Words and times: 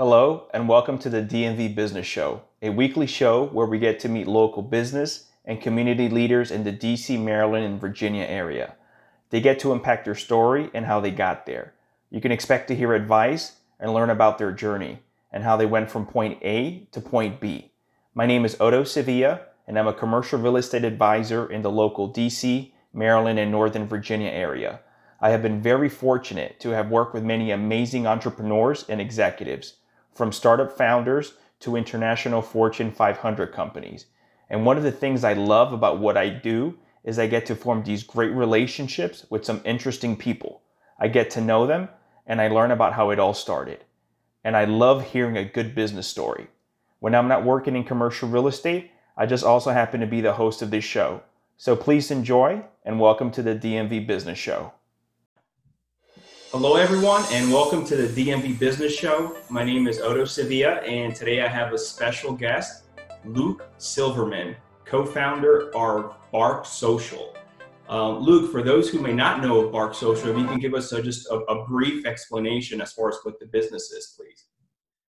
Hello, 0.00 0.48
and 0.54 0.66
welcome 0.66 0.96
to 0.96 1.10
the 1.10 1.20
DMV 1.20 1.74
Business 1.74 2.06
Show, 2.06 2.40
a 2.62 2.70
weekly 2.70 3.06
show 3.06 3.44
where 3.44 3.66
we 3.66 3.78
get 3.78 4.00
to 4.00 4.08
meet 4.08 4.26
local 4.26 4.62
business 4.62 5.26
and 5.44 5.60
community 5.60 6.08
leaders 6.08 6.50
in 6.50 6.64
the 6.64 6.72
DC, 6.72 7.22
Maryland, 7.22 7.66
and 7.66 7.78
Virginia 7.78 8.24
area. 8.24 8.76
They 9.28 9.42
get 9.42 9.58
to 9.58 9.72
impact 9.72 10.06
their 10.06 10.14
story 10.14 10.70
and 10.72 10.86
how 10.86 11.00
they 11.00 11.10
got 11.10 11.44
there. 11.44 11.74
You 12.08 12.22
can 12.22 12.32
expect 12.32 12.68
to 12.68 12.74
hear 12.74 12.94
advice 12.94 13.56
and 13.78 13.92
learn 13.92 14.08
about 14.08 14.38
their 14.38 14.52
journey 14.52 15.00
and 15.30 15.44
how 15.44 15.58
they 15.58 15.66
went 15.66 15.90
from 15.90 16.06
point 16.06 16.38
A 16.40 16.88
to 16.92 17.00
point 17.02 17.38
B. 17.38 17.70
My 18.14 18.24
name 18.24 18.46
is 18.46 18.58
Otto 18.58 18.84
Sevilla, 18.84 19.42
and 19.66 19.78
I'm 19.78 19.86
a 19.86 19.92
commercial 19.92 20.38
real 20.38 20.56
estate 20.56 20.84
advisor 20.84 21.52
in 21.52 21.60
the 21.60 21.70
local 21.70 22.10
DC, 22.10 22.72
Maryland, 22.94 23.38
and 23.38 23.50
Northern 23.50 23.86
Virginia 23.86 24.30
area. 24.30 24.80
I 25.20 25.28
have 25.28 25.42
been 25.42 25.60
very 25.60 25.90
fortunate 25.90 26.58
to 26.60 26.70
have 26.70 26.88
worked 26.88 27.12
with 27.12 27.22
many 27.22 27.50
amazing 27.50 28.06
entrepreneurs 28.06 28.86
and 28.88 28.98
executives 28.98 29.74
from 30.14 30.32
startup 30.32 30.76
founders 30.76 31.34
to 31.60 31.76
international 31.76 32.42
Fortune 32.42 32.90
500 32.90 33.52
companies. 33.52 34.06
And 34.48 34.66
one 34.66 34.76
of 34.76 34.82
the 34.82 34.92
things 34.92 35.24
I 35.24 35.34
love 35.34 35.72
about 35.72 36.00
what 36.00 36.16
I 36.16 36.28
do 36.28 36.78
is 37.04 37.18
I 37.18 37.26
get 37.26 37.46
to 37.46 37.54
form 37.54 37.82
these 37.82 38.02
great 38.02 38.32
relationships 38.32 39.26
with 39.30 39.44
some 39.44 39.62
interesting 39.64 40.16
people. 40.16 40.62
I 40.98 41.08
get 41.08 41.30
to 41.30 41.40
know 41.40 41.66
them 41.66 41.88
and 42.26 42.40
I 42.40 42.48
learn 42.48 42.70
about 42.70 42.94
how 42.94 43.10
it 43.10 43.18
all 43.18 43.34
started. 43.34 43.84
And 44.44 44.56
I 44.56 44.64
love 44.64 45.10
hearing 45.10 45.36
a 45.36 45.44
good 45.44 45.74
business 45.74 46.06
story. 46.06 46.48
When 46.98 47.14
I'm 47.14 47.28
not 47.28 47.44
working 47.44 47.76
in 47.76 47.84
commercial 47.84 48.28
real 48.28 48.48
estate, 48.48 48.90
I 49.16 49.26
just 49.26 49.44
also 49.44 49.70
happen 49.70 50.00
to 50.00 50.06
be 50.06 50.20
the 50.20 50.34
host 50.34 50.62
of 50.62 50.70
this 50.70 50.84
show. 50.84 51.22
So 51.56 51.76
please 51.76 52.10
enjoy 52.10 52.62
and 52.84 53.00
welcome 53.00 53.30
to 53.32 53.42
the 53.42 53.54
DMV 53.54 54.06
Business 54.06 54.38
Show. 54.38 54.72
Hello, 56.52 56.74
everyone, 56.74 57.22
and 57.30 57.52
welcome 57.52 57.84
to 57.84 57.94
the 57.94 58.08
DMV 58.08 58.58
Business 58.58 58.92
Show. 58.92 59.36
My 59.50 59.62
name 59.62 59.86
is 59.86 60.00
Otto 60.00 60.24
Sevilla, 60.24 60.78
and 60.78 61.14
today 61.14 61.42
I 61.42 61.46
have 61.46 61.72
a 61.72 61.78
special 61.78 62.32
guest, 62.32 62.86
Luke 63.24 63.68
Silverman, 63.78 64.56
co 64.84 65.06
founder 65.06 65.70
of 65.76 66.16
Bark 66.32 66.66
Social. 66.66 67.36
Um, 67.88 68.18
Luke, 68.18 68.50
for 68.50 68.64
those 68.64 68.90
who 68.90 68.98
may 68.98 69.12
not 69.12 69.40
know 69.40 69.60
of 69.60 69.70
Bark 69.70 69.94
Social, 69.94 70.28
if 70.28 70.36
you 70.36 70.44
can 70.44 70.58
give 70.58 70.74
us 70.74 70.90
a, 70.90 71.00
just 71.00 71.28
a, 71.28 71.36
a 71.36 71.64
brief 71.68 72.04
explanation 72.04 72.80
as 72.80 72.92
far 72.94 73.10
as 73.10 73.18
what 73.22 73.38
the 73.38 73.46
business 73.46 73.92
is, 73.92 74.16
please. 74.16 74.46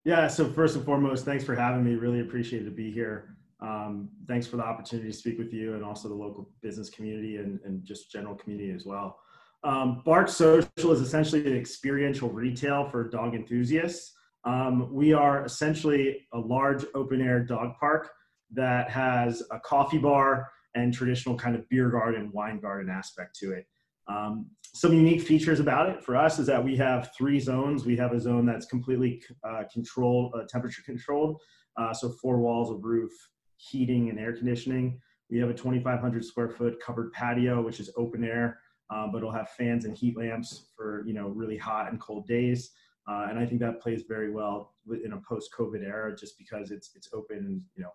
Yeah, 0.05 0.29
so 0.29 0.49
first 0.49 0.75
and 0.77 0.87
foremost, 0.87 1.27
thanks 1.27 1.45
for 1.45 1.55
having 1.55 1.85
me. 1.85 1.97
Really 1.97 2.21
appreciate 2.21 2.65
to 2.65 2.71
be 2.71 2.91
here. 2.91 3.37
Um, 3.61 4.09
thanks 4.27 4.47
for 4.47 4.57
the 4.57 4.65
opportunity 4.65 5.11
to 5.11 5.17
speak 5.17 5.37
with 5.37 5.53
you 5.53 5.75
and 5.75 5.85
also 5.85 6.09
the 6.09 6.15
local 6.15 6.49
business 6.63 6.89
community 6.89 7.37
and, 7.37 7.61
and 7.67 7.85
just 7.85 8.11
general 8.11 8.37
community 8.37 8.71
as 8.71 8.87
well. 8.87 9.19
Um, 9.67 10.03
Bark 10.05 10.29
Social 10.29 10.93
is 10.93 11.01
essentially 11.01 11.45
an 11.45 11.59
experiential 11.59 12.31
retail 12.31 12.89
for 12.89 13.09
dog 13.09 13.35
enthusiasts. 13.35 14.13
Um, 14.45 14.95
we 14.95 15.13
are 15.13 15.45
essentially 15.45 16.29
a 16.33 16.39
large 16.39 16.85
open 16.95 17.21
air 17.21 17.41
dog 17.41 17.75
park 17.81 18.09
that 18.53 18.89
has 18.91 19.43
a 19.51 19.59
coffee 19.59 19.99
bar 19.99 20.49
and 20.77 20.95
traditional 20.95 21.37
kind 21.37 21.57
of 21.57 21.69
beer 21.69 21.91
garden, 21.91 22.31
wine 22.33 22.61
garden 22.61 22.89
aspect 22.89 23.37
to 23.41 23.55
it. 23.55 23.67
Um, 24.07 24.47
some 24.73 24.93
unique 24.93 25.23
features 25.23 25.59
about 25.59 25.89
it 25.89 26.01
for 26.01 26.17
us 26.17 26.39
is 26.39 26.47
that 26.47 26.63
we 26.63 26.77
have 26.77 27.11
three 27.19 27.41
zones. 27.41 27.85
We 27.85 27.97
have 27.97 28.13
a 28.13 28.21
zone 28.21 28.47
that's 28.47 28.67
completely 28.67 29.21
uh, 29.43 29.65
controlled, 29.73 30.33
uh, 30.37 30.45
temperature 30.49 30.83
controlled, 30.87 31.41
uh, 31.77 31.93
so 31.93 32.11
four 32.23 32.39
walls 32.39 32.71
of 32.71 32.85
roof, 32.85 33.11
heating 33.57 34.11
and 34.11 34.19
air 34.21 34.33
conditioning. 34.33 35.01
We 35.29 35.41
have 35.41 35.51
a 35.51 35.55
2,500 35.55 36.25
square 36.25 36.51
foot 36.51 36.79
covered 36.81 37.13
patio, 37.13 37.63
which 37.63 37.81
is 37.81 37.91
open 37.97 38.23
air 38.23 38.61
um, 38.91 39.11
but 39.13 39.19
it'll 39.19 39.33
have 39.33 39.51
fans 39.51 39.85
and 39.85 39.97
heat 39.97 40.17
lamps 40.17 40.67
for 40.77 41.05
you 41.07 41.15
know 41.15 41.29
really 41.29 41.57
hot 41.57 41.91
and 41.91 42.01
cold 42.01 42.27
days. 42.27 42.71
Uh, 43.09 43.27
and 43.31 43.39
I 43.39 43.47
think 43.47 43.61
that 43.61 43.81
plays 43.81 44.03
very 44.09 44.33
well 44.33 44.75
in 45.05 45.13
a 45.13 45.21
post-COVID 45.29 45.85
era, 45.85 46.15
just 46.17 46.39
because 46.39 46.71
it's 46.71 46.91
it's 46.95 47.09
open 47.13 47.63
you 47.75 47.85
know 47.85 47.93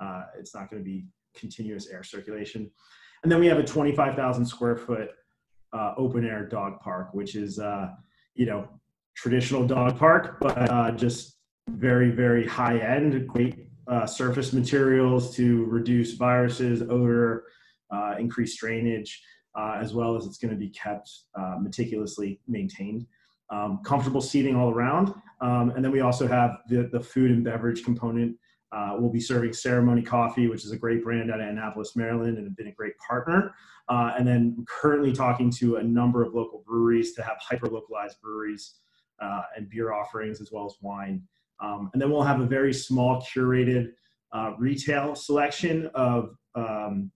uh, 0.00 0.24
it's 0.38 0.54
not 0.54 0.70
going 0.70 0.82
to 0.82 0.84
be 0.84 1.06
continuous 1.34 1.88
air 1.88 2.02
circulation. 2.02 2.70
And 3.22 3.32
then 3.32 3.40
we 3.40 3.46
have 3.46 3.58
a 3.58 3.64
25,000 3.64 4.44
square 4.44 4.76
foot 4.76 5.10
uh, 5.72 5.94
open 5.96 6.24
air 6.24 6.46
dog 6.46 6.80
park, 6.80 7.08
which 7.12 7.34
is 7.34 7.58
uh, 7.58 7.88
you 8.34 8.46
know 8.46 8.68
traditional 9.16 9.66
dog 9.66 9.98
park, 9.98 10.38
but 10.40 10.70
uh, 10.70 10.90
just 10.92 11.38
very 11.70 12.10
very 12.10 12.46
high 12.46 12.78
end, 12.78 13.26
great 13.26 13.68
uh, 13.86 14.06
surface 14.06 14.52
materials 14.52 15.34
to 15.36 15.64
reduce 15.64 16.12
viruses, 16.12 16.82
odor, 16.82 17.44
increase 18.18 18.56
drainage 18.58 19.22
uh, 19.54 19.78
as 19.80 19.94
well 19.94 20.16
as 20.16 20.26
it's 20.26 20.38
going 20.38 20.52
to 20.52 20.58
be 20.58 20.68
kept 20.70 21.10
uh, 21.38 21.56
meticulously 21.60 22.40
maintained. 22.48 23.06
Um, 23.50 23.80
comfortable 23.84 24.20
seating 24.20 24.56
all 24.56 24.70
around. 24.70 25.14
Um, 25.40 25.70
and 25.76 25.84
then 25.84 25.92
we 25.92 26.00
also 26.00 26.26
have 26.26 26.58
the, 26.68 26.88
the 26.90 27.00
food 27.00 27.30
and 27.30 27.44
beverage 27.44 27.84
component. 27.84 28.36
Uh, 28.72 28.96
we'll 28.98 29.12
be 29.12 29.20
serving 29.20 29.52
Ceremony 29.52 30.02
Coffee, 30.02 30.48
which 30.48 30.64
is 30.64 30.72
a 30.72 30.76
great 30.76 31.04
brand 31.04 31.30
out 31.30 31.40
of 31.40 31.46
Annapolis, 31.46 31.94
Maryland, 31.94 32.38
and 32.38 32.46
have 32.46 32.56
been 32.56 32.68
a 32.68 32.72
great 32.72 32.94
partner. 32.98 33.54
Uh, 33.88 34.14
and 34.18 34.26
then 34.26 34.64
currently 34.68 35.12
talking 35.12 35.50
to 35.50 35.76
a 35.76 35.82
number 35.82 36.22
of 36.24 36.34
local 36.34 36.64
breweries 36.66 37.14
to 37.14 37.22
have 37.22 37.36
hyper 37.38 37.66
localized 37.66 38.20
breweries 38.20 38.76
uh, 39.20 39.42
and 39.56 39.68
beer 39.68 39.92
offerings 39.92 40.40
as 40.40 40.50
well 40.50 40.66
as 40.66 40.74
wine. 40.80 41.22
Um, 41.62 41.90
and 41.92 42.02
then 42.02 42.10
we'll 42.10 42.22
have 42.22 42.40
a 42.40 42.46
very 42.46 42.72
small 42.72 43.22
curated 43.22 43.92
uh, 44.32 44.52
retail 44.58 45.14
selection 45.14 45.88
of 45.94 46.36
um, 46.54 47.12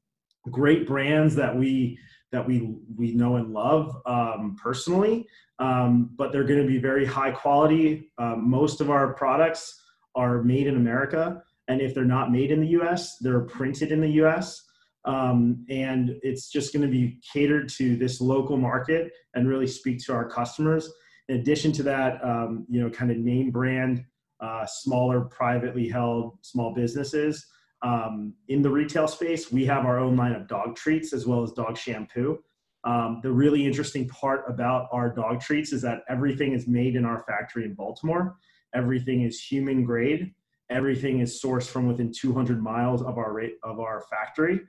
great 0.51 0.87
brands 0.87 1.35
that 1.35 1.57
we 1.57 1.99
that 2.33 2.47
we 2.47 2.75
we 2.97 3.13
know 3.13 3.37
and 3.37 3.53
love 3.53 3.97
um, 4.07 4.57
personally, 4.63 5.27
um, 5.59 6.11
but 6.17 6.33
they're 6.33 6.45
going 6.45 6.61
to 6.61 6.67
be 6.67 6.79
very 6.79 7.07
high 7.07 7.31
quality. 7.31 8.11
Um, 8.19 8.49
most 8.49 8.81
of 8.81 8.91
our 8.91 9.15
products 9.15 9.81
are 10.15 10.43
made 10.43 10.67
in 10.67 10.77
America, 10.77 11.43
and 11.69 11.81
if 11.81 11.95
they're 11.95 12.05
not 12.05 12.31
made 12.31 12.51
in 12.51 12.61
the 12.61 12.69
U.S., 12.69 13.19
they're 13.19 13.41
printed 13.41 13.93
in 13.93 14.01
the 14.01 14.11
U.S. 14.23 14.65
Um, 15.05 15.65
and 15.71 16.17
it's 16.23 16.51
just 16.51 16.73
going 16.73 16.83
to 16.83 16.91
be 16.91 17.21
catered 17.33 17.69
to 17.71 17.97
this 17.97 18.21
local 18.21 18.57
market 18.57 19.13
and 19.35 19.49
really 19.49 19.67
speak 19.67 20.05
to 20.05 20.13
our 20.13 20.29
customers. 20.29 20.93
In 21.29 21.37
addition 21.37 21.73
to 21.73 21.83
that, 21.85 22.23
um, 22.25 22.67
you 22.69 22.83
know, 22.83 22.91
kind 22.91 23.11
of 23.11 23.17
name 23.19 23.51
brand, 23.51 24.05
uh, 24.41 24.67
smaller 24.67 25.23
privately 25.23 25.89
held 25.89 26.39
small 26.43 26.75
businesses 26.75 27.47
um, 27.83 28.35
in 28.49 28.63
the 28.63 28.71
retail 28.71 29.07
space, 29.07 29.53
we 29.53 29.65
have 29.67 29.85
our 29.85 29.99
own 29.99 30.17
line 30.17 30.33
of 30.33 30.49
dog 30.49 30.77
treats 30.77 31.13
as 31.13 31.27
well 31.27 31.43
as 31.43 31.53
dog 31.53 31.77
shampoo. 31.77 32.39
Um, 32.85 33.21
the 33.23 33.31
really 33.31 33.67
interesting 33.67 34.09
part 34.09 34.45
about 34.49 34.89
our 34.93 35.11
dog 35.11 35.41
treats 35.41 35.73
is 35.73 35.83
that 35.83 36.03
everything 36.09 36.53
is 36.53 36.67
made 36.67 36.97
in 36.97 37.05
our 37.05 37.25
factory 37.29 37.65
in 37.65 37.75
Baltimore. 37.75 38.37
Everything 38.75 39.23
is 39.23 39.41
human 39.41 39.85
grade. 39.85 40.33
Everything 40.71 41.21
is 41.21 41.41
sourced 41.43 41.69
from 41.69 41.87
within 41.87 42.13
200 42.13 42.63
miles 42.63 43.03
of 43.03 43.17
our 43.19 43.33
rate, 43.33 43.55
of 43.63 43.81
our 43.81 44.05
factory. 44.11 44.61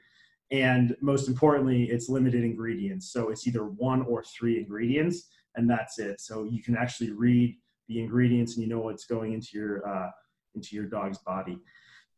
And 0.51 0.95
most 1.01 1.27
importantly, 1.27 1.89
it's 1.89 2.09
limited 2.09 2.43
ingredients. 2.43 3.11
So 3.11 3.29
it's 3.29 3.47
either 3.47 3.65
one 3.65 4.03
or 4.03 4.23
three 4.23 4.57
ingredients, 4.57 5.27
and 5.55 5.69
that's 5.69 5.99
it. 5.99 6.21
So 6.21 6.43
you 6.43 6.63
can 6.63 6.75
actually 6.75 7.11
read 7.11 7.55
the 7.87 7.99
ingredients 7.99 8.55
and 8.55 8.63
you 8.63 8.69
know 8.69 8.79
what's 8.79 9.05
going 9.05 9.33
into 9.33 9.49
your 9.53 9.87
uh, 9.87 10.09
into 10.55 10.75
your 10.75 10.85
dog's 10.85 11.19
body 11.19 11.59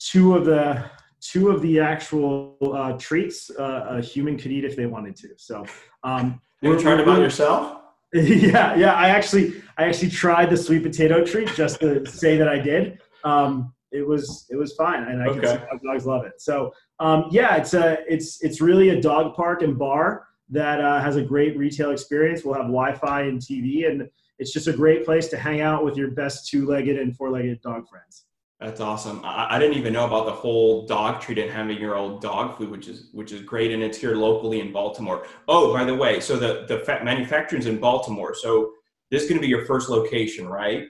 two 0.10 0.36
of 0.36 0.46
the 0.46 0.84
two 1.22 1.50
of 1.50 1.62
the 1.62 1.80
actual 1.80 2.58
uh, 2.62 2.94
treats 2.94 3.52
uh, 3.52 3.86
a 3.90 4.02
human 4.02 4.38
could 4.38 4.52
eat 4.52 4.66
if 4.66 4.76
they 4.76 4.88
wanted 4.88 5.16
to. 5.16 5.30
So, 5.38 5.66
um, 6.04 6.42
you 6.62 6.78
tried 6.80 7.00
it 7.00 7.06
by 7.06 7.20
yourself? 7.20 7.78
yeah, 8.14 8.76
yeah. 8.76 8.94
I 8.94 9.10
actually, 9.10 9.62
I 9.78 9.86
actually 9.86 10.10
tried 10.10 10.50
the 10.50 10.58
sweet 10.58 10.84
potato 10.84 11.24
treat 11.24 11.48
just 11.50 11.80
to 11.80 12.06
say 12.10 12.38
that 12.38 12.48
I 12.48 12.58
did. 12.58 13.00
Um, 13.24 13.74
it 13.92 14.06
was, 14.06 14.48
it 14.50 14.56
was 14.56 14.74
fine, 14.74 15.04
and 15.04 15.22
I 15.22 15.28
okay. 15.28 15.40
can 15.42 15.60
see 15.60 15.88
dogs 15.88 16.06
love 16.06 16.26
it. 16.26 16.42
So, 16.42 16.74
um, 17.00 17.26
yeah, 17.30 17.56
it's 17.58 17.74
a, 17.74 18.00
it's, 18.08 18.42
it's 18.42 18.62
really 18.62 18.90
a 18.90 19.02
dog 19.02 19.36
park 19.36 19.62
and 19.62 19.78
bar 19.78 20.28
that 20.50 20.82
uh, 20.82 21.02
has 21.02 21.18
a 21.18 21.22
great 21.22 21.58
retail 21.58 21.92
experience. 21.92 22.44
We'll 22.44 22.56
have 22.56 22.64
Wi-Fi 22.64 23.22
and 23.24 23.40
TV, 23.40 23.90
and 23.90 24.10
it's 24.40 24.52
just 24.52 24.68
a 24.68 24.74
great 24.74 25.06
place 25.06 25.28
to 25.30 25.38
hang 25.38 25.62
out 25.62 25.84
with 25.86 25.98
your 25.98 26.12
best 26.12 26.50
two-legged 26.50 26.98
and 26.98 27.16
four-legged 27.16 27.62
dog 27.62 27.88
friends. 27.88 28.26
That's 28.62 28.80
awesome. 28.80 29.22
I, 29.26 29.56
I, 29.56 29.60
didn't 29.60 29.76
even 29.76 29.92
know 29.92 30.06
about 30.06 30.28
the 30.28 30.32
whole 30.32 30.86
dog 30.86 31.20
treat 31.20 31.40
and 31.40 31.50
having 31.50 31.80
your 31.80 31.96
old 31.96 32.22
dog 32.22 32.58
food, 32.58 32.70
which 32.70 32.88
is 32.88 33.10
which 33.12 33.32
is 33.32 33.42
great, 33.42 33.72
and 33.72 33.82
it's 33.82 33.98
here 33.98 34.16
locally 34.16 34.60
in 34.60 34.72
Baltimore. 34.72 35.26
Oh, 35.48 35.74
by 35.74 35.84
the 35.84 35.96
way, 35.96 36.20
so 36.20 36.38
the 36.38 36.66
the 36.68 36.84
manufacturing's 37.04 37.66
in 37.66 37.80
Baltimore. 37.80 38.36
So 38.36 38.74
this 39.10 39.24
is 39.24 39.30
going 39.30 39.42
to 39.42 39.42
be 39.42 39.50
your 39.50 39.66
first 39.66 39.90
location, 39.90 40.48
right? 40.48 40.84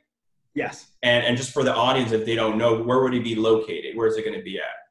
Yes. 0.54 0.92
And 1.02 1.26
and 1.26 1.38
just 1.38 1.54
for 1.54 1.64
the 1.64 1.74
audience, 1.74 2.12
if 2.12 2.26
they 2.26 2.36
don't 2.36 2.58
know, 2.58 2.84
where 2.84 3.02
would 3.04 3.14
it 3.14 3.24
be 3.24 3.36
located? 3.36 3.96
Where 3.96 4.08
is 4.08 4.18
it 4.18 4.26
going 4.26 4.38
to 4.38 4.44
be 4.44 4.58
at? 4.58 4.82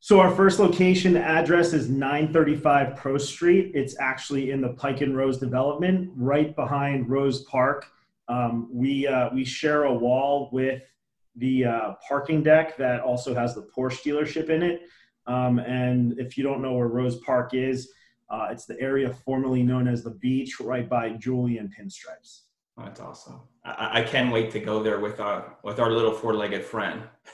So 0.00 0.20
our 0.20 0.30
first 0.30 0.60
location 0.60 1.16
address 1.16 1.72
is 1.72 1.88
935 1.88 2.94
Prose 2.94 3.26
Street. 3.26 3.72
It's 3.74 3.98
actually 4.00 4.50
in 4.50 4.60
the 4.60 4.74
Pike 4.74 5.00
and 5.00 5.16
Rose 5.16 5.38
development, 5.38 6.10
right 6.14 6.54
behind 6.54 7.08
Rose 7.08 7.42
Park. 7.44 7.86
Um, 8.28 8.68
we 8.70 9.06
uh, 9.06 9.30
we 9.32 9.46
share 9.46 9.84
a 9.84 9.94
wall 9.94 10.50
with 10.52 10.82
the 11.38 11.64
uh, 11.64 11.94
parking 12.06 12.42
deck 12.42 12.76
that 12.76 13.00
also 13.00 13.34
has 13.34 13.54
the 13.54 13.68
Porsche 13.76 14.02
dealership 14.02 14.50
in 14.50 14.62
it. 14.62 14.82
Um, 15.26 15.58
and 15.58 16.18
if 16.18 16.36
you 16.36 16.44
don't 16.44 16.62
know 16.62 16.74
where 16.74 16.88
Rose 16.88 17.18
Park 17.18 17.54
is, 17.54 17.90
uh, 18.30 18.48
it's 18.50 18.66
the 18.66 18.78
area 18.80 19.12
formerly 19.12 19.62
known 19.62 19.88
as 19.88 20.02
the 20.02 20.10
beach 20.10 20.60
right 20.60 20.88
by 20.88 21.10
Julian 21.10 21.70
Pinstripes. 21.78 22.42
That's 22.76 23.00
awesome. 23.00 23.40
I, 23.64 24.00
I 24.00 24.02
can't 24.02 24.32
wait 24.32 24.50
to 24.52 24.60
go 24.60 24.82
there 24.82 25.00
with 25.00 25.20
our 25.20 25.56
with 25.64 25.80
our 25.80 25.90
little 25.90 26.12
four-legged 26.12 26.64
friend. 26.64 27.02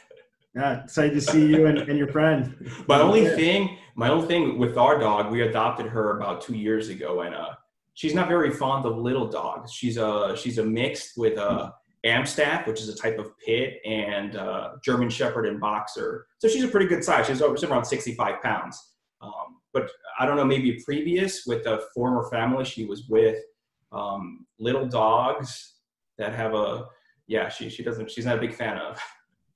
Yeah, 0.57 0.85
excited 0.85 1.15
to 1.15 1.21
see 1.21 1.49
you 1.49 1.67
and, 1.67 1.79
and 1.79 1.99
your 1.99 2.07
friend. 2.07 2.71
my 2.87 3.01
only 3.01 3.27
thing, 3.27 3.77
my 3.97 4.09
only 4.09 4.29
thing 4.29 4.57
with 4.57 4.79
our 4.79 5.01
dog, 5.01 5.33
we 5.33 5.43
adopted 5.43 5.87
her 5.87 6.17
about 6.17 6.43
two 6.43 6.55
years 6.55 6.91
ago, 6.91 7.23
and 7.23 7.35
uh, 7.35 7.55
she's 7.95 8.15
not 8.15 8.29
very 8.29 8.53
fond 8.53 8.87
of 8.87 8.97
little 8.97 9.27
dogs. 9.27 9.73
She's 9.73 9.97
a 9.97 10.37
she's 10.37 10.59
a 10.59 10.65
mixed 10.65 11.17
with 11.17 11.39
a 11.39 11.75
Amstaff, 12.05 12.67
which 12.67 12.81
is 12.81 12.89
a 12.89 12.97
type 12.97 13.19
of 13.19 13.37
pit, 13.39 13.81
and 13.85 14.37
uh, 14.37 14.73
German 14.85 15.09
Shepherd 15.09 15.47
and 15.47 15.59
Boxer. 15.59 16.27
So 16.39 16.49
she's 16.49 16.65
a 16.65 16.69
pretty 16.69 16.87
good 16.87 17.03
size. 17.03 17.27
She's 17.27 17.41
over 17.41 17.57
around 17.67 17.85
65 17.85 18.43
pounds. 18.43 18.93
Um, 19.23 19.61
but 19.73 19.91
I 20.19 20.27
don't 20.27 20.37
know, 20.37 20.45
maybe 20.45 20.81
previous 20.85 21.47
with 21.47 21.67
a 21.67 21.83
former 21.95 22.29
family 22.31 22.65
she 22.65 22.85
was 22.85 23.07
with, 23.09 23.39
um, 23.91 24.47
little 24.59 24.87
dogs 24.87 25.75
that 26.19 26.35
have 26.35 26.55
a 26.55 26.87
yeah 27.27 27.49
she 27.49 27.71
she 27.71 27.83
doesn't 27.83 28.11
she's 28.11 28.27
not 28.27 28.37
a 28.37 28.41
big 28.41 28.55
fan 28.55 28.79
of. 28.79 29.01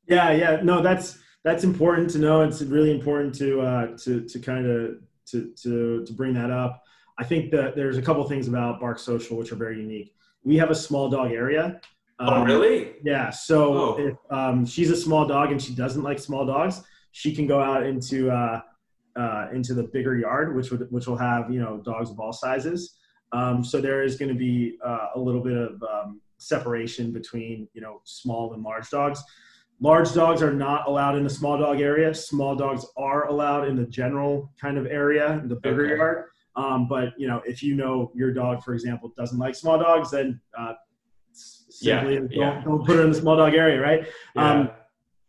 Yeah, 0.06 0.30
yeah, 0.30 0.60
no, 0.62 0.80
that's 0.82 1.18
that's 1.44 1.64
important 1.64 2.10
to 2.10 2.18
know. 2.18 2.42
It's 2.42 2.62
really 2.62 2.90
important 2.90 3.34
to 3.36 3.60
uh, 3.60 3.86
to 4.04 4.24
to 4.24 4.38
kind 4.38 4.66
of 4.66 4.96
to 5.26 5.52
to 5.62 6.04
to 6.04 6.12
bring 6.14 6.32
that 6.34 6.50
up. 6.50 6.82
I 7.18 7.24
think 7.24 7.50
that 7.50 7.76
there's 7.76 7.98
a 7.98 8.02
couple 8.02 8.26
things 8.28 8.48
about 8.48 8.80
Bark 8.80 8.98
Social 8.98 9.36
which 9.36 9.52
are 9.52 9.56
very 9.56 9.78
unique. 9.78 10.14
We 10.44 10.56
have 10.56 10.70
a 10.70 10.74
small 10.74 11.10
dog 11.10 11.32
area. 11.32 11.80
Oh, 12.20 12.26
um, 12.26 12.42
oh, 12.42 12.44
really? 12.44 12.94
Yeah. 13.02 13.30
So 13.30 13.74
oh. 13.74 13.96
if 13.98 14.16
um, 14.30 14.66
she's 14.66 14.90
a 14.90 14.96
small 14.96 15.26
dog 15.26 15.52
and 15.52 15.62
she 15.62 15.74
doesn't 15.74 16.02
like 16.02 16.18
small 16.18 16.44
dogs, 16.44 16.82
she 17.12 17.34
can 17.34 17.46
go 17.46 17.60
out 17.60 17.86
into 17.86 18.30
uh, 18.30 18.60
uh, 19.16 19.48
into 19.52 19.74
the 19.74 19.84
bigger 19.84 20.16
yard, 20.16 20.54
which 20.54 20.70
would 20.70 20.90
which 20.90 21.06
will 21.06 21.16
have 21.16 21.50
you 21.50 21.60
know 21.60 21.78
dogs 21.78 22.10
of 22.10 22.18
all 22.18 22.32
sizes. 22.32 22.96
Um, 23.32 23.62
so 23.62 23.80
there 23.80 24.02
is 24.02 24.16
going 24.16 24.30
to 24.30 24.38
be 24.38 24.78
uh, 24.84 25.08
a 25.14 25.18
little 25.18 25.42
bit 25.42 25.56
of 25.56 25.82
um, 25.82 26.20
separation 26.38 27.12
between 27.12 27.68
you 27.72 27.80
know 27.80 28.00
small 28.04 28.54
and 28.54 28.62
large 28.62 28.90
dogs. 28.90 29.22
Large 29.80 30.12
dogs 30.12 30.42
are 30.42 30.52
not 30.52 30.88
allowed 30.88 31.16
in 31.16 31.22
the 31.22 31.30
small 31.30 31.56
dog 31.56 31.80
area. 31.80 32.12
Small 32.12 32.56
dogs 32.56 32.84
are 32.96 33.28
allowed 33.28 33.68
in 33.68 33.76
the 33.76 33.86
general 33.86 34.50
kind 34.60 34.76
of 34.76 34.86
area, 34.86 35.40
the 35.44 35.54
bigger 35.54 35.86
okay. 35.86 35.96
yard. 35.96 36.24
Um, 36.56 36.88
but 36.88 37.10
you 37.16 37.28
know, 37.28 37.40
if 37.46 37.62
you 37.62 37.76
know 37.76 38.10
your 38.14 38.32
dog, 38.32 38.64
for 38.64 38.74
example, 38.74 39.12
doesn't 39.16 39.38
like 39.38 39.54
small 39.54 39.78
dogs, 39.78 40.10
then 40.10 40.40
uh, 40.58 40.72
simply 41.38 42.14
yeah, 42.14 42.20
don't, 42.20 42.32
yeah. 42.32 42.62
don't, 42.64 42.86
put 42.86 42.96
it 42.96 43.02
in 43.02 43.10
the 43.10 43.18
small 43.18 43.36
dog 43.36 43.54
area, 43.54 43.80
right? 43.80 44.06
Yeah. 44.34 44.50
Um, 44.50 44.70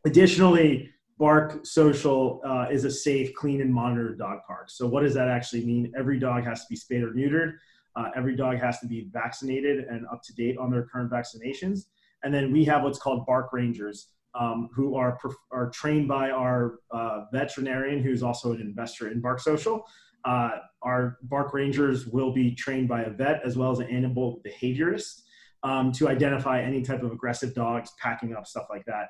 additionally, 0.06 0.89
Bark 1.17 1.65
Social 1.65 2.41
uh, 2.45 2.67
is 2.71 2.85
a 2.85 2.91
safe, 2.91 3.33
clean, 3.33 3.61
and 3.61 3.73
monitored 3.73 4.17
dog 4.17 4.39
park. 4.47 4.69
So, 4.69 4.88
what 4.88 5.03
does 5.03 5.13
that 5.15 5.27
actually 5.27 5.65
mean? 5.65 5.91
Every 5.97 6.17
dog 6.17 6.45
has 6.45 6.61
to 6.61 6.65
be 6.69 6.75
spayed 6.75 7.03
or 7.03 7.11
neutered. 7.11 7.56
Uh, 7.95 8.09
every 8.15 8.35
dog 8.35 8.57
has 8.59 8.79
to 8.79 8.88
be 8.88 9.09
vaccinated 9.11 9.85
and 9.85 10.06
up 10.07 10.21
to 10.23 10.33
date 10.33 10.57
on 10.57 10.71
their 10.71 10.83
current 10.83 11.11
vaccinations. 11.11 11.85
And 12.23 12.33
then 12.33 12.51
we 12.51 12.63
have 12.65 12.83
what's 12.83 13.00
called 13.00 13.25
Bark 13.25 13.51
Rangers, 13.51 14.07
um, 14.33 14.69
who 14.73 14.95
are 14.95 15.17
are 15.51 15.69
trained 15.69 16.07
by 16.07 16.31
our 16.31 16.79
uh, 16.91 17.25
veterinarian, 17.33 18.01
who's 18.01 18.23
also 18.23 18.53
an 18.53 18.61
investor 18.61 19.09
in 19.09 19.19
Bark 19.19 19.41
Social. 19.41 19.85
Uh, 20.23 20.51
our 20.81 21.17
Bark 21.23 21.53
Rangers 21.53 22.07
will 22.07 22.31
be 22.31 22.56
trained 22.56 22.88
by 22.88 23.03
a 23.03 23.09
vet 23.09 23.41
as 23.44 23.57
well 23.57 23.71
as 23.71 23.79
an 23.79 23.88
animal 23.88 24.41
behaviorist 24.45 25.23
um, 25.63 25.91
to 25.94 26.07
identify 26.07 26.61
any 26.61 26.81
type 26.81 27.03
of 27.03 27.11
aggressive 27.11 27.53
dogs, 27.53 27.91
packing 28.01 28.35
up, 28.35 28.47
stuff 28.47 28.67
like 28.69 28.85
that. 28.85 29.09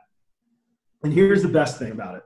And 1.04 1.14
here's 1.14 1.42
the 1.42 1.50
best 1.50 1.80
thing 1.80 1.92
about 1.92 2.16
it. 2.16 2.24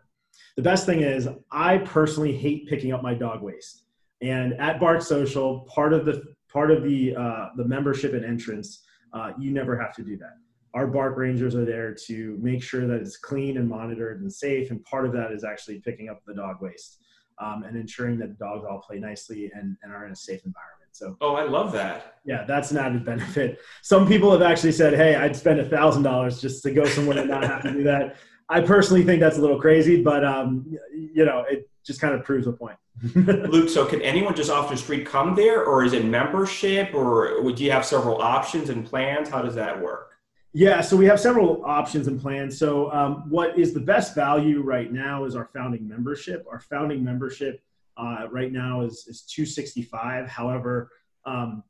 The 0.56 0.64
best 0.64 0.86
thing 0.86 1.02
is 1.02 1.28
I 1.52 1.80
personally 1.80 2.36
hate 2.36 2.68
picking 2.68 2.92
up 2.92 3.04
my 3.04 3.14
dog 3.14 3.42
waste. 3.42 3.84
And 4.22 4.54
at 4.54 4.80
Bark 4.80 5.02
Social, 5.02 5.62
part 5.62 5.94
of 5.94 6.06
the 6.06 6.24
part 6.52 6.72
of 6.72 6.84
the 6.84 7.16
uh, 7.16 7.50
the 7.58 7.66
membership 7.66 8.14
and 8.14 8.24
entrance, 8.24 8.84
uh, 9.14 9.34
you 9.38 9.52
never 9.52 9.78
have 9.78 9.94
to 9.96 10.04
do 10.04 10.18
that. 10.18 10.34
Our 10.74 10.88
Bark 10.88 11.18
Rangers 11.18 11.56
are 11.56 11.66
there 11.66 11.94
to 12.08 12.38
make 12.42 12.64
sure 12.64 12.88
that 12.88 13.02
it's 13.02 13.18
clean 13.18 13.58
and 13.58 13.70
monitored 13.70 14.22
and 14.22 14.32
safe. 14.32 14.72
And 14.72 14.84
part 14.86 15.06
of 15.06 15.14
that 15.14 15.32
is 15.32 15.44
actually 15.44 15.82
picking 15.82 16.10
up 16.10 16.22
the 16.26 16.34
dog 16.34 16.62
waste 16.62 16.98
um, 17.40 17.64
and 17.64 17.78
ensuring 17.78 18.18
that 18.20 18.30
the 18.30 18.46
dogs 18.46 18.66
all 18.68 18.80
play 18.80 18.98
nicely 18.98 19.52
and, 19.54 19.78
and 19.84 19.94
are 19.94 20.06
in 20.06 20.12
a 20.12 20.16
safe 20.16 20.42
environment. 20.46 20.83
So 20.94 21.18
oh, 21.22 21.36
I 21.36 21.44
love 21.44 21.72
that. 21.74 22.20
Yeah, 22.24 22.46
that's 22.46 22.72
an 22.72 22.78
added 22.78 23.04
benefit. 23.04 23.60
Some 23.82 24.08
people 24.08 24.32
have 24.32 24.42
actually 24.42 24.72
said, 24.72 24.94
"Hey, 24.94 25.16
I'd 25.16 25.36
spend 25.36 25.60
a 25.60 25.68
thousand 25.68 26.04
dollars 26.04 26.40
just 26.40 26.64
to 26.64 26.72
go 26.72 26.86
somewhere 26.86 27.18
and 27.18 27.30
not 27.30 27.44
have 27.44 27.64
to 27.64 27.74
do 27.74 27.84
that." 27.84 28.16
I 28.48 28.62
personally 28.62 29.04
think 29.04 29.20
that's 29.20 29.38
a 29.38 29.42
little 29.42 29.60
crazy, 29.60 30.02
but 30.04 30.24
um, 30.24 30.66
you 30.94 31.26
know, 31.26 31.44
it 31.50 31.70
just 31.84 32.00
kind 32.00 32.14
of 32.14 32.24
proves 32.24 32.46
the 32.46 32.54
point. 32.54 32.78
Luke, 33.16 33.70
so 33.70 33.86
can 33.86 34.02
anyone 34.04 34.36
just 34.36 34.52
off 34.52 34.70
the 34.70 34.78
street 34.78 35.06
come 35.06 35.34
there, 35.34 35.66
or 35.66 35.84
is 35.84 35.94
it 35.94 36.06
membership, 36.06 36.94
or 36.94 37.42
would 37.42 37.60
you 37.60 37.72
have 37.72 37.86
several 37.86 38.22
options 38.22 38.70
and 38.70 38.86
plans? 38.86 39.30
How 39.30 39.42
does 39.42 39.56
that 39.56 39.82
work? 39.82 40.12
Yeah, 40.54 40.82
so 40.82 40.96
we 40.96 41.06
have 41.08 41.20
several 41.20 41.66
options 41.66 42.08
and 42.08 42.22
plans. 42.22 42.60
So, 42.60 42.92
um, 42.92 43.28
what 43.30 43.58
is 43.58 43.74
the 43.74 43.80
best 43.80 44.14
value 44.14 44.62
right 44.62 44.94
now 44.94 45.26
is 45.26 45.36
our 45.36 45.50
founding 45.52 45.88
membership. 45.88 46.46
Our 46.50 46.60
founding 46.60 47.04
membership 47.04 47.64
uh, 47.98 48.28
right 48.32 48.52
now 48.52 48.82
is, 48.82 49.06
is 49.08 49.22
265 49.24 50.28
however 50.28 50.90
um, 51.26 51.64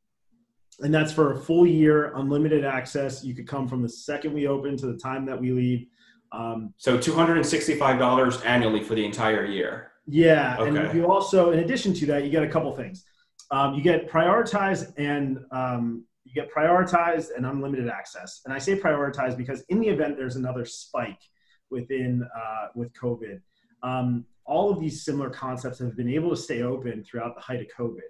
and 0.81 0.93
that's 0.93 1.11
for 1.11 1.33
a 1.33 1.39
full 1.39 1.67
year 1.67 2.13
unlimited 2.15 2.65
access. 2.65 3.23
You 3.23 3.35
could 3.35 3.47
come 3.47 3.67
from 3.67 3.81
the 3.81 3.89
second 3.89 4.33
we 4.33 4.47
open 4.47 4.77
to 4.77 4.87
the 4.87 4.97
time 4.97 5.25
that 5.25 5.39
we 5.39 5.51
leave. 5.51 5.87
Um, 6.31 6.73
so 6.77 6.97
$265 6.97 8.45
annually 8.45 8.83
for 8.83 8.95
the 8.95 9.05
entire 9.05 9.45
year. 9.45 9.91
Yeah 10.07 10.57
okay. 10.59 10.77
and 10.77 10.93
you 10.97 11.09
also 11.09 11.51
in 11.51 11.59
addition 11.59 11.93
to 11.93 12.05
that 12.07 12.23
you 12.23 12.29
get 12.29 12.43
a 12.43 12.47
couple 12.47 12.73
things. 12.75 13.05
Um, 13.51 13.75
you 13.75 13.83
get 13.83 14.09
prioritized 14.09 14.93
and 14.97 15.39
um, 15.51 16.05
you 16.23 16.33
get 16.33 16.51
prioritized 16.51 17.29
and 17.35 17.45
unlimited 17.45 17.87
access. 17.87 18.41
And 18.45 18.53
i 18.53 18.57
say 18.57 18.79
prioritized 18.79 19.37
because 19.37 19.61
in 19.69 19.79
the 19.79 19.87
event 19.87 20.17
there's 20.17 20.35
another 20.35 20.65
spike 20.65 21.21
within 21.69 22.27
uh, 22.35 22.67
with 22.75 22.91
covid 22.93 23.41
um, 23.83 24.25
all 24.45 24.71
of 24.71 24.79
these 24.79 25.03
similar 25.03 25.29
concepts 25.29 25.79
have 25.79 25.95
been 25.95 26.09
able 26.09 26.29
to 26.29 26.35
stay 26.35 26.63
open 26.63 27.03
throughout 27.03 27.35
the 27.35 27.41
height 27.41 27.61
of 27.61 27.67
COVID. 27.77 28.01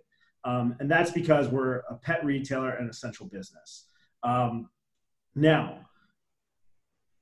Um, 0.46 0.76
and 0.80 0.90
that's 0.90 1.12
because 1.12 1.48
we're 1.48 1.78
a 1.90 1.96
pet 1.96 2.24
retailer 2.26 2.72
and 2.72 2.90
essential 2.90 3.28
business. 3.28 3.88
Um, 4.24 4.70
now, 5.36 5.80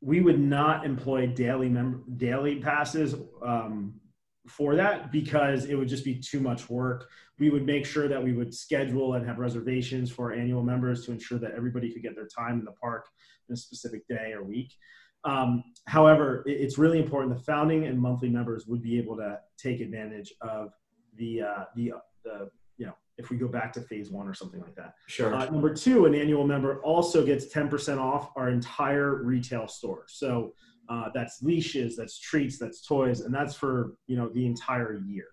we 0.02 0.22
would 0.22 0.40
not 0.40 0.86
employ 0.86 1.28
daily 1.28 1.70
mem- 1.70 2.04
daily 2.18 2.56
passes 2.56 3.16
um, 3.46 3.94
for 4.48 4.76
that 4.76 5.12
because 5.12 5.66
it 5.66 5.76
would 5.76 5.88
just 5.88 6.04
be 6.04 6.16
too 6.16 6.40
much 6.40 6.70
work. 6.70 7.10
We 7.40 7.52
would 7.52 7.66
make 7.66 7.86
sure 7.86 8.08
that 8.08 8.22
we 8.22 8.34
would 8.34 8.54
schedule 8.54 9.14
and 9.14 9.26
have 9.28 9.38
reservations 9.38 10.10
for 10.12 10.34
annual 10.34 10.64
members 10.64 11.06
to 11.06 11.12
ensure 11.12 11.38
that 11.40 11.52
everybody 11.56 11.92
could 11.94 12.02
get 12.02 12.16
their 12.16 12.28
time 12.28 12.60
in 12.60 12.66
the 12.66 12.72
park 12.72 13.06
in 13.48 13.54
a 13.54 13.58
specific 13.58 14.08
day 14.08 14.34
or 14.34 14.44
week. 14.44 14.74
Um, 15.24 15.64
however, 15.86 16.44
it's 16.46 16.78
really 16.78 17.00
important 17.00 17.36
the 17.36 17.44
founding 17.44 17.86
and 17.86 18.00
monthly 18.00 18.30
members 18.30 18.66
would 18.68 18.82
be 18.82 18.98
able 18.98 19.16
to 19.18 19.40
take 19.58 19.82
advantage 19.82 20.34
of 20.42 20.74
the 21.18 21.44
uh, 21.44 21.64
the 21.76 21.94
the 22.24 22.50
you 22.78 22.86
know 22.86 22.94
if 23.18 23.30
we 23.30 23.38
go 23.38 23.48
back 23.48 23.72
to 23.74 23.82
phase 23.82 24.10
one 24.10 24.28
or 24.28 24.34
something 24.34 24.62
like 24.62 24.76
that. 24.76 24.96
Sure. 25.08 25.34
Uh, 25.34 25.46
number 25.46 25.74
two, 25.74 26.06
an 26.06 26.16
annual 26.16 26.46
member 26.46 26.82
also 26.82 27.24
gets 27.26 27.54
10% 27.54 28.00
off 28.00 28.32
our 28.36 28.50
entire 28.50 29.24
retail 29.24 29.68
store. 29.68 30.06
So 30.08 30.54
uh, 30.90 31.10
that's 31.14 31.42
leashes, 31.44 31.96
that's 31.96 32.20
treats, 32.20 32.58
that's 32.58 32.86
toys, 32.86 33.22
and 33.22 33.34
that's 33.34 33.56
for 33.56 33.94
you 34.08 34.18
know 34.18 34.30
the 34.30 34.46
entire 34.46 34.98
year. 35.06 35.28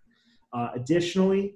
Uh, 0.52 0.70
additionally, 0.74 1.54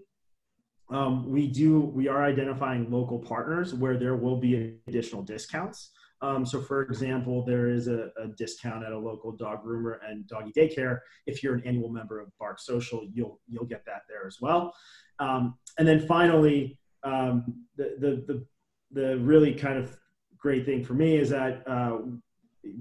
um, 0.91 1.31
we 1.31 1.47
do 1.47 1.81
we 1.81 2.09
are 2.09 2.25
identifying 2.25 2.91
local 2.91 3.19
partners 3.19 3.75
where 3.75 3.97
there 3.97 4.17
will 4.17 4.37
be 4.37 4.79
additional 4.87 5.23
discounts. 5.23 5.91
Um, 6.23 6.47
so, 6.47 6.61
for 6.61 6.83
example, 6.83 7.45
there 7.45 7.69
is 7.69 7.88
a, 7.88 8.11
a, 8.17 8.29
discount 8.29 8.85
at 8.85 8.93
a 8.93 8.99
local 8.99 9.33
dog 9.33 9.64
groomer 9.64 9.99
and 10.09 10.25
doggy 10.29 10.52
daycare. 10.52 11.00
If 11.26 11.43
you're 11.43 11.55
an 11.55 11.62
annual 11.67 11.88
member 11.88 12.21
of 12.21 12.29
Bark 12.38 12.61
Social, 12.61 13.09
you'll 13.12 13.41
you'll 13.49 13.64
get 13.64 13.85
that 13.87 14.02
there 14.09 14.26
as 14.26 14.38
well. 14.41 14.73
Um, 15.19 15.59
and 15.79 15.87
then 15.87 16.07
finally, 16.07 16.79
um, 17.02 17.67
the, 17.76 17.97
the, 17.99 18.25
the 18.33 18.47
the 18.93 19.19
really 19.19 19.52
kind 19.52 19.79
of 19.79 19.99
great 20.38 20.64
thing 20.64 20.85
for 20.85 20.95
me 20.95 21.17
is 21.17 21.31
that 21.31 21.67
uh, 21.67 21.99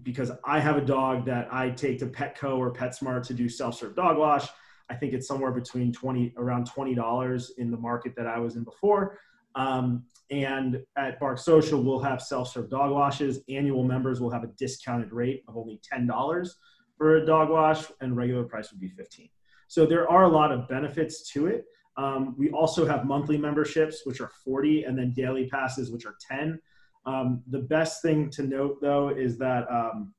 because 0.03 0.31
I 0.45 0.59
have 0.59 0.77
a 0.77 0.85
dog 0.85 1.25
that 1.25 1.51
I 1.51 1.71
take 1.71 1.97
to 1.99 2.05
Petco 2.05 2.57
or 2.57 2.71
PetSmart 2.71 3.25
to 3.27 3.33
do 3.33 3.49
self-serve 3.49 3.95
dog 3.95 4.17
wash. 4.17 4.47
I 4.89 4.95
think 4.95 5.13
it's 5.13 5.27
somewhere 5.27 5.51
between 5.51 5.91
twenty 5.91 6.31
around 6.37 6.67
twenty 6.67 6.93
dollars 6.93 7.53
in 7.57 7.71
the 7.71 7.77
market 7.77 8.13
that 8.17 8.27
I 8.27 8.37
was 8.37 8.55
in 8.55 8.63
before. 8.63 9.17
Um, 9.55 10.05
and 10.31 10.81
at 10.95 11.19
Bark 11.19 11.37
Social, 11.37 11.83
we'll 11.83 11.99
have 11.99 12.21
self-serve 12.21 12.69
dog 12.69 12.91
washes. 12.91 13.41
Annual 13.49 13.83
members 13.83 14.21
will 14.21 14.31
have 14.31 14.43
a 14.43 14.47
discounted 14.57 15.11
rate 15.11 15.43
of 15.47 15.57
only 15.57 15.81
$10 15.93 16.49
for 16.97 17.17
a 17.17 17.25
dog 17.25 17.49
wash, 17.49 17.83
and 17.99 18.15
regular 18.15 18.45
price 18.45 18.71
would 18.71 18.79
be 18.79 18.87
15. 18.87 19.29
So 19.67 19.85
there 19.85 20.09
are 20.09 20.23
a 20.23 20.29
lot 20.29 20.51
of 20.51 20.67
benefits 20.69 21.29
to 21.33 21.47
it. 21.47 21.65
Um, 21.97 22.35
we 22.37 22.49
also 22.51 22.85
have 22.85 23.05
monthly 23.05 23.37
memberships, 23.37 24.05
which 24.05 24.21
are 24.21 24.31
40, 24.45 24.85
and 24.85 24.97
then 24.97 25.11
daily 25.13 25.47
passes, 25.47 25.91
which 25.91 26.05
are 26.05 26.15
10. 26.29 26.59
Um, 27.05 27.43
the 27.47 27.59
best 27.59 28.01
thing 28.01 28.29
to 28.31 28.43
note, 28.43 28.79
though, 28.81 29.09
is 29.09 29.37
that 29.39 29.69
um, 29.69 30.13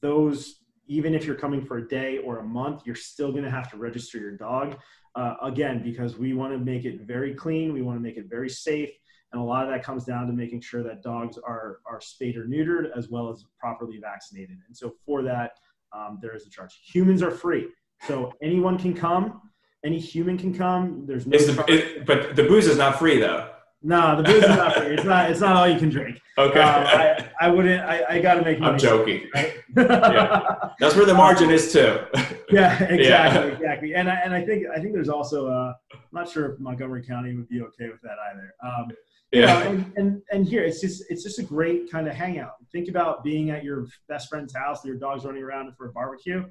those, 0.00 0.60
even 0.86 1.14
if 1.14 1.26
you're 1.26 1.36
coming 1.36 1.64
for 1.64 1.78
a 1.78 1.88
day 1.88 2.18
or 2.18 2.38
a 2.38 2.44
month, 2.44 2.82
you're 2.86 2.94
still 2.94 3.32
going 3.32 3.44
to 3.44 3.50
have 3.50 3.70
to 3.72 3.76
register 3.76 4.18
your 4.18 4.36
dog. 4.36 4.76
Uh, 5.14 5.34
again, 5.42 5.82
because 5.82 6.16
we 6.16 6.32
want 6.32 6.52
to 6.52 6.58
make 6.58 6.84
it 6.84 7.02
very 7.02 7.34
clean, 7.34 7.72
we 7.72 7.82
want 7.82 7.98
to 7.98 8.02
make 8.02 8.16
it 8.16 8.26
very 8.30 8.48
safe, 8.48 8.90
And 9.32 9.40
a 9.40 9.44
lot 9.44 9.64
of 9.64 9.70
that 9.70 9.84
comes 9.84 10.04
down 10.04 10.26
to 10.26 10.32
making 10.32 10.60
sure 10.60 10.82
that 10.82 11.02
dogs 11.02 11.38
are, 11.38 11.78
are 11.86 12.00
spayed 12.00 12.36
or 12.36 12.46
neutered 12.46 12.96
as 12.96 13.08
well 13.08 13.30
as 13.30 13.44
properly 13.58 13.98
vaccinated. 14.00 14.56
And 14.66 14.76
so 14.76 14.92
for 15.06 15.22
that, 15.22 15.52
um, 15.92 16.18
there 16.20 16.34
is 16.34 16.46
a 16.46 16.50
charge. 16.50 16.80
Humans 16.92 17.22
are 17.22 17.30
free. 17.30 17.68
So 18.06 18.32
anyone 18.42 18.78
can 18.78 18.94
come, 18.94 19.40
any 19.84 19.98
human 19.98 20.36
can 20.36 20.54
come. 20.54 21.04
There's 21.06 21.26
no. 21.26 21.38
The, 21.38 21.64
it, 21.68 22.06
but 22.06 22.36
the 22.36 22.44
booze 22.44 22.66
is 22.66 22.78
not 22.78 22.98
free 22.98 23.18
though. 23.18 23.50
No, 23.82 24.16
the 24.16 24.22
booze 24.22 24.42
is 24.42 24.48
not 24.48 24.74
free. 24.74 24.94
It's 24.94 25.04
not. 25.04 25.30
It's 25.30 25.40
not 25.40 25.56
all 25.56 25.68
you 25.68 25.78
can 25.78 25.88
drink. 25.88 26.20
Okay. 26.36 26.60
Uh, 26.60 26.66
I, 26.68 27.30
I 27.40 27.48
wouldn't. 27.48 27.82
I, 27.82 28.04
I 28.08 28.20
got 28.20 28.34
to 28.34 28.42
make. 28.42 28.60
I'm 28.60 28.78
joking. 28.78 29.28
Right? 29.34 29.54
yeah. 29.76 30.70
That's 30.80 30.96
where 30.96 31.06
the 31.06 31.14
margin 31.14 31.48
is 31.48 31.72
too. 31.72 32.00
yeah, 32.50 32.82
exactly, 32.82 32.98
yeah. 33.04 33.44
exactly. 33.44 33.94
And 33.94 34.10
I 34.10 34.16
and 34.16 34.34
I 34.34 34.44
think 34.44 34.66
I 34.74 34.80
think 34.80 34.92
there's 34.92 35.08
also. 35.08 35.46
Uh, 35.46 35.72
I'm 35.94 36.00
not 36.12 36.28
sure 36.28 36.52
if 36.52 36.58
Montgomery 36.58 37.04
County 37.04 37.36
would 37.36 37.48
be 37.48 37.62
okay 37.62 37.88
with 37.88 38.00
that 38.02 38.16
either. 38.32 38.52
Um, 38.64 38.90
yeah. 39.32 39.46
Know, 39.46 39.70
and, 39.70 39.92
and 39.96 40.22
and 40.30 40.46
here 40.46 40.62
it's 40.64 40.80
just 40.80 41.04
it's 41.08 41.22
just 41.22 41.38
a 41.38 41.42
great 41.42 41.90
kind 41.90 42.08
of 42.08 42.14
hangout. 42.14 42.54
Think 42.72 42.88
about 42.88 43.22
being 43.22 43.50
at 43.50 43.64
your 43.64 43.86
best 44.08 44.28
friend's 44.28 44.54
house, 44.54 44.84
your 44.84 44.96
dog's 44.96 45.24
running 45.24 45.42
around 45.42 45.74
for 45.76 45.88
a 45.88 45.92
barbecue. 45.92 46.44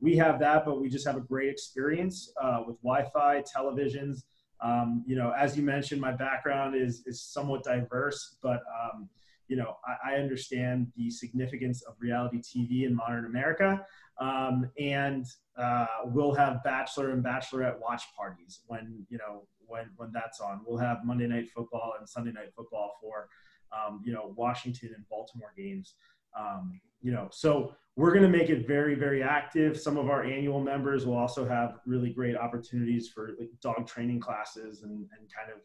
We 0.00 0.16
have 0.16 0.38
that, 0.40 0.66
but 0.66 0.80
we 0.80 0.90
just 0.90 1.06
have 1.06 1.16
a 1.16 1.20
great 1.20 1.48
experience 1.48 2.30
uh, 2.42 2.62
with 2.66 2.76
Wi-Fi, 2.82 3.42
televisions 3.42 4.22
um, 4.60 5.04
you 5.06 5.16
know, 5.16 5.32
as 5.36 5.56
you 5.56 5.62
mentioned, 5.62 6.00
my 6.00 6.12
background 6.12 6.74
is 6.74 7.02
is 7.06 7.22
somewhat 7.22 7.62
diverse, 7.62 8.36
but 8.42 8.62
um, 8.82 9.08
you 9.48 9.56
know, 9.56 9.76
I, 9.86 10.12
I, 10.12 10.14
understand 10.16 10.88
the 10.96 11.10
significance 11.10 11.82
of 11.82 11.94
reality 12.00 12.38
TV 12.38 12.86
in 12.86 12.94
modern 12.94 13.26
America, 13.26 13.84
um, 14.18 14.68
and 14.80 15.26
uh, 15.58 15.86
we'll 16.06 16.34
have 16.34 16.64
bachelor 16.64 17.10
and 17.10 17.22
bachelorette 17.22 17.78
watch 17.78 18.02
parties 18.16 18.60
when 18.66 19.06
you 19.10 19.18
know 19.18 19.46
when 19.68 19.90
when 19.96 20.12
that's 20.12 20.40
on. 20.40 20.60
We'll 20.66 20.78
have 20.78 20.98
Monday 21.04 21.26
night 21.26 21.48
football 21.50 21.94
and 21.98 22.08
Sunday 22.08 22.32
night 22.32 22.52
football 22.54 22.92
for 23.00 23.28
um, 23.72 24.02
you 24.04 24.12
know 24.12 24.32
Washington 24.36 24.90
and 24.94 25.08
Baltimore 25.08 25.52
games. 25.56 25.94
Um, 26.38 26.80
you 27.00 27.12
know, 27.12 27.28
so 27.30 27.74
we're 27.96 28.10
going 28.12 28.30
to 28.30 28.38
make 28.38 28.50
it 28.50 28.66
very, 28.66 28.94
very 28.94 29.22
active. 29.22 29.78
Some 29.78 29.96
of 29.96 30.10
our 30.10 30.24
annual 30.24 30.60
members 30.60 31.06
will 31.06 31.16
also 31.16 31.46
have 31.46 31.78
really 31.86 32.10
great 32.10 32.36
opportunities 32.36 33.08
for 33.08 33.30
like 33.38 33.50
dog 33.62 33.86
training 33.86 34.20
classes 34.20 34.82
and, 34.82 34.92
and 34.92 35.32
kind 35.34 35.50
of 35.50 35.58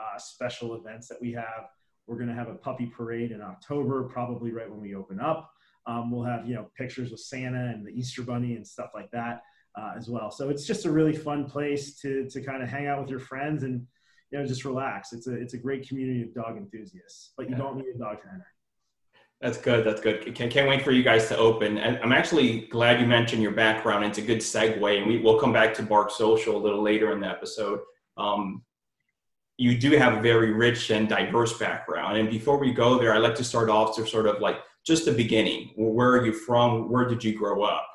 uh, 0.00 0.18
special 0.18 0.76
events 0.76 1.08
that 1.08 1.20
we 1.20 1.32
have. 1.32 1.68
We're 2.06 2.16
going 2.16 2.28
to 2.28 2.34
have 2.34 2.48
a 2.48 2.54
puppy 2.54 2.86
parade 2.86 3.32
in 3.32 3.40
October, 3.40 4.04
probably 4.04 4.52
right 4.52 4.70
when 4.70 4.80
we 4.80 4.94
open 4.94 5.20
up. 5.20 5.50
Um, 5.86 6.10
we'll 6.10 6.24
have 6.24 6.46
you 6.48 6.54
know 6.54 6.70
pictures 6.76 7.10
with 7.10 7.20
Santa 7.20 7.72
and 7.74 7.86
the 7.86 7.90
Easter 7.90 8.22
Bunny 8.22 8.56
and 8.56 8.66
stuff 8.66 8.90
like 8.94 9.10
that 9.10 9.42
uh, 9.76 9.92
as 9.96 10.08
well. 10.08 10.30
So 10.30 10.50
it's 10.50 10.66
just 10.66 10.86
a 10.86 10.90
really 10.90 11.14
fun 11.14 11.44
place 11.44 11.94
to 12.00 12.28
to 12.30 12.40
kind 12.40 12.62
of 12.62 12.68
hang 12.68 12.86
out 12.86 13.00
with 13.00 13.10
your 13.10 13.20
friends 13.20 13.62
and 13.62 13.86
you 14.30 14.38
know 14.38 14.46
just 14.46 14.64
relax. 14.64 15.12
It's 15.12 15.26
a 15.26 15.34
it's 15.34 15.54
a 15.54 15.58
great 15.58 15.88
community 15.88 16.22
of 16.22 16.34
dog 16.34 16.56
enthusiasts, 16.56 17.32
but 17.36 17.48
you 17.48 17.56
don't 17.56 17.76
need 17.76 17.86
a 17.94 17.98
dog 17.98 18.20
trainer. 18.22 18.46
That's 19.40 19.58
good. 19.58 19.84
That's 19.84 20.00
good. 20.00 20.34
Can't, 20.34 20.50
can't 20.50 20.68
wait 20.68 20.82
for 20.82 20.92
you 20.92 21.02
guys 21.02 21.28
to 21.28 21.36
open. 21.36 21.76
And 21.76 21.98
I'm 21.98 22.12
actually 22.12 22.60
glad 22.68 22.98
you 22.98 23.06
mentioned 23.06 23.42
your 23.42 23.52
background. 23.52 24.04
It's 24.04 24.16
a 24.16 24.22
good 24.22 24.38
segue, 24.38 24.98
and 24.98 25.06
we, 25.06 25.18
will 25.18 25.38
come 25.38 25.52
back 25.52 25.74
to 25.74 25.82
Bark 25.82 26.10
Social 26.10 26.56
a 26.56 26.62
little 26.62 26.82
later 26.82 27.12
in 27.12 27.20
the 27.20 27.28
episode. 27.28 27.80
Um, 28.16 28.62
you 29.58 29.76
do 29.76 29.90
have 29.98 30.14
a 30.14 30.20
very 30.22 30.52
rich 30.52 30.90
and 30.90 31.08
diverse 31.08 31.58
background. 31.58 32.16
And 32.16 32.30
before 32.30 32.58
we 32.58 32.72
go 32.72 32.98
there, 32.98 33.12
I'd 33.12 33.18
like 33.18 33.34
to 33.34 33.44
start 33.44 33.68
off 33.68 33.94
to 33.96 34.06
sort 34.06 34.26
of 34.26 34.40
like 34.40 34.56
just 34.84 35.04
the 35.04 35.12
beginning. 35.12 35.72
Where 35.76 36.12
are 36.12 36.24
you 36.24 36.32
from? 36.32 36.90
Where 36.90 37.06
did 37.06 37.22
you 37.22 37.36
grow 37.36 37.62
up? 37.64 37.86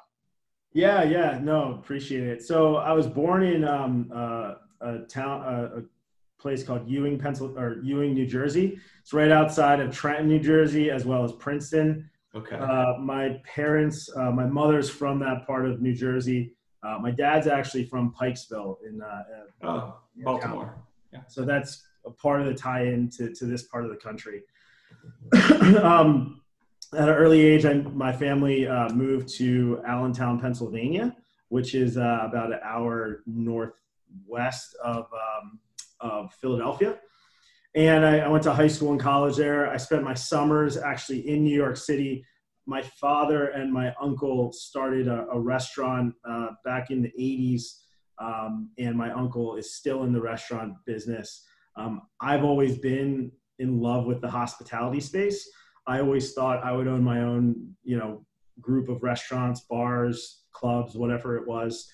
Yeah, 0.74 1.04
yeah, 1.04 1.40
no, 1.42 1.74
appreciate 1.74 2.28
it. 2.28 2.44
So 2.44 2.76
I 2.76 2.92
was 2.92 3.08
born 3.08 3.44
in 3.44 3.64
um, 3.64 4.12
uh, 4.14 4.56
a 4.82 5.00
town, 5.00 5.42
uh, 5.42 5.80
a 5.80 6.42
place 6.42 6.64
called 6.64 6.88
Ewing, 6.88 7.18
Pennsylvania, 7.18 7.62
or 7.62 7.82
Ewing, 7.82 8.14
New 8.14 8.28
Jersey. 8.28 8.80
It's 9.02 9.12
right 9.12 9.32
outside 9.32 9.80
of 9.80 9.94
Trenton, 9.94 10.28
New 10.28 10.40
Jersey, 10.40 10.92
as 10.92 11.06
well 11.06 11.24
as 11.24 11.32
Princeton. 11.34 12.10
Okay. 12.36 12.56
Uh, 12.56 13.00
my 13.00 13.42
parents, 13.44 14.10
uh, 14.16 14.32
my 14.32 14.46
mother's 14.46 14.90
from 14.90 15.20
that 15.20 15.48
part 15.48 15.66
of 15.66 15.82
New 15.82 15.96
Jersey. 15.96 16.54
Uh, 16.84 16.98
my 17.02 17.12
dad's 17.12 17.48
actually 17.48 17.86
from 17.86 18.14
Pikesville 18.14 18.78
in 18.88 19.02
uh, 19.02 19.24
oh, 19.64 19.96
Baltimore. 20.18 20.78
Yeah. 21.12 21.22
So 21.28 21.44
that's 21.44 21.84
a 22.06 22.12
part 22.12 22.42
of 22.42 22.48
the 22.48 22.54
tie-in 22.54 23.10
to, 23.12 23.34
to 23.34 23.46
this 23.46 23.64
part 23.64 23.84
of 23.84 23.90
the 23.90 23.98
country. 23.98 24.44
um, 25.82 26.42
at 26.94 27.08
an 27.08 27.16
early 27.16 27.42
age, 27.42 27.66
I, 27.66 27.74
my 27.74 28.12
family 28.12 28.68
uh, 28.68 28.90
moved 28.90 29.30
to 29.36 29.82
Allentown, 29.86 30.40
Pennsylvania, 30.40 31.16
which 31.50 31.76
is 31.76 31.98
uh, 31.98 32.22
about 32.24 32.52
an 32.52 32.60
hour 32.64 33.24
northwest 33.26 34.76
of 34.84 35.08
um, 35.14 35.60
of 36.00 36.34
Philadelphia. 36.36 36.98
And 37.76 38.06
I, 38.06 38.20
I, 38.20 38.28
went 38.30 38.44
to 38.44 38.54
high 38.54 38.68
school 38.68 38.92
and 38.92 39.00
college 39.00 39.36
there. 39.36 39.70
I 39.70 39.78
spent 39.78 40.04
my 40.04 40.14
summers 40.14 40.78
actually 40.78 41.28
in 41.28 41.44
New 41.44 41.56
York 41.56 41.78
City. 41.78 42.26
My 42.66 42.82
father 42.82 43.48
and 43.48 43.72
my 43.72 43.94
uncle 44.02 44.52
started 44.52 45.08
a, 45.08 45.28
a 45.32 45.40
restaurant 45.40 46.16
uh, 46.28 46.50
back 46.66 46.90
in 46.90 47.02
the 47.02 47.12
80s, 47.20 47.82
um, 48.18 48.72
and 48.78 48.96
my 48.96 49.12
uncle 49.12 49.56
is 49.56 49.76
still 49.76 50.04
in 50.04 50.14
the 50.14 50.22
restaurant 50.22 50.74
business. 50.86 51.46
Um, 51.76 52.02
I've 52.22 52.44
always 52.44 52.78
been 52.78 53.32
in 53.60 53.80
love 53.80 54.06
with 54.06 54.22
the 54.22 54.30
hospitality 54.30 55.00
space. 55.00 55.50
I 55.90 56.02
always 56.02 56.34
thought 56.34 56.64
I 56.64 56.72
would 56.72 56.88
own 56.88 57.04
my 57.04 57.22
own, 57.22 57.76
you 57.84 57.98
know, 57.98 58.24
group 58.62 58.90
of 58.90 59.02
restaurants, 59.02 59.62
bars, 59.62 60.44
clubs, 60.52 60.96
whatever 60.96 61.36
it 61.36 61.48
was. 61.48 61.92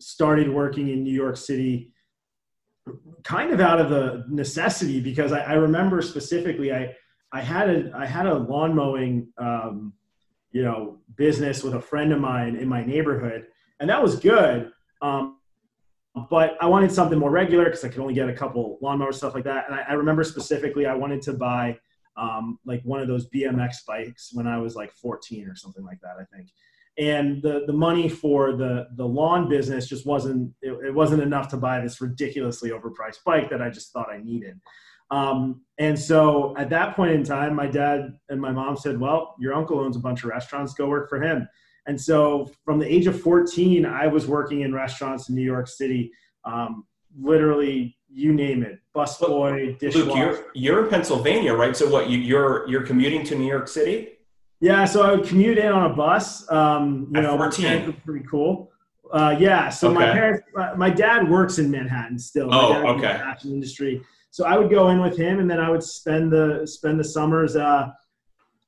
Started 0.00 0.52
working 0.52 0.88
in 0.88 1.04
New 1.04 1.14
York 1.14 1.36
City 1.36 1.92
kind 3.22 3.52
of 3.52 3.60
out 3.60 3.80
of 3.80 3.88
the 3.88 4.24
necessity 4.28 5.00
because 5.00 5.30
I, 5.30 5.40
I, 5.40 5.52
remember 5.54 6.02
specifically 6.02 6.72
I 6.72 6.94
I 7.32 7.40
had 7.40 7.68
a 7.68 7.92
I 7.96 8.06
had 8.06 8.26
a 8.26 8.34
lawn 8.34 8.76
mowing 8.76 9.28
um, 9.38 9.92
you 10.52 10.62
know 10.62 10.98
business 11.16 11.64
with 11.64 11.74
a 11.74 11.80
friend 11.80 12.12
of 12.12 12.20
mine 12.20 12.54
in 12.54 12.68
my 12.68 12.84
neighborhood 12.84 13.46
and 13.80 13.90
that 13.90 14.00
was 14.00 14.20
good 14.20 14.70
um, 15.02 15.38
but 16.30 16.56
I 16.60 16.66
wanted 16.66 16.92
something 16.92 17.18
more 17.18 17.32
regular 17.32 17.64
because 17.64 17.84
I 17.84 17.88
could 17.88 18.00
only 18.00 18.14
get 18.14 18.28
a 18.28 18.32
couple 18.32 18.78
lawnmower 18.80 19.12
stuff 19.12 19.34
like 19.34 19.44
that 19.44 19.64
and 19.68 19.74
I, 19.74 19.84
I 19.88 19.92
remember 19.94 20.22
specifically 20.22 20.86
I 20.86 20.94
wanted 20.94 21.22
to 21.22 21.32
buy 21.32 21.78
um, 22.16 22.58
like 22.64 22.82
one 22.82 23.00
of 23.00 23.08
those 23.08 23.28
BMX 23.30 23.76
bikes 23.86 24.30
when 24.32 24.46
I 24.46 24.58
was 24.58 24.74
like 24.74 24.92
14 24.94 25.48
or 25.48 25.54
something 25.54 25.84
like 25.84 26.00
that 26.02 26.16
I 26.18 26.24
think 26.36 26.48
and 26.98 27.42
the 27.42 27.64
the 27.66 27.72
money 27.72 28.08
for 28.08 28.52
the 28.52 28.88
the 28.96 29.06
lawn 29.06 29.48
business 29.48 29.86
just 29.86 30.06
wasn't 30.06 30.52
it, 30.62 30.72
it, 30.86 30.94
wasn't 30.94 31.22
enough 31.22 31.48
to 31.48 31.56
buy 31.56 31.80
this 31.80 32.00
ridiculously 32.00 32.70
overpriced 32.70 33.22
bike 33.24 33.50
that 33.50 33.60
I 33.60 33.70
just 33.70 33.92
thought 33.92 34.10
I 34.10 34.18
needed. 34.18 34.58
Um, 35.10 35.60
and 35.78 35.96
so 35.98 36.56
at 36.56 36.70
that 36.70 36.96
point 36.96 37.12
in 37.12 37.22
time, 37.22 37.54
my 37.54 37.66
dad 37.66 38.18
and 38.28 38.40
my 38.40 38.50
mom 38.50 38.76
said, 38.76 38.98
"Well, 38.98 39.36
your 39.38 39.54
uncle 39.54 39.78
owns 39.78 39.96
a 39.96 40.00
bunch 40.00 40.24
of 40.24 40.30
restaurants. 40.30 40.74
Go 40.74 40.88
work 40.88 41.08
for 41.08 41.20
him." 41.20 41.46
And 41.86 42.00
so 42.00 42.50
from 42.64 42.78
the 42.80 42.92
age 42.92 43.06
of 43.06 43.20
14, 43.20 43.86
I 43.86 44.08
was 44.08 44.26
working 44.26 44.62
in 44.62 44.74
restaurants 44.74 45.28
in 45.28 45.36
New 45.36 45.44
York 45.44 45.68
City. 45.68 46.10
Um, 46.44 46.84
literally, 47.20 47.96
you 48.16 48.32
name 48.32 48.62
it, 48.62 48.80
busboy, 48.94 49.78
dishwasher. 49.78 50.06
Luke, 50.06 50.16
you're, 50.16 50.46
you're 50.54 50.84
in 50.84 50.90
Pennsylvania, 50.90 51.52
right? 51.52 51.76
So 51.76 51.88
what? 51.88 52.08
You, 52.08 52.18
you're 52.18 52.68
you're 52.68 52.82
commuting 52.82 53.24
to 53.24 53.34
New 53.34 53.46
York 53.46 53.68
City? 53.68 54.12
Yeah, 54.60 54.86
so 54.86 55.02
I 55.02 55.14
would 55.14 55.26
commute 55.26 55.58
in 55.58 55.70
on 55.70 55.90
a 55.90 55.94
bus. 55.94 56.50
Um, 56.50 57.08
you 57.12 57.18
At 57.18 57.24
know, 57.24 57.36
14. 57.36 57.92
pretty 58.04 58.24
cool. 58.28 58.72
Uh, 59.12 59.36
yeah, 59.38 59.68
so 59.68 59.88
okay. 59.88 59.94
my 59.94 60.12
parents, 60.12 60.42
my, 60.54 60.74
my, 60.74 60.90
dad 60.90 61.30
works 61.30 61.58
in 61.58 61.70
Manhattan 61.70 62.18
still. 62.18 62.48
My 62.48 62.56
oh, 62.56 62.86
okay. 62.88 62.92
In 62.94 63.00
the 63.00 63.18
fashion 63.18 63.52
industry. 63.52 64.02
So 64.30 64.44
I 64.46 64.56
would 64.56 64.70
go 64.70 64.88
in 64.88 65.00
with 65.00 65.16
him, 65.16 65.38
and 65.38 65.48
then 65.48 65.60
I 65.60 65.70
would 65.70 65.82
spend 65.82 66.32
the 66.32 66.66
spend 66.66 66.98
the 66.98 67.04
summers 67.04 67.54
uh, 67.54 67.90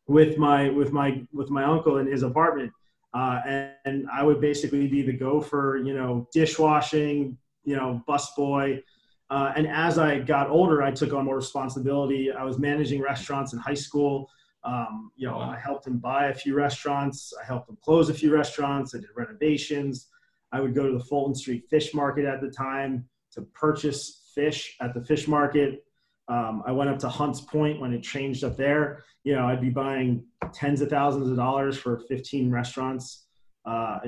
with 0.06 0.36
my 0.36 0.68
with 0.68 0.92
my 0.92 1.22
with 1.32 1.50
my 1.50 1.64
uncle 1.64 1.96
in 1.98 2.06
his 2.06 2.22
apartment, 2.22 2.70
uh, 3.14 3.40
and, 3.46 3.70
and, 3.86 4.06
I 4.12 4.22
would 4.22 4.40
basically 4.40 4.86
be 4.86 5.02
the 5.02 5.12
gopher, 5.12 5.80
you 5.82 5.94
know, 5.94 6.28
dishwashing, 6.32 7.36
you 7.64 7.76
know, 7.76 8.02
busboy. 8.08 8.82
Uh, 9.30 9.52
and 9.56 9.66
as 9.66 9.98
I 9.98 10.18
got 10.20 10.48
older, 10.48 10.82
I 10.82 10.90
took 10.90 11.12
on 11.12 11.24
more 11.24 11.36
responsibility. 11.36 12.32
I 12.32 12.44
was 12.44 12.58
managing 12.58 13.02
restaurants 13.02 13.52
in 13.52 13.58
high 13.58 13.74
school. 13.74 14.30
Um, 14.64 15.12
you 15.16 15.26
know, 15.26 15.38
I 15.38 15.58
helped 15.58 15.86
him 15.86 15.98
buy 15.98 16.28
a 16.28 16.34
few 16.34 16.54
restaurants. 16.54 17.32
I 17.40 17.44
helped 17.44 17.68
him 17.68 17.76
close 17.82 18.08
a 18.08 18.14
few 18.14 18.34
restaurants. 18.34 18.94
I 18.94 18.98
did 18.98 19.10
renovations. 19.14 20.08
I 20.50 20.60
would 20.60 20.74
go 20.74 20.86
to 20.90 20.96
the 20.96 21.04
Fulton 21.04 21.34
Street 21.34 21.64
Fish 21.68 21.94
Market 21.94 22.24
at 22.24 22.40
the 22.40 22.50
time 22.50 23.06
to 23.32 23.42
purchase 23.42 24.30
fish 24.34 24.76
at 24.80 24.94
the 24.94 25.04
fish 25.04 25.28
market. 25.28 25.84
Um, 26.28 26.62
I 26.66 26.72
went 26.72 26.90
up 26.90 26.98
to 27.00 27.08
Hunts 27.08 27.40
Point 27.40 27.80
when 27.80 27.92
it 27.92 28.02
changed 28.02 28.44
up 28.44 28.56
there. 28.56 29.04
You 29.24 29.34
know, 29.34 29.46
I'd 29.46 29.60
be 29.60 29.70
buying 29.70 30.24
tens 30.52 30.80
of 30.80 30.90
thousands 30.90 31.30
of 31.30 31.36
dollars 31.36 31.76
for 31.76 32.00
15 32.00 32.50
restaurants, 32.50 33.26
uh, 33.68 33.98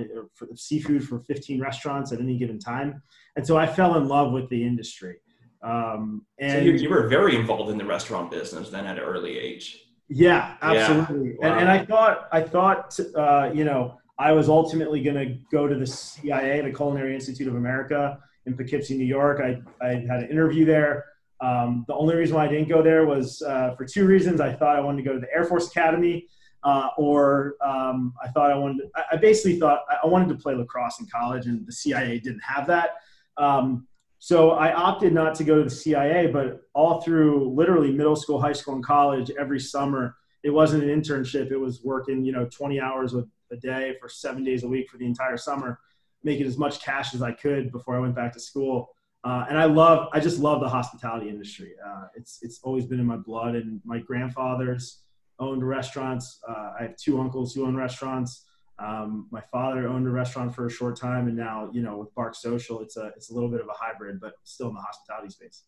seafood 0.55 1.07
for 1.07 1.19
15 1.19 1.61
restaurants 1.61 2.12
at 2.12 2.21
any 2.21 2.38
given 2.38 2.59
time. 2.59 3.02
And 3.37 3.47
so 3.47 3.59
I 3.59 3.67
fell 3.67 3.97
in 3.97 4.09
love 4.09 4.33
with 4.33 4.49
the 4.49 4.62
industry. 4.62 5.17
Um, 5.62 6.25
and 6.38 6.52
so 6.52 6.64
you, 6.64 6.73
you 6.73 6.88
were 6.88 7.07
very 7.09 7.37
involved 7.37 7.71
in 7.71 7.76
the 7.76 7.85
restaurant 7.85 8.31
business 8.31 8.71
then 8.71 8.87
at 8.87 8.99
an 8.99 9.05
early 9.05 9.38
age. 9.38 9.85
Yeah, 10.09 10.57
absolutely. 10.62 11.37
Yeah. 11.40 11.49
Wow. 11.49 11.52
And, 11.52 11.61
and 11.61 11.71
I 11.71 11.85
thought, 11.85 12.29
I 12.33 12.40
thought, 12.40 12.99
uh, 13.14 13.50
you 13.52 13.64
know, 13.64 13.99
I 14.19 14.33
was 14.33 14.49
ultimately 14.49 15.02
going 15.02 15.17
to 15.17 15.38
go 15.52 15.67
to 15.67 15.75
the 15.75 15.87
CIA, 15.87 16.62
the 16.62 16.73
Culinary 16.73 17.14
Institute 17.14 17.47
of 17.47 17.55
America 17.55 18.19
in 18.47 18.57
Poughkeepsie, 18.57 18.97
New 18.97 19.05
York. 19.05 19.40
I, 19.40 19.61
I 19.85 19.95
had 19.95 20.23
an 20.23 20.29
interview 20.31 20.64
there. 20.64 21.05
Um, 21.40 21.85
the 21.87 21.95
only 21.95 22.17
reason 22.17 22.37
why 22.37 22.45
I 22.47 22.49
didn't 22.49 22.69
go 22.69 22.83
there 22.83 23.07
was 23.07 23.40
uh, 23.43 23.75
for 23.76 23.85
two 23.85 24.07
reasons. 24.07 24.40
I 24.40 24.52
thought 24.52 24.76
I 24.76 24.81
wanted 24.81 25.02
to 25.02 25.09
go 25.09 25.14
to 25.14 25.21
the 25.21 25.33
Air 25.35 25.45
Force 25.45 25.69
Academy, 25.69 26.26
uh, 26.62 26.88
or 26.99 27.57
um, 27.64 28.12
I 28.23 28.29
thought 28.29 28.50
I 28.50 28.57
wanted. 28.57 28.83
To, 28.83 29.05
I 29.12 29.17
basically 29.17 29.59
thought 29.59 29.81
I 30.02 30.07
wanted 30.07 30.29
to 30.29 30.35
play 30.35 30.55
lacrosse 30.55 31.00
in 31.00 31.07
college, 31.07 31.47
and 31.47 31.67
the 31.67 31.73
CIA 31.73 32.19
didn't 32.19 32.43
have 32.43 32.67
that. 32.67 32.97
Um, 33.37 33.87
so 34.19 34.50
I 34.50 34.75
opted 34.75 35.14
not 35.14 35.35
to 35.37 35.45
go 35.45 35.57
to 35.57 35.64
the 35.64 35.71
CIA, 35.71 36.26
but 36.26 36.61
all 36.75 37.00
through 37.00 37.55
literally 37.55 37.90
middle 37.90 38.17
school, 38.17 38.40
high 38.40 38.52
school, 38.52 38.75
and 38.75 38.85
college, 38.85 39.31
every 39.38 39.59
summer, 39.59 40.17
it 40.43 40.50
wasn't 40.50 40.85
an 40.85 40.90
internship. 40.90 41.50
It 41.50 41.57
was 41.57 41.83
working, 41.83 42.25
you 42.25 42.33
know, 42.33 42.47
20 42.47 42.81
hours 42.81 43.14
a 43.14 43.57
day 43.57 43.97
for 43.99 44.11
seven 44.11 44.45
days 44.45 44.62
a 44.62 44.69
week 44.69 44.90
for 44.90 44.99
the 44.99 45.07
entire 45.07 45.38
summer, 45.38 45.81
making 46.23 46.47
as 46.47 46.59
much 46.59 46.83
cash 46.83 47.14
as 47.14 47.23
I 47.23 47.33
could 47.33 47.73
before 47.73 47.97
I 47.97 47.99
went 47.99 48.14
back 48.14 48.35
to 48.35 48.40
school. 48.40 48.90
Uh, 49.25 49.47
and 49.49 49.59
I 49.59 49.64
love, 49.64 50.09
I 50.12 50.21
just 50.21 50.38
love 50.38 50.61
the 50.61 50.69
hospitality 50.69 51.29
industry. 51.31 51.73
Uh, 51.85 52.07
it's 52.14 52.38
it's 52.43 52.61
always 52.62 52.87
been 52.87 53.00
in 53.00 53.07
my 53.07 53.17
blood. 53.17 53.55
And 53.55 53.81
my 53.85 53.99
grandfathers 53.99 55.00
owned 55.41 55.67
restaurants. 55.67 56.39
Uh, 56.49 56.73
I 56.79 56.83
have 56.83 56.97
two 56.97 57.21
uncles 57.21 57.55
who 57.55 57.67
own 57.67 57.75
restaurants. 57.75 58.45
Um, 58.79 59.27
my 59.31 59.43
father 59.53 59.89
owned 59.89 60.07
a 60.07 60.11
restaurant 60.11 60.55
for 60.55 60.67
a 60.67 60.71
short 60.71 60.97
time, 60.97 61.27
and 61.27 61.37
now 61.37 61.69
you 61.73 61.83
know 61.83 61.99
with 61.99 62.15
Bark 62.15 62.35
Social, 62.35 62.81
it's 62.81 62.97
a 62.97 63.07
it's 63.17 63.31
a 63.31 63.35
little 63.35 63.51
bit 63.51 63.61
of 63.61 63.67
a 63.67 63.75
hybrid, 63.75 64.21
but 64.21 64.35
still 64.45 64.69
in 64.69 64.75
the 64.75 64.81
hospitality 64.81 65.31
space. 65.31 65.65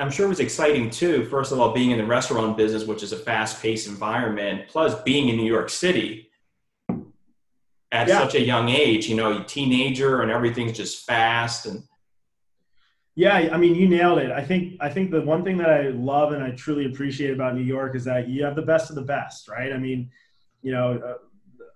I'm 0.00 0.10
sure 0.10 0.26
it 0.26 0.30
was 0.30 0.40
exciting 0.40 0.90
too. 0.90 1.24
First 1.26 1.52
of 1.52 1.60
all, 1.60 1.72
being 1.72 1.92
in 1.92 1.98
the 1.98 2.04
restaurant 2.04 2.56
business, 2.56 2.84
which 2.84 3.04
is 3.04 3.12
a 3.12 3.16
fast-paced 3.16 3.86
environment, 3.86 4.68
plus 4.68 5.00
being 5.02 5.28
in 5.28 5.36
New 5.36 5.46
York 5.46 5.70
City 5.70 6.28
at 7.92 8.08
yeah. 8.08 8.18
such 8.18 8.34
a 8.34 8.40
young 8.40 8.68
age. 8.68 9.08
You 9.08 9.14
know, 9.14 9.40
a 9.40 9.44
teenager, 9.44 10.22
and 10.22 10.30
everything's 10.30 10.76
just 10.76 11.06
fast 11.06 11.66
and 11.66 11.84
yeah, 13.16 13.34
I 13.52 13.56
mean, 13.56 13.74
you 13.74 13.88
nailed 13.88 14.18
it. 14.18 14.30
I 14.30 14.42
think 14.42 14.76
I 14.80 14.88
think 14.88 15.10
the 15.10 15.20
one 15.20 15.42
thing 15.44 15.56
that 15.58 15.70
I 15.70 15.88
love 15.88 16.32
and 16.32 16.42
I 16.42 16.52
truly 16.52 16.86
appreciate 16.86 17.32
about 17.32 17.54
New 17.54 17.62
York 17.62 17.94
is 17.94 18.04
that 18.04 18.28
you 18.28 18.44
have 18.44 18.54
the 18.54 18.62
best 18.62 18.90
of 18.90 18.96
the 18.96 19.02
best, 19.02 19.48
right? 19.48 19.72
I 19.72 19.78
mean, 19.78 20.10
you 20.62 20.72
know, 20.72 20.98
uh, 20.98 21.14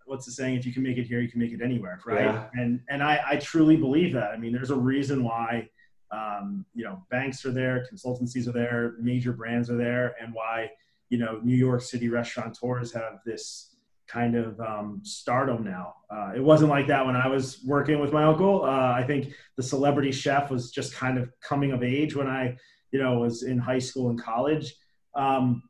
what's 0.07 0.27
the 0.27 0.33
saying? 0.33 0.57
If 0.57 0.65
you 0.65 0.73
can 0.73 0.83
make 0.83 0.97
it 0.97 1.05
here, 1.05 1.21
you 1.21 1.29
can 1.29 1.41
make 1.41 1.53
it 1.53 1.61
anywhere, 1.61 2.01
right? 2.07 2.25
Yeah. 2.25 2.47
And 2.55 2.81
and 2.89 3.03
I, 3.03 3.21
I 3.27 3.37
truly 3.37 3.77
believe 3.77 4.15
that. 4.15 4.31
I 4.31 4.37
mean, 4.37 4.53
there's 4.53 4.71
a 4.71 4.77
reason 4.77 5.25
why, 5.25 5.69
um, 6.13 6.65
you 6.75 6.85
know, 6.85 7.03
banks 7.11 7.45
are 7.45 7.53
there, 7.53 7.87
consultancies 7.93 8.47
are 8.47 8.53
there, 8.53 8.95
major 9.01 9.33
brands 9.33 9.71
are 9.71 9.77
there, 9.77 10.15
and 10.21 10.33
why 10.33 10.71
you 11.09 11.19
know 11.19 11.41
New 11.43 11.57
York 11.57 11.83
City 11.83 12.09
restaurateurs 12.09 12.93
have 12.93 13.21
this 13.27 13.74
kind 14.09 14.37
of 14.37 14.61
um, 14.61 15.01
stardom 15.03 15.65
now. 15.65 15.95
Uh, 16.11 16.33
it 16.37 16.43
wasn't 16.43 16.71
like 16.71 16.87
that 16.87 17.05
when 17.05 17.17
I 17.17 17.29
was 17.29 17.63
working 17.65 18.01
with 18.01 18.13
my 18.13 18.25
uncle. 18.25 18.65
Uh, 18.65 18.93
I 18.93 19.05
think 19.07 19.33
the 19.57 19.63
celebrity 19.63 20.13
chef 20.13 20.51
was 20.51 20.71
just 20.71 20.95
kind 20.95 21.19
of 21.19 21.31
coming 21.41 21.73
of 21.73 21.83
age 21.83 22.15
when 22.15 22.27
I, 22.27 22.57
you 22.93 23.03
know, 23.03 23.19
was 23.19 23.43
in 23.43 23.59
high 23.59 23.79
school 23.79 24.11
and 24.11 24.21
college. 24.21 24.75
Um, 25.15 25.63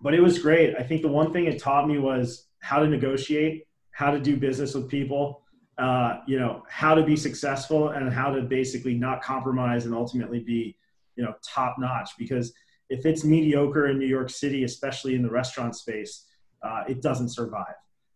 but 0.00 0.14
it 0.14 0.20
was 0.20 0.38
great. 0.38 0.74
I 0.76 0.82
think 0.82 1.02
the 1.02 1.08
one 1.08 1.32
thing 1.32 1.46
it 1.46 1.58
taught 1.58 1.86
me 1.88 1.98
was 1.98 2.46
how 2.60 2.78
to 2.80 2.86
negotiate, 2.86 3.66
how 3.92 4.10
to 4.10 4.20
do 4.20 4.36
business 4.36 4.74
with 4.74 4.88
people, 4.88 5.42
uh, 5.78 6.20
you 6.26 6.38
know, 6.38 6.62
how 6.68 6.94
to 6.94 7.02
be 7.02 7.16
successful 7.16 7.90
and 7.90 8.12
how 8.12 8.32
to 8.32 8.42
basically 8.42 8.94
not 8.94 9.22
compromise 9.22 9.86
and 9.86 9.94
ultimately 9.94 10.40
be, 10.40 10.76
you 11.16 11.24
know, 11.24 11.34
top 11.42 11.76
notch. 11.78 12.10
Because 12.18 12.52
if 12.88 13.06
it's 13.06 13.24
mediocre 13.24 13.88
in 13.88 13.98
New 13.98 14.06
York 14.06 14.30
City, 14.30 14.64
especially 14.64 15.14
in 15.14 15.22
the 15.22 15.30
restaurant 15.30 15.76
space, 15.76 16.26
uh, 16.62 16.84
it 16.88 17.02
doesn't 17.02 17.30
survive. 17.30 17.74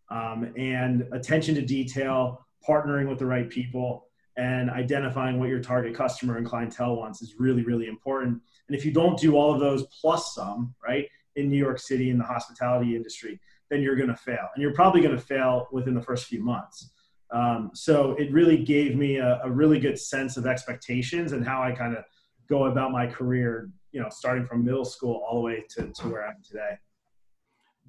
Um, 0.09 0.53
and 0.57 1.07
attention 1.13 1.55
to 1.55 1.61
detail, 1.61 2.45
partnering 2.67 3.09
with 3.09 3.19
the 3.19 3.25
right 3.25 3.49
people, 3.49 4.07
and 4.37 4.69
identifying 4.69 5.39
what 5.39 5.49
your 5.49 5.61
target 5.61 5.95
customer 5.95 6.37
and 6.37 6.45
clientele 6.45 6.95
wants 6.97 7.21
is 7.21 7.35
really, 7.39 7.63
really 7.63 7.87
important. 7.87 8.41
And 8.67 8.77
if 8.77 8.85
you 8.85 8.91
don't 8.91 9.17
do 9.17 9.35
all 9.35 9.53
of 9.53 9.59
those 9.59 9.85
plus 10.01 10.35
some, 10.35 10.75
right, 10.85 11.07
in 11.35 11.49
New 11.49 11.57
York 11.57 11.79
City 11.79 12.09
in 12.09 12.17
the 12.17 12.23
hospitality 12.23 12.95
industry, 12.95 13.39
then 13.69 13.81
you're 13.81 13.95
going 13.95 14.09
to 14.09 14.15
fail. 14.15 14.49
And 14.53 14.61
you're 14.61 14.73
probably 14.73 15.01
going 15.01 15.15
to 15.15 15.21
fail 15.21 15.67
within 15.71 15.93
the 15.93 16.01
first 16.01 16.25
few 16.25 16.43
months. 16.43 16.91
Um, 17.31 17.71
so 17.73 18.11
it 18.13 18.31
really 18.31 18.63
gave 18.63 18.95
me 18.95 19.17
a, 19.17 19.41
a, 19.43 19.49
really 19.49 19.79
good 19.79 19.99
sense 19.99 20.37
of 20.37 20.45
expectations 20.45 21.31
and 21.31 21.45
how 21.45 21.63
I 21.63 21.71
kind 21.71 21.97
of 21.97 22.03
go 22.47 22.65
about 22.65 22.91
my 22.91 23.07
career, 23.07 23.71
you 23.91 23.99
know, 23.99 24.09
starting 24.11 24.45
from 24.45 24.63
middle 24.63 24.85
school 24.85 25.23
all 25.27 25.39
the 25.39 25.41
way 25.41 25.65
to, 25.71 25.91
to 25.91 26.07
where 26.07 26.27
I'm 26.27 26.35
today 26.47 26.77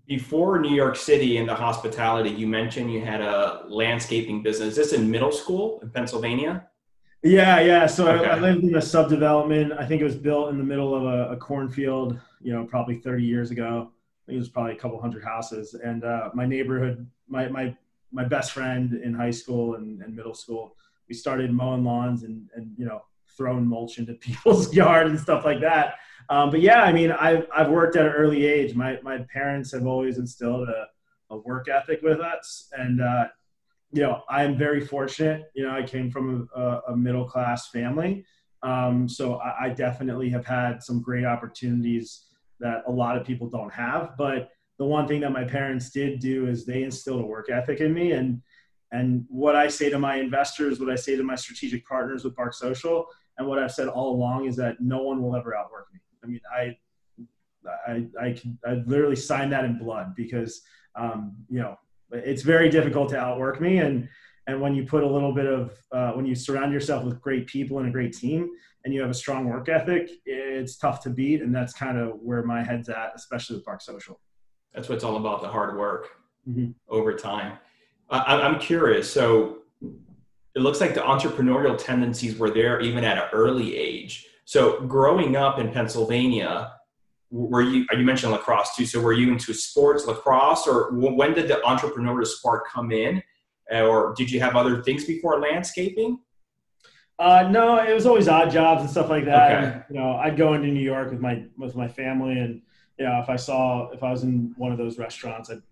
before 0.07 0.61
New 0.61 0.75
York 0.75 0.97
City 0.97 1.37
and 1.39 1.49
the 1.49 1.55
hospitality, 1.55 2.31
you 2.31 2.47
mentioned 2.47 2.93
you 2.93 3.05
had 3.05 3.21
a 3.21 3.65
landscaping 3.69 4.43
business. 4.43 4.71
Is 4.71 4.77
this 4.77 4.93
in 4.93 5.11
middle 5.11 5.33
school 5.33 5.81
in 5.83 5.91
Pennsylvania? 5.91 6.69
Yeah, 7.23 7.61
yeah. 7.61 7.87
So 7.87 8.09
okay. 8.09 8.31
I, 8.31 8.37
I, 8.37 8.39
lived 8.39 8.63
in 8.63 8.75
a 8.77 8.79
subdevelopment. 8.79 9.79
I 9.79 9.85
think 9.85 10.01
it 10.01 10.05
was 10.05 10.15
built 10.15 10.51
in 10.51 10.59
the 10.59 10.65
middle 10.65 10.95
of 10.95 11.05
a, 11.05 11.33
a, 11.33 11.37
cornfield, 11.37 12.19
you 12.41 12.53
know, 12.53 12.65
probably 12.65 12.97
30 12.97 13.25
years 13.25 13.51
ago. 13.51 13.91
I 13.91 14.27
think 14.27 14.37
it 14.37 14.39
was 14.39 14.49
probably 14.49 14.73
a 14.73 14.77
couple 14.77 15.01
hundred 15.01 15.25
houses. 15.25 15.75
And 15.75 16.05
uh, 16.05 16.31
my 16.35 16.47
neighborhood, 16.47 17.07
my, 17.27 17.49
my, 17.49 17.75
my 18.13 18.25
best 18.25 18.53
friend 18.53 18.95
in 18.95 19.13
high 19.13 19.31
school 19.31 19.75
and, 19.75 20.01
and 20.03 20.15
middle 20.15 20.35
school, 20.35 20.77
we 21.09 21.15
started 21.15 21.53
mowing 21.53 21.85
lawns 21.85 22.23
and, 22.23 22.49
and, 22.55 22.73
you 22.79 22.85
know, 22.85 23.03
throwing 23.37 23.67
mulch 23.67 23.99
into 23.99 24.15
people's 24.21 24.73
yard 24.73 25.09
and 25.09 25.19
stuff 25.19 25.45
like 25.45 25.61
that. 25.61 25.97
Um, 26.29 26.51
but 26.51 26.61
yeah, 26.61 26.83
I 26.83 26.93
mean, 26.93 27.13
I've, 27.13 27.47
I've 27.55 27.71
worked 27.71 27.97
at 27.97 28.07
an 28.07 28.13
early 28.13 28.47
age. 28.47 28.75
My, 28.75 28.99
my 29.03 29.19
parents 29.33 29.73
have 29.73 29.87
always 29.87 30.19
instilled 30.19 30.69
a, 30.69 30.87
a 31.31 31.39
work 31.39 31.69
ethic 31.69 32.03
with 32.03 32.21
us. 32.21 32.69
And, 32.77 33.01
uh, 33.01 33.27
you 33.93 34.03
know, 34.03 34.23
I'm 34.29 34.57
very 34.57 34.85
fortunate. 34.85 35.51
You 35.55 35.65
know, 35.65 35.71
I 35.71 35.83
came 35.83 36.11
from 36.11 36.49
a, 36.55 36.81
a 36.89 36.97
middle 36.97 37.25
class 37.25 37.69
family. 37.69 38.25
Um, 38.63 39.09
so 39.09 39.37
I, 39.37 39.67
I, 39.67 39.69
definitely 39.69 40.29
have 40.31 40.47
had 40.47 40.83
some 40.83 41.01
great 41.01 41.25
opportunities 41.25 42.25
that 42.59 42.83
a 42.89 42.91
lot 42.91 43.17
of 43.17 43.25
people 43.25 43.49
don't 43.49 43.73
have. 43.73 44.17
But 44.17 44.51
the 44.79 44.85
one 44.85 45.07
thing 45.07 45.21
that 45.21 45.31
my 45.31 45.45
parents 45.45 45.91
did 45.91 46.21
do 46.21 46.49
is 46.49 46.65
they 46.65 46.83
instilled 46.83 47.21
a 47.21 47.27
work 47.27 47.51
ethic 47.51 47.81
in 47.81 47.93
me. 47.93 48.13
And, 48.13 48.43
and 48.93 49.25
what 49.29 49.55
I 49.57 49.69
say 49.69 49.91
to 49.91 49.99
my 49.99 50.17
investors, 50.17 50.81
what 50.81 50.91
I 50.91 50.97
say 50.97 51.17
to 51.17 51.23
my 51.23 51.35
strategic 51.35 51.87
partners 51.87 52.25
with 52.25 52.35
Bark 52.35 52.55
Social, 52.55 53.07
and 53.39 53.47
what 53.47 53.59
I've 53.59 53.73
said 53.73 53.89
all 53.89 54.15
along 54.15 54.47
is 54.47 54.57
that 54.57 54.81
no 54.81 55.03
one 55.03 55.23
will 55.23 55.37
ever 55.37 55.55
outwork 55.55 55.89
me. 55.93 56.01
I 56.27 56.29
mean, 56.29 56.41
I, 56.53 56.77
I, 57.87 58.07
I 58.21 58.33
can, 58.33 58.59
I 58.67 58.75
literally 58.87 59.17
signed 59.17 59.53
that 59.53 59.65
in 59.65 59.79
blood 59.79 60.15
because, 60.17 60.63
um, 60.95 61.37
you 61.49 61.61
know, 61.61 61.77
it's 62.13 62.43
very 62.43 62.69
difficult 62.69 63.09
to 63.11 63.19
outwork 63.19 63.61
me. 63.61 63.79
And, 63.79 64.09
and 64.47 64.61
when 64.61 64.75
you 64.75 64.85
put 64.85 65.03
a 65.03 65.07
little 65.07 65.33
bit 65.33 65.47
of, 65.47 65.77
uh, 65.93 66.13
when 66.13 66.27
you 66.27 66.35
surround 66.35 66.73
yourself 66.73 67.05
with 67.05 67.21
great 67.21 67.47
people 67.47 67.79
and 67.79 67.89
a 67.89 67.91
great 67.91 68.13
team 68.13 68.51
and 68.85 68.95
you 68.95 69.01
have 69.01 69.11
a 69.11 69.15
strong 69.15 69.49
work 69.49 69.69
ethic, 69.69 70.11
it's 70.25 70.77
tough 70.77 71.03
to 71.03 71.11
beat. 71.11 71.43
And 71.43 71.55
that's 71.55 71.73
kind 71.73 71.99
of 71.99 72.21
where 72.21 72.43
my 72.43 72.63
head's 72.63 72.89
at, 72.89 73.13
especially 73.17 73.57
with 73.57 73.65
Bark 73.65 73.81
Social. 73.81 74.21
That's 74.75 74.89
what 74.89 74.97
it's 74.97 75.05
all 75.05 75.17
about 75.17 75.43
the 75.43 75.49
hard 75.49 75.77
work 75.77 76.11
mm-hmm. 76.49 76.71
over 76.89 77.15
time. 77.15 77.59
I, 78.11 78.41
I'm 78.41 78.61
curious. 78.61 79.11
So 79.11 79.59
it 80.55 80.61
looks 80.61 80.81
like 80.81 80.95
the 80.95 81.01
entrepreneurial 81.01 81.77
tendencies 81.77 82.39
were 82.39 82.51
there 82.51 82.81
even 82.81 83.03
at 83.05 83.19
an 83.19 83.29
early 83.33 83.77
age. 83.77 84.27
So 84.47 84.81
growing 84.83 85.35
up 85.35 85.59
in 85.59 85.73
Pennsylvania, 85.73 86.73
were 87.31 87.63
you 87.63 87.85
you 87.93 88.05
mentioned 88.05 88.31
lacrosse 88.31 88.77
too? 88.77 88.87
So 88.87 89.01
were 89.01 89.13
you 89.13 89.33
into 89.33 89.53
sports, 89.53 90.07
lacrosse, 90.07 90.69
or 90.69 90.93
when 90.93 91.35
did 91.35 91.49
the 91.49 91.57
entrepreneurial 91.65 92.27
spark 92.27 92.69
come 92.71 92.93
in, 92.93 93.23
or 93.71 94.15
did 94.17 94.31
you 94.31 94.39
have 94.39 94.55
other 94.55 94.85
things 94.85 95.05
before 95.05 95.41
landscaping? 95.41 96.21
Uh, 97.19 97.49
no, 97.51 97.79
it 97.79 97.93
was 97.93 98.07
always 98.07 98.29
odd 98.29 98.51
jobs 98.51 98.83
and 98.83 98.91
stuff 98.91 99.09
like 99.09 99.25
that. 99.25 99.53
Okay. 99.53 99.65
And, 99.65 99.85
you 99.91 99.99
know, 99.99 100.13
I'd 100.13 100.37
go 100.37 100.55
into 100.55 100.69
New 100.69 100.81
York 100.81 101.11
with 101.11 101.21
my 101.21 101.45
with 101.59 101.75
my 101.75 101.89
family, 101.89 102.39
and 102.39 102.63
you 103.01 103.05
know, 103.05 103.19
if 103.21 103.29
I 103.29 103.37
saw 103.37 103.91
if 103.91 104.05
I 104.05 104.13
was 104.13 104.23
in 104.23 104.55
one 104.57 104.71
of 104.71 104.79
those 104.79 104.97
restaurants, 104.97 105.51
I'd 105.51 105.63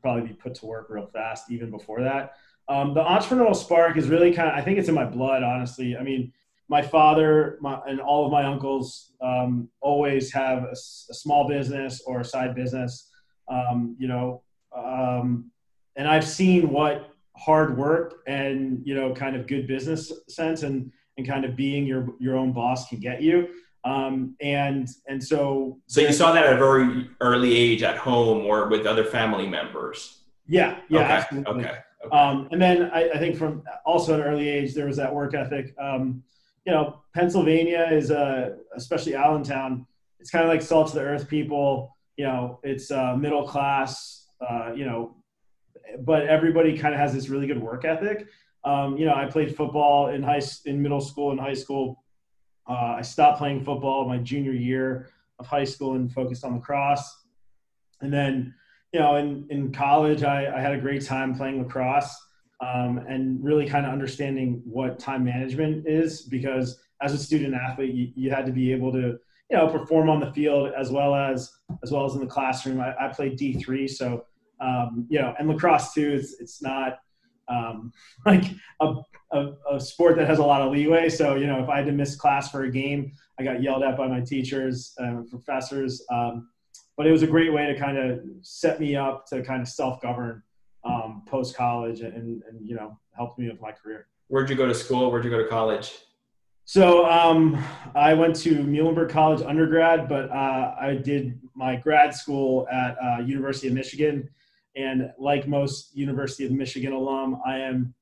probably 0.00 0.28
be 0.28 0.34
put 0.34 0.54
to 0.54 0.66
work 0.66 0.86
real 0.88 1.06
fast 1.06 1.50
even 1.50 1.70
before 1.70 2.00
that. 2.00 2.36
Um, 2.66 2.94
the 2.94 3.02
entrepreneurial 3.02 3.54
spark 3.54 3.98
is 3.98 4.08
really 4.08 4.32
kind 4.32 4.48
of 4.48 4.54
I 4.54 4.62
think 4.62 4.78
it's 4.78 4.88
in 4.88 4.94
my 4.94 5.04
blood, 5.04 5.42
honestly. 5.42 5.98
I 5.98 6.02
mean, 6.02 6.32
my 6.68 6.82
father 6.82 7.58
my, 7.60 7.80
and 7.86 8.00
all 8.00 8.26
of 8.26 8.32
my 8.32 8.44
uncles 8.44 9.12
um, 9.20 9.68
always 9.80 10.32
have 10.32 10.64
a, 10.64 10.72
a, 10.72 11.14
small 11.14 11.48
business 11.48 12.02
or 12.06 12.20
a 12.20 12.24
side 12.24 12.54
business, 12.54 13.10
um, 13.48 13.96
you 13.98 14.08
know, 14.08 14.42
um, 14.76 15.50
and 15.96 16.08
I've 16.08 16.26
seen 16.26 16.70
what 16.70 17.10
hard 17.36 17.76
work 17.76 18.22
and 18.26 18.80
you 18.84 18.94
know 18.94 19.14
kind 19.14 19.36
of 19.36 19.46
good 19.46 19.66
business 19.66 20.10
sense 20.28 20.62
and 20.62 20.90
and 21.18 21.26
kind 21.26 21.44
of 21.44 21.54
being 21.56 21.86
your 21.86 22.08
your 22.18 22.36
own 22.36 22.52
boss 22.52 22.88
can 22.88 22.98
get 22.98 23.22
you. 23.22 23.48
Um, 23.84 24.34
and 24.40 24.88
and 25.08 25.22
so 25.22 25.78
so 25.86 26.00
you 26.00 26.12
saw 26.12 26.32
that 26.32 26.44
at 26.44 26.54
a 26.54 26.56
very 26.56 27.08
early 27.20 27.56
age 27.56 27.82
at 27.82 27.96
home 27.96 28.44
or 28.44 28.68
with 28.68 28.86
other 28.86 29.04
family 29.04 29.46
members. 29.46 30.22
Yeah, 30.48 30.78
yeah, 30.88 31.00
okay, 31.00 31.12
absolutely. 31.12 31.64
Okay. 31.64 31.78
Okay. 32.04 32.16
Um, 32.16 32.48
and 32.52 32.60
then 32.60 32.90
I, 32.92 33.08
I, 33.10 33.18
think 33.18 33.36
from 33.36 33.62
also 33.84 34.14
an 34.14 34.20
early 34.20 34.48
age 34.48 34.74
there 34.74 34.86
was 34.86 34.96
that 34.98 35.12
work 35.12 35.34
ethic. 35.34 35.74
Um, 35.80 36.22
you 36.66 36.72
know, 36.72 37.00
Pennsylvania 37.14 37.88
is 37.92 38.10
a, 38.10 38.56
especially 38.76 39.14
Allentown, 39.14 39.86
it's 40.18 40.30
kind 40.30 40.44
of 40.44 40.50
like 40.50 40.60
salt 40.60 40.88
to 40.88 40.94
the 40.94 41.00
earth 41.00 41.28
people. 41.28 41.96
You 42.16 42.26
know, 42.26 42.60
it's 42.64 42.90
uh, 42.90 43.16
middle 43.16 43.46
class. 43.46 44.26
Uh, 44.40 44.72
you 44.74 44.84
know, 44.84 45.16
but 46.00 46.26
everybody 46.26 46.76
kind 46.76 46.92
of 46.92 47.00
has 47.00 47.14
this 47.14 47.28
really 47.28 47.46
good 47.46 47.62
work 47.62 47.84
ethic. 47.84 48.26
Um, 48.64 48.98
you 48.98 49.06
know, 49.06 49.14
I 49.14 49.26
played 49.26 49.56
football 49.56 50.08
in 50.08 50.22
high 50.22 50.42
in 50.64 50.82
middle 50.82 51.00
school 51.00 51.30
and 51.30 51.38
high 51.38 51.54
school. 51.54 52.02
Uh, 52.68 52.96
I 52.98 53.02
stopped 53.02 53.38
playing 53.38 53.64
football 53.64 54.08
my 54.08 54.18
junior 54.18 54.52
year 54.52 55.10
of 55.38 55.46
high 55.46 55.64
school 55.64 55.94
and 55.94 56.12
focused 56.12 56.44
on 56.44 56.54
lacrosse. 56.54 57.26
And 58.00 58.12
then, 58.12 58.54
you 58.92 58.98
know, 58.98 59.16
in, 59.16 59.46
in 59.50 59.72
college, 59.72 60.24
I, 60.24 60.52
I 60.54 60.60
had 60.60 60.72
a 60.72 60.80
great 60.80 61.04
time 61.04 61.36
playing 61.36 61.62
lacrosse 61.62 62.25
um, 62.60 62.98
and 63.08 63.42
really 63.42 63.68
kind 63.68 63.84
of 63.84 63.92
understanding 63.92 64.62
what 64.64 64.98
time 64.98 65.24
management 65.24 65.86
is 65.86 66.22
because 66.22 66.78
as 67.02 67.12
a 67.12 67.18
student 67.18 67.54
athlete, 67.54 67.94
you, 67.94 68.12
you, 68.14 68.30
had 68.30 68.46
to 68.46 68.52
be 68.52 68.72
able 68.72 68.90
to, 68.92 69.18
you 69.50 69.56
know, 69.56 69.68
perform 69.68 70.08
on 70.08 70.20
the 70.20 70.32
field 70.32 70.72
as 70.76 70.90
well 70.90 71.14
as 71.14 71.52
as 71.82 71.90
well 71.90 72.06
as 72.06 72.14
in 72.14 72.20
the 72.20 72.26
classroom. 72.26 72.80
I, 72.80 72.94
I 72.98 73.08
played 73.08 73.36
D 73.36 73.54
three, 73.54 73.86
so 73.86 74.24
um, 74.60 75.06
you 75.10 75.20
know, 75.20 75.34
and 75.38 75.48
lacrosse 75.48 75.92
too. 75.92 76.14
It's 76.14 76.40
it's 76.40 76.62
not 76.62 76.98
um, 77.48 77.92
like 78.26 78.44
a, 78.80 78.94
a, 79.32 79.52
a, 79.72 79.80
sport 79.80 80.16
that 80.16 80.26
has 80.26 80.38
a 80.38 80.44
lot 80.44 80.62
of 80.62 80.72
leeway. 80.72 81.08
So 81.10 81.34
you 81.34 81.46
know, 81.46 81.62
if 81.62 81.68
I 81.68 81.76
had 81.76 81.86
to 81.86 81.92
miss 81.92 82.16
class 82.16 82.50
for 82.50 82.64
a 82.64 82.70
game, 82.70 83.12
I 83.38 83.44
got 83.44 83.62
yelled 83.62 83.82
at 83.82 83.98
by 83.98 84.08
my 84.08 84.20
teachers 84.20 84.94
and 84.96 85.28
professors. 85.28 86.02
Um, 86.10 86.48
but 86.96 87.06
it 87.06 87.12
was 87.12 87.22
a 87.22 87.26
great 87.26 87.52
way 87.52 87.66
to 87.66 87.78
kind 87.78 87.98
of 87.98 88.20
set 88.40 88.80
me 88.80 88.96
up 88.96 89.26
to 89.26 89.42
kind 89.42 89.60
of 89.60 89.68
self 89.68 90.00
govern 90.00 90.42
um, 90.86 91.22
post 91.26 91.56
college 91.56 92.00
and, 92.00 92.42
and 92.48 92.66
you 92.66 92.74
know 92.74 92.98
helped 93.16 93.38
me 93.38 93.48
with 93.48 93.60
my 93.60 93.72
career. 93.72 94.06
Where'd 94.28 94.50
you 94.50 94.56
go 94.56 94.66
to 94.66 94.74
school? 94.74 95.10
Where'd 95.10 95.24
you 95.24 95.30
go 95.30 95.38
to 95.38 95.48
college? 95.48 95.94
So 96.64 97.08
um, 97.08 97.62
I 97.94 98.12
went 98.12 98.34
to 98.40 98.56
Muhlenberg 98.56 99.08
College 99.08 99.40
undergrad, 99.40 100.08
but 100.08 100.28
uh, 100.30 100.74
I 100.80 100.96
did 100.96 101.38
my 101.54 101.76
grad 101.76 102.12
school 102.12 102.66
at 102.70 102.96
uh, 103.00 103.20
University 103.20 103.68
of 103.68 103.74
Michigan. 103.74 104.28
And 104.74 105.12
like 105.16 105.46
most 105.46 105.96
University 105.96 106.44
of 106.44 106.50
Michigan 106.50 106.92
alum, 106.92 107.40
I 107.46 107.58
am 107.58 107.94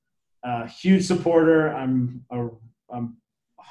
a 0.45 0.67
huge 0.67 1.05
supporter. 1.05 1.75
I'm 1.75 2.25
a, 2.31 2.49
I'm 2.91 3.19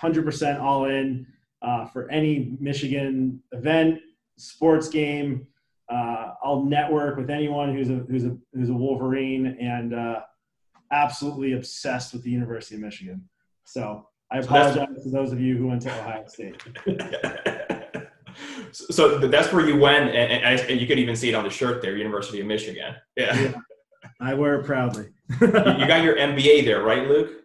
100% 0.01 0.61
all 0.61 0.85
in 0.85 1.25
uh, 1.63 1.85
for 1.87 2.09
any 2.11 2.55
Michigan 2.59 3.41
event, 3.51 3.99
sports 4.37 4.89
game. 4.89 5.47
Uh, 5.89 6.33
I'll 6.43 6.63
network 6.63 7.17
with 7.17 7.29
anyone 7.29 7.75
who's 7.75 7.89
a 7.89 8.05
who's 8.09 8.25
a 8.25 8.37
who's 8.53 8.69
a 8.69 8.73
Wolverine, 8.73 9.57
and 9.59 9.93
uh, 9.93 10.21
absolutely 10.91 11.53
obsessed 11.53 12.13
with 12.13 12.23
the 12.23 12.31
University 12.31 12.75
of 12.75 12.81
Michigan. 12.81 13.27
So 13.65 14.07
I 14.31 14.39
apologize 14.39 15.03
to 15.03 15.09
those 15.09 15.31
of 15.31 15.39
you 15.39 15.57
who 15.57 15.67
went 15.67 15.81
to 15.83 15.99
Ohio 15.99 16.25
State. 16.27 16.61
so 18.71 19.19
that's 19.19 19.53
where 19.53 19.67
you 19.67 19.77
went, 19.77 20.15
and, 20.15 20.59
and, 20.59 20.81
you 20.81 20.87
could 20.87 20.99
even 20.99 21.15
see 21.15 21.29
it 21.29 21.35
on 21.35 21.43
the 21.43 21.49
shirt 21.49 21.81
there, 21.81 21.95
University 21.97 22.39
of 22.41 22.47
Michigan. 22.47 22.95
Yeah. 23.15 23.39
yeah 23.39 23.53
I 24.19 24.33
wear 24.33 24.55
it 24.55 24.65
proudly. 24.65 25.09
you 25.41 25.47
got 25.47 26.03
your 26.03 26.15
MBA 26.15 26.65
there, 26.65 26.81
right, 26.81 27.07
Luke? 27.07 27.43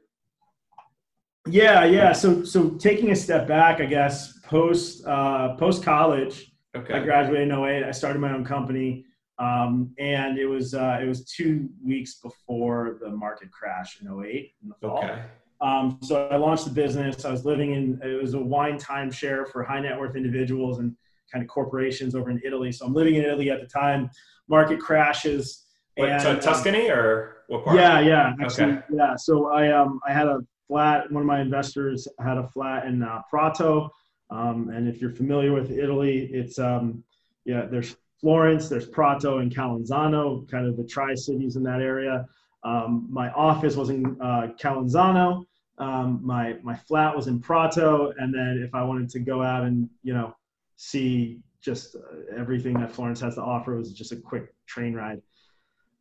Yeah, 1.47 1.85
yeah. 1.85 2.13
So, 2.13 2.45
so 2.45 2.71
taking 2.71 3.11
a 3.11 3.17
step 3.17 3.47
back, 3.47 3.81
I 3.81 3.87
guess 3.87 4.39
post 4.41 5.07
uh, 5.07 5.55
post 5.57 5.83
college, 5.83 6.53
okay. 6.79 6.95
I 6.95 7.03
graduated 7.03 7.49
in 7.49 7.55
08. 7.55 7.85
I 7.85 7.91
started 7.91 8.19
my 8.21 8.33
own 8.33 8.45
company, 8.45 9.05
um, 9.39 9.95
and 9.99 10.39
it 10.39 10.47
was 10.47 10.75
uh, 10.75 10.99
it 11.01 11.07
was 11.07 11.25
two 11.25 11.69
weeks 11.85 12.17
before 12.17 12.99
the 13.01 13.11
market 13.11 13.51
crash 13.51 14.01
in 14.01 14.09
08 14.09 14.53
in 14.63 14.69
the 14.69 14.75
fall. 14.81 14.99
Okay. 14.99 15.23
Um, 15.61 15.99
so 16.03 16.29
I 16.29 16.37
launched 16.37 16.65
the 16.65 16.71
business. 16.71 17.25
I 17.25 17.31
was 17.31 17.45
living 17.45 17.73
in 17.73 18.01
it 18.03 18.21
was 18.21 18.35
a 18.35 18.41
wine 18.41 18.79
timeshare 18.79 19.49
for 19.49 19.63
high 19.63 19.81
net 19.81 19.99
worth 19.99 20.17
individuals 20.17 20.79
and 20.79 20.95
kind 21.33 21.43
of 21.43 21.49
corporations 21.49 22.15
over 22.15 22.31
in 22.31 22.41
Italy. 22.45 22.73
So 22.73 22.87
I'm 22.87 22.95
living 22.95 23.17
in 23.17 23.25
Italy 23.25 23.51
at 23.51 23.61
the 23.61 23.67
time. 23.67 24.11
Market 24.49 24.81
crashes. 24.81 25.65
What, 25.97 26.11
and, 26.11 26.27
um, 26.27 26.41
Tuscany 26.41 26.89
or 26.89 27.43
what 27.49 27.65
part? 27.65 27.77
Yeah, 27.77 28.01
yeah, 28.01 28.35
actually, 28.41 28.73
okay. 28.73 28.83
yeah. 28.93 29.17
So 29.17 29.51
I 29.51 29.71
um 29.73 30.01
I 30.07 30.13
had 30.13 30.27
a 30.27 30.39
flat. 30.69 31.11
One 31.11 31.23
of 31.23 31.27
my 31.27 31.41
investors 31.41 32.07
had 32.21 32.39
a 32.39 32.47
flat 32.47 32.87
in 32.87 33.03
uh, 33.03 33.23
Prato. 33.29 33.91
Um, 34.31 34.71
and 34.71 34.89
if 34.89 35.01
you're 35.01 35.15
familiar 35.15 35.53
with 35.53 35.71
Italy, 35.71 36.29
it's 36.33 36.59
um 36.59 37.03
yeah 37.45 37.67
there's 37.67 37.97
Florence, 38.21 38.69
there's 38.69 38.87
Prato 38.87 39.39
and 39.39 39.55
Calenzano, 39.55 40.49
kind 40.51 40.67
of 40.67 40.77
the 40.77 40.85
tri 40.85 41.15
cities 41.15 41.57
in 41.57 41.63
that 41.63 41.81
area. 41.81 42.27
Um, 42.65 43.07
my 43.11 43.31
office 43.31 43.77
was 43.77 43.91
in 43.91 44.17
uh, 44.21 44.49
Calenzano. 44.61 45.45
Um, 45.79 46.21
my 46.23 46.57
my 46.63 46.75
flat 46.75 47.15
was 47.15 47.29
in 47.29 47.41
Prato, 47.41 48.13
and 48.19 48.35
then 48.35 48.63
if 48.67 48.75
I 48.75 48.83
wanted 48.83 49.09
to 49.11 49.21
go 49.21 49.43
out 49.43 49.65
and 49.65 49.89
you 50.03 50.13
know 50.13 50.35
see 50.77 51.41
just 51.61 51.95
uh, 51.97 52.37
everything 52.37 52.75
that 52.81 52.91
Florence 52.91 53.21
has 53.21 53.37
to 53.37 53.43
offer, 53.43 53.75
it 53.75 53.79
was 53.79 53.93
just 53.93 54.13
a 54.13 54.17
quick 54.17 54.53
train 54.67 54.95
ride 54.95 55.23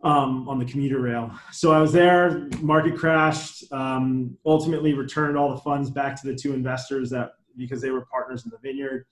um, 0.04 0.50
on 0.50 0.58
the 0.58 0.66
commuter 0.66 1.00
rail. 1.00 1.32
So 1.52 1.72
I 1.72 1.80
was 1.80 1.94
there. 1.94 2.50
Market 2.62 2.98
crashed. 2.98 3.72
Um, 3.72 4.36
ultimately, 4.46 4.94
returned 4.94 5.38
all 5.38 5.50
the 5.54 5.62
funds 5.62 5.92
back 5.92 6.20
to 6.22 6.28
the 6.28 6.36
two 6.36 6.54
investors 6.54 7.12
that 7.12 7.34
because 7.58 7.82
they 7.82 7.92
were 7.92 8.06
partners 8.06 8.46
in 8.46 8.52
the 8.52 8.58
vineyard. 8.62 9.06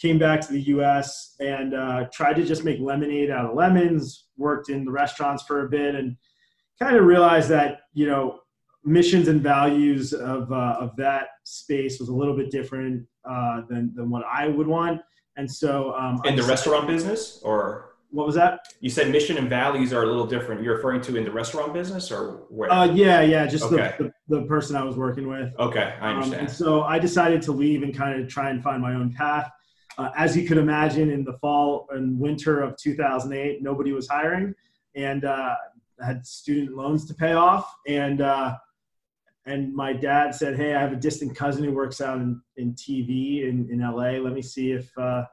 Came 0.00 0.18
back 0.18 0.40
to 0.40 0.52
the 0.52 0.62
U.S. 0.62 1.36
and 1.40 1.74
uh, 1.74 2.06
tried 2.12 2.34
to 2.34 2.44
just 2.44 2.64
make 2.64 2.80
lemonade 2.80 3.30
out 3.30 3.44
of 3.44 3.54
lemons. 3.54 4.26
Worked 4.36 4.68
in 4.70 4.84
the 4.84 4.90
restaurants 4.90 5.42
for 5.44 5.66
a 5.66 5.68
bit 5.68 5.94
and 5.94 6.16
kind 6.80 6.96
of 6.96 7.04
realized 7.04 7.48
that 7.50 7.82
you 7.92 8.06
know 8.06 8.40
missions 8.84 9.28
and 9.28 9.40
values 9.40 10.12
of 10.12 10.50
uh, 10.50 10.76
of 10.80 10.96
that 10.96 11.28
space 11.44 12.00
was 12.00 12.08
a 12.08 12.14
little 12.14 12.36
bit 12.36 12.50
different 12.50 13.06
uh, 13.28 13.62
than 13.68 13.92
than 13.94 14.10
what 14.10 14.24
I 14.24 14.48
would 14.48 14.66
want. 14.66 15.00
And 15.36 15.50
so, 15.50 15.94
um, 15.94 16.20
in 16.24 16.36
the 16.36 16.42
restaurant 16.42 16.86
business, 16.86 17.40
or 17.42 17.91
what 18.12 18.26
was 18.26 18.34
that? 18.34 18.68
You 18.80 18.90
said 18.90 19.10
mission 19.10 19.38
and 19.38 19.48
values 19.48 19.92
are 19.92 20.02
a 20.02 20.06
little 20.06 20.26
different. 20.26 20.62
You're 20.62 20.76
referring 20.76 21.00
to 21.02 21.16
in 21.16 21.24
the 21.24 21.30
restaurant 21.30 21.72
business, 21.72 22.12
or 22.12 22.44
where? 22.50 22.70
Uh, 22.70 22.84
yeah, 22.84 23.22
yeah, 23.22 23.46
just 23.46 23.64
okay. 23.64 23.94
the, 23.98 24.12
the, 24.28 24.40
the, 24.40 24.46
person 24.46 24.76
I 24.76 24.84
was 24.84 24.96
working 24.96 25.28
with. 25.28 25.52
Okay, 25.58 25.94
I 26.00 26.10
understand. 26.10 26.48
Um, 26.48 26.54
so 26.54 26.82
I 26.82 26.98
decided 26.98 27.40
to 27.42 27.52
leave 27.52 27.82
and 27.82 27.96
kind 27.96 28.22
of 28.22 28.28
try 28.28 28.50
and 28.50 28.62
find 28.62 28.82
my 28.82 28.94
own 28.94 29.12
path. 29.12 29.50
Uh, 29.96 30.10
as 30.16 30.36
you 30.36 30.46
could 30.46 30.58
imagine, 30.58 31.10
in 31.10 31.24
the 31.24 31.32
fall 31.38 31.88
and 31.90 32.18
winter 32.18 32.60
of 32.60 32.76
2008, 32.76 33.62
nobody 33.62 33.92
was 33.92 34.08
hiring, 34.08 34.54
and 34.94 35.24
uh, 35.24 35.54
had 36.04 36.26
student 36.26 36.76
loans 36.76 37.06
to 37.06 37.14
pay 37.14 37.32
off, 37.32 37.74
and 37.88 38.20
uh, 38.20 38.56
and 39.46 39.74
my 39.74 39.94
dad 39.94 40.34
said, 40.34 40.56
"Hey, 40.56 40.74
I 40.74 40.80
have 40.80 40.92
a 40.92 40.96
distant 40.96 41.34
cousin 41.34 41.64
who 41.64 41.72
works 41.72 42.02
out 42.02 42.18
in, 42.18 42.42
in 42.56 42.74
TV 42.74 43.48
in, 43.48 43.68
in 43.70 43.80
LA. 43.80 44.18
Let 44.20 44.34
me 44.34 44.42
see 44.42 44.72
if 44.72 44.96
uh, 44.98 45.24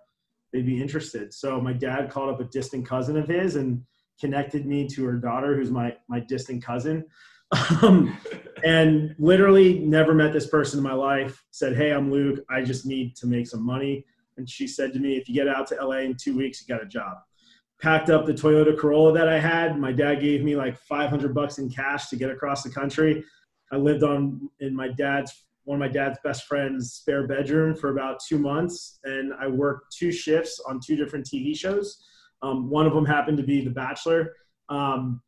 they'd 0.51 0.65
be 0.65 0.81
interested." 0.81 1.33
So 1.33 1.59
my 1.59 1.73
dad 1.73 2.09
called 2.09 2.29
up 2.29 2.39
a 2.39 2.45
distant 2.45 2.85
cousin 2.85 3.17
of 3.17 3.27
his 3.27 3.55
and 3.55 3.83
connected 4.19 4.65
me 4.65 4.87
to 4.87 5.05
her 5.05 5.17
daughter, 5.17 5.55
who's 5.55 5.71
my 5.71 5.95
my 6.07 6.19
distant 6.19 6.63
cousin. 6.63 7.05
um, 7.81 8.15
and 8.63 9.15
literally 9.17 9.79
never 9.79 10.13
met 10.13 10.31
this 10.31 10.47
person 10.47 10.77
in 10.77 10.83
my 10.83 10.93
life. 10.93 11.43
Said, 11.51 11.75
"Hey, 11.75 11.91
I'm 11.91 12.11
Luke. 12.11 12.39
I 12.49 12.61
just 12.61 12.85
need 12.85 13.15
to 13.17 13.27
make 13.27 13.47
some 13.47 13.65
money." 13.65 14.05
And 14.37 14.49
she 14.49 14.67
said 14.67 14.93
to 14.93 14.99
me, 14.99 15.17
"If 15.17 15.27
you 15.27 15.35
get 15.35 15.47
out 15.47 15.67
to 15.67 15.75
LA 15.75 15.99
in 15.99 16.15
two 16.15 16.37
weeks, 16.37 16.61
you 16.61 16.73
got 16.73 16.83
a 16.83 16.87
job." 16.87 17.17
packed 17.81 18.09
up 18.09 18.25
the 18.25 18.33
Toyota 18.33 18.77
Corolla 18.77 19.13
that 19.13 19.29
I 19.29 19.39
had. 19.39 19.79
My 19.79 19.91
dad 19.91 20.15
gave 20.15 20.43
me 20.43 20.55
like 20.55 20.77
500 20.77 21.33
bucks 21.33 21.57
in 21.59 21.69
cash 21.69 22.09
to 22.09 22.15
get 22.15 22.29
across 22.29 22.63
the 22.63 22.69
country. 22.69 23.23
I 23.71 23.77
lived 23.77 24.03
on 24.03 24.49
in 24.59 24.75
my 24.75 24.89
dad's 24.89 25.45
one 25.69 25.79
of 25.79 25.79
my 25.81 25.87
dad's 25.87 26.17
best 26.23 26.45
friend's 26.45 26.93
spare 26.93 27.27
bedroom 27.27 27.75
for 27.75 27.91
about 27.91 28.19
two 28.27 28.39
months, 28.39 28.97
and 29.03 29.31
I 29.39 29.45
worked 29.45 29.95
two 29.95 30.11
shifts 30.11 30.59
on 30.67 30.79
two 30.83 30.95
different 30.95 31.27
TV 31.27 31.55
shows. 31.55 32.03
Um, 32.41 32.71
one 32.71 32.87
of 32.87 32.93
them 32.95 33.05
happened 33.05 33.37
to 33.37 33.43
be 33.43 33.63
The 33.63 33.69
Bachelor. 33.69 34.33
Um, 34.69 35.21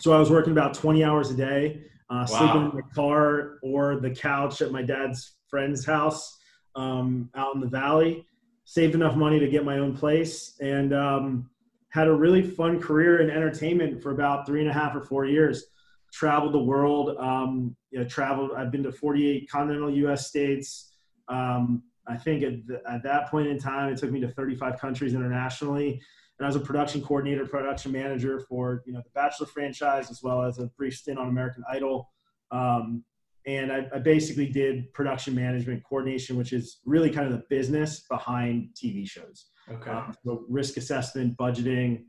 so 0.00 0.12
I 0.12 0.18
was 0.18 0.32
working 0.32 0.50
about 0.50 0.74
20 0.74 1.04
hours 1.04 1.30
a 1.30 1.34
day, 1.34 1.84
uh, 2.10 2.26
wow. 2.28 2.38
sleeping 2.38 2.70
in 2.70 2.76
the 2.76 2.82
car 2.92 3.60
or 3.62 4.00
the 4.00 4.10
couch 4.10 4.62
at 4.62 4.72
my 4.72 4.82
dad's 4.82 5.36
friend's 5.48 5.86
house 5.86 6.36
um, 6.74 7.30
out 7.36 7.54
in 7.54 7.60
the 7.60 7.68
valley. 7.68 8.26
Saved 8.64 8.96
enough 8.96 9.14
money 9.14 9.38
to 9.38 9.46
get 9.46 9.64
my 9.64 9.78
own 9.78 9.96
place, 9.96 10.56
and 10.60 10.92
um, 10.92 11.48
had 11.90 12.08
a 12.08 12.12
really 12.12 12.42
fun 12.42 12.80
career 12.80 13.20
in 13.20 13.30
entertainment 13.30 14.02
for 14.02 14.10
about 14.10 14.44
three 14.44 14.60
and 14.60 14.70
a 14.70 14.72
half 14.72 14.96
or 14.96 15.02
four 15.02 15.24
years. 15.24 15.66
Traveled 16.12 16.54
the 16.54 16.62
world. 16.62 17.16
Um, 17.18 17.76
you 17.90 17.98
know, 17.98 18.04
traveled. 18.04 18.52
I've 18.56 18.70
been 18.70 18.82
to 18.84 18.92
48 18.92 19.50
continental 19.50 19.90
U.S. 19.90 20.28
states. 20.28 20.92
Um, 21.28 21.82
I 22.06 22.16
think 22.16 22.42
at, 22.42 22.66
the, 22.66 22.82
at 22.90 23.02
that 23.02 23.30
point 23.30 23.48
in 23.48 23.58
time, 23.58 23.92
it 23.92 23.98
took 23.98 24.10
me 24.10 24.20
to 24.20 24.28
35 24.28 24.78
countries 24.78 25.14
internationally. 25.14 26.00
And 26.38 26.46
I 26.46 26.48
was 26.48 26.56
a 26.56 26.60
production 26.60 27.02
coordinator, 27.02 27.46
production 27.46 27.92
manager 27.92 28.40
for 28.48 28.82
you 28.86 28.92
know 28.92 29.00
the 29.02 29.10
Bachelor 29.14 29.46
franchise, 29.46 30.10
as 30.10 30.22
well 30.22 30.42
as 30.42 30.58
a 30.58 30.66
brief 30.78 30.94
stint 30.96 31.18
on 31.18 31.28
American 31.28 31.64
Idol. 31.68 32.10
Um, 32.50 33.04
and 33.46 33.72
I, 33.72 33.86
I, 33.94 33.98
basically 33.98 34.46
did 34.46 34.92
production 34.92 35.34
management 35.34 35.82
coordination, 35.82 36.36
which 36.36 36.52
is 36.52 36.80
really 36.84 37.10
kind 37.10 37.26
of 37.26 37.32
the 37.32 37.44
business 37.48 38.00
behind 38.00 38.70
TV 38.74 39.08
shows. 39.08 39.46
Okay. 39.70 39.90
Um, 39.90 40.14
so 40.24 40.44
risk 40.48 40.76
assessment, 40.76 41.36
budgeting, 41.36 42.04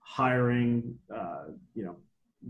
hiring, 0.00 0.96
uh, 1.14 1.44
you 1.74 1.84
know, 1.84 1.96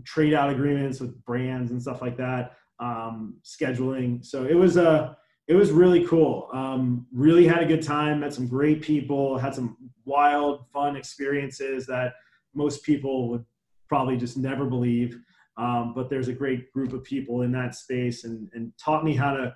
trade 0.05 0.33
out 0.33 0.49
agreements 0.49 0.99
with 0.99 1.23
brands 1.25 1.71
and 1.71 1.81
stuff 1.81 2.01
like 2.01 2.17
that, 2.17 2.53
um, 2.79 3.35
scheduling. 3.43 4.25
So 4.25 4.45
it 4.45 4.55
was 4.55 4.77
a, 4.77 4.89
uh, 4.89 5.13
it 5.47 5.55
was 5.55 5.71
really 5.71 6.05
cool. 6.05 6.47
Um, 6.53 7.07
really 7.11 7.47
had 7.47 7.63
a 7.63 7.65
good 7.65 7.81
time. 7.81 8.19
Met 8.19 8.35
some 8.35 8.47
great 8.47 8.83
people. 8.83 9.35
Had 9.35 9.55
some 9.55 9.77
wild, 10.05 10.65
fun 10.71 10.95
experiences 10.95 11.87
that 11.87 12.13
most 12.53 12.83
people 12.83 13.29
would 13.29 13.43
probably 13.87 14.15
just 14.15 14.37
never 14.37 14.65
believe. 14.65 15.19
Um, 15.57 15.93
but 15.95 16.07
there's 16.07 16.27
a 16.27 16.33
great 16.33 16.71
group 16.71 16.93
of 16.93 17.03
people 17.03 17.41
in 17.41 17.51
that 17.53 17.73
space 17.73 18.25
and, 18.25 18.47
and 18.53 18.71
taught 18.77 19.03
me 19.03 19.15
how 19.15 19.33
to 19.33 19.55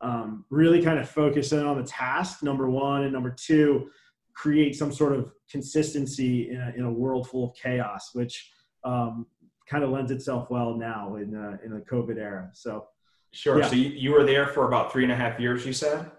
um, 0.00 0.44
really 0.50 0.82
kind 0.82 0.98
of 0.98 1.08
focus 1.08 1.52
in 1.52 1.64
on 1.64 1.76
the 1.76 1.86
task, 1.86 2.42
number 2.42 2.68
one, 2.70 3.04
and 3.04 3.12
number 3.12 3.30
two, 3.30 3.90
create 4.34 4.74
some 4.74 4.92
sort 4.92 5.12
of 5.12 5.32
consistency 5.50 6.50
in 6.50 6.60
a, 6.60 6.72
in 6.76 6.84
a 6.84 6.92
world 6.92 7.28
full 7.28 7.50
of 7.50 7.54
chaos, 7.54 8.10
which 8.14 8.50
um, 8.84 9.26
kind 9.66 9.84
of 9.84 9.90
lends 9.90 10.10
itself 10.10 10.50
well 10.50 10.74
now 10.74 11.16
in, 11.16 11.34
uh, 11.34 11.56
in 11.64 11.72
the 11.72 11.80
COVID 11.80 12.18
era. 12.18 12.50
So, 12.52 12.86
sure. 13.32 13.58
Yeah. 13.60 13.68
So 13.68 13.76
you, 13.76 13.90
you 13.90 14.12
were 14.12 14.24
there 14.24 14.46
for 14.46 14.66
about 14.66 14.92
three 14.92 15.04
and 15.04 15.12
a 15.12 15.16
half 15.16 15.40
years, 15.40 15.64
you 15.66 15.72
said? 15.72 16.10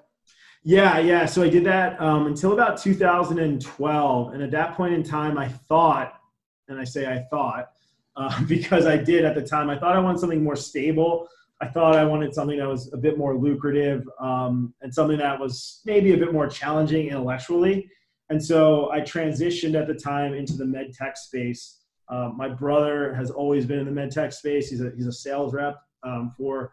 Yeah, 0.64 0.98
yeah. 0.98 1.26
So 1.26 1.44
I 1.44 1.50
did 1.50 1.64
that 1.66 2.02
um, 2.02 2.26
until 2.26 2.54
about 2.54 2.82
2012. 2.82 4.34
And 4.34 4.42
at 4.42 4.52
that 4.52 4.76
point 4.76 4.96
in 4.96 5.04
time, 5.04 5.38
I 5.38 5.48
thought, 5.48 6.20
and 6.68 6.80
I 6.80 6.84
say 6.84 7.06
I 7.06 7.20
thought, 7.30 7.70
uh, 8.16 8.44
because 8.48 8.88
I 8.88 8.98
did 8.98 9.26
at 9.26 9.36
the 9.36 9.44
time, 9.44 9.70
I 9.70 9.78
thought 9.78 9.96
I 9.96 10.00
wanted 10.00 10.20
something 10.20 10.44
more 10.44 10.56
stable. 10.56 11.28
I 11.62 11.68
thought 11.68 11.96
I 11.96 12.04
wanted 12.04 12.34
something 12.34 12.58
that 12.58 12.68
was 12.68 12.92
a 12.94 12.98
bit 12.98 13.18
more 13.18 13.38
lucrative 13.38 14.04
um, 14.20 14.74
and 14.82 14.94
something 14.94 15.18
that 15.20 15.40
was 15.40 15.82
maybe 15.86 16.14
a 16.14 16.18
bit 16.18 16.34
more 16.34 16.48
challenging 16.48 17.08
intellectually. 17.08 17.90
And 18.30 18.44
so 18.44 18.92
I 18.92 19.02
transitioned 19.02 19.80
at 19.80 19.88
the 19.88 19.94
time 19.94 20.34
into 20.34 20.54
the 20.54 20.66
med 20.66 20.94
tech 20.94 21.16
space. 21.16 21.82
Um, 22.10 22.36
my 22.38 22.48
brother 22.48 23.14
has 23.14 23.32
always 23.32 23.66
been 23.66 23.80
in 23.80 23.86
the 23.86 23.92
med 23.92 24.12
tech 24.12 24.32
space. 24.32 24.70
He's 24.70 24.82
a, 24.82 24.92
he's 24.96 25.08
a 25.08 25.12
sales 25.12 25.54
rep 25.54 25.78
um, 26.04 26.32
for 26.38 26.72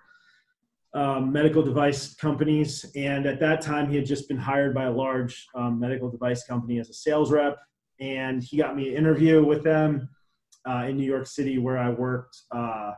um, 0.95 1.33
medical 1.33 1.63
device 1.63 2.15
companies. 2.15 2.85
And 2.95 3.27
at 3.27 3.41
that 3.41 3.63
time, 3.63 3.89
he 3.89 3.97
had 3.97 4.07
just 4.07 4.29
been 4.29 4.37
hired 4.37 4.75
by 4.75 4.85
a 4.85 4.91
large 4.91 5.47
um, 5.55 5.81
medical 5.81 6.11
device 6.11 6.45
company 6.45 6.79
as 6.79 6.91
a 6.91 6.95
sales 6.95 7.31
rep. 7.31 7.59
And 8.01 8.43
he 8.43 8.57
got 8.57 8.77
me 8.77 8.91
an 8.91 8.97
interview 8.97 9.45
with 9.45 9.63
them 9.63 10.09
uh, 10.69 10.87
in 10.89 10.97
New 10.97 11.07
York 11.07 11.27
City 11.27 11.59
where 11.59 11.79
I 11.79 11.89
worked. 11.89 12.43
Uh, 12.51 12.93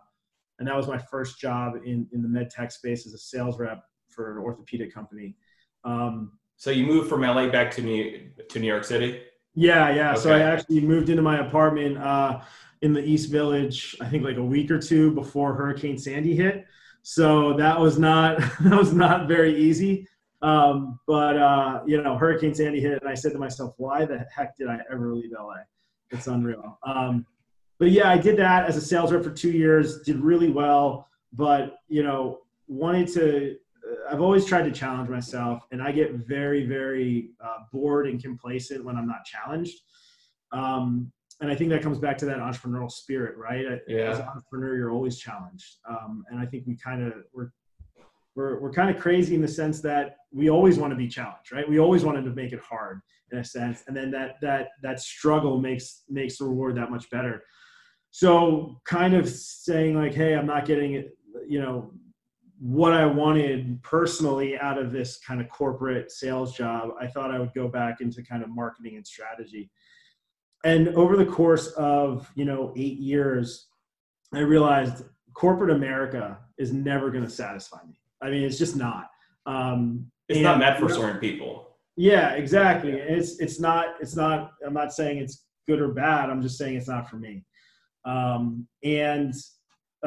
and 0.58 0.68
that 0.68 0.76
was 0.76 0.88
my 0.88 0.98
first 0.98 1.38
job 1.38 1.74
in, 1.84 2.06
in 2.12 2.22
the 2.22 2.28
med 2.28 2.50
tech 2.50 2.72
space 2.72 3.06
as 3.06 3.12
a 3.12 3.18
sales 3.18 3.58
rep 3.58 3.84
for 4.08 4.32
an 4.32 4.38
orthopedic 4.38 4.92
company. 4.92 5.36
Um, 5.84 6.38
So 6.56 6.70
you 6.70 6.86
moved 6.86 7.08
from 7.08 7.22
LA 7.22 7.48
back 7.48 7.70
to 7.72 7.82
New 7.82 8.30
to 8.48 8.58
New 8.58 8.66
York 8.66 8.84
City. 8.84 9.22
Yeah, 9.54 9.90
yeah. 9.90 10.14
So 10.14 10.32
I 10.34 10.40
actually 10.40 10.80
moved 10.80 11.08
into 11.08 11.22
my 11.22 11.46
apartment 11.46 11.98
uh, 11.98 12.40
in 12.82 12.92
the 12.92 13.02
East 13.02 13.30
Village. 13.30 13.96
I 14.00 14.08
think 14.08 14.24
like 14.24 14.36
a 14.36 14.42
week 14.42 14.70
or 14.70 14.78
two 14.78 15.12
before 15.12 15.54
Hurricane 15.54 15.98
Sandy 15.98 16.34
hit. 16.34 16.66
So 17.02 17.52
that 17.54 17.78
was 17.78 17.98
not 17.98 18.38
that 18.60 18.76
was 18.76 18.92
not 18.92 19.28
very 19.28 19.56
easy. 19.56 20.08
Um, 20.42 20.98
but 21.06 21.36
uh, 21.36 21.82
you 21.86 22.02
know, 22.02 22.18
Hurricane 22.18 22.54
Sandy 22.54 22.80
hit, 22.80 23.00
and 23.00 23.08
I 23.08 23.14
said 23.14 23.32
to 23.32 23.38
myself, 23.38 23.74
"Why 23.78 24.04
the 24.04 24.26
heck 24.34 24.56
did 24.56 24.68
I 24.68 24.78
ever 24.90 25.14
leave 25.14 25.30
LA? 25.32 25.62
It's 26.10 26.26
unreal." 26.26 26.78
Um, 26.82 27.24
but 27.78 27.90
yeah, 27.90 28.10
I 28.10 28.18
did 28.18 28.36
that 28.38 28.66
as 28.66 28.76
a 28.76 28.80
sales 28.80 29.12
rep 29.12 29.24
for 29.24 29.30
two 29.30 29.50
years. 29.50 30.02
Did 30.02 30.20
really 30.20 30.50
well, 30.50 31.08
but 31.32 31.78
you 31.88 32.02
know, 32.02 32.40
wanted 32.66 33.08
to. 33.14 33.56
I've 34.10 34.20
always 34.20 34.44
tried 34.44 34.64
to 34.64 34.72
challenge 34.72 35.08
myself, 35.08 35.64
and 35.72 35.82
I 35.82 35.92
get 35.92 36.12
very, 36.14 36.66
very 36.66 37.30
uh, 37.42 37.58
bored 37.72 38.06
and 38.06 38.22
complacent 38.22 38.84
when 38.84 38.96
I'm 38.96 39.06
not 39.06 39.24
challenged. 39.24 39.76
Um, 40.52 41.12
and 41.40 41.50
I 41.50 41.54
think 41.56 41.70
that 41.70 41.82
comes 41.82 41.98
back 41.98 42.16
to 42.18 42.26
that 42.26 42.38
entrepreneurial 42.38 42.90
spirit, 42.90 43.36
right? 43.36 43.64
Yeah. 43.88 44.10
As 44.10 44.18
an 44.18 44.26
entrepreneur, 44.26 44.76
you're 44.76 44.90
always 44.90 45.18
challenged, 45.18 45.76
um, 45.88 46.24
and 46.30 46.38
I 46.38 46.46
think 46.46 46.64
we 46.66 46.76
kind 46.76 47.02
of 47.02 47.12
we're 47.32 47.50
we're 48.36 48.60
we're 48.60 48.72
kind 48.72 48.94
of 48.94 49.00
crazy 49.00 49.34
in 49.34 49.42
the 49.42 49.48
sense 49.48 49.80
that 49.80 50.16
we 50.32 50.50
always 50.50 50.78
want 50.78 50.92
to 50.92 50.96
be 50.96 51.08
challenged, 51.08 51.52
right? 51.52 51.68
We 51.68 51.78
always 51.78 52.04
wanted 52.04 52.24
to 52.24 52.30
make 52.30 52.52
it 52.52 52.60
hard 52.60 53.00
in 53.32 53.38
a 53.38 53.44
sense, 53.44 53.82
and 53.86 53.96
then 53.96 54.10
that 54.12 54.36
that 54.42 54.68
that 54.82 55.00
struggle 55.00 55.60
makes 55.60 56.04
makes 56.08 56.38
the 56.38 56.44
reward 56.44 56.76
that 56.76 56.90
much 56.90 57.10
better. 57.10 57.42
So, 58.10 58.80
kind 58.84 59.14
of 59.14 59.28
saying 59.28 59.96
like, 59.96 60.14
"Hey, 60.14 60.34
I'm 60.34 60.46
not 60.46 60.66
getting 60.66 60.94
it," 60.94 61.16
you 61.48 61.60
know, 61.60 61.92
what 62.60 62.92
I 62.92 63.04
wanted 63.04 63.82
personally 63.82 64.56
out 64.58 64.78
of 64.78 64.92
this 64.92 65.18
kind 65.18 65.40
of 65.40 65.48
corporate 65.48 66.10
sales 66.10 66.56
job, 66.56 66.90
I 67.00 67.06
thought 67.06 67.30
I 67.34 67.38
would 67.38 67.52
go 67.54 67.68
back 67.68 68.00
into 68.00 68.22
kind 68.22 68.42
of 68.42 68.48
marketing 68.50 68.96
and 68.96 69.06
strategy. 69.06 69.70
And 70.64 70.88
over 70.90 71.16
the 71.16 71.26
course 71.26 71.68
of, 71.72 72.30
you 72.34 72.44
know, 72.44 72.72
eight 72.76 72.98
years, 72.98 73.66
I 74.32 74.38
realized 74.40 75.04
corporate 75.34 75.70
America 75.70 76.38
is 76.58 76.72
never 76.72 77.10
going 77.10 77.24
to 77.24 77.30
satisfy 77.30 77.78
me. 77.86 77.98
I 78.22 78.30
mean, 78.30 78.44
it's 78.44 78.58
just 78.58 78.76
not. 78.76 79.10
Um, 79.46 80.10
It's 80.28 80.40
not 80.40 80.58
meant 80.58 80.78
for 80.78 80.88
certain 80.88 81.20
people. 81.20 81.76
yeah, 81.96 82.30
exactly. 82.32 82.92
And 82.98 83.10
It's 83.16 83.38
it's 83.40 83.60
not 83.60 83.96
it's 84.00 84.16
not. 84.16 84.52
I'm 84.64 84.72
not 84.72 84.92
saying 84.94 85.18
it's 85.18 85.44
good 85.66 85.80
or 85.80 85.88
bad. 85.88 86.30
I'm 86.30 86.40
just 86.40 86.56
saying 86.56 86.76
it's 86.76 86.88
not 86.88 87.10
for 87.10 87.16
me. 87.16 87.44
Um, 88.06 88.66
and 88.82 89.34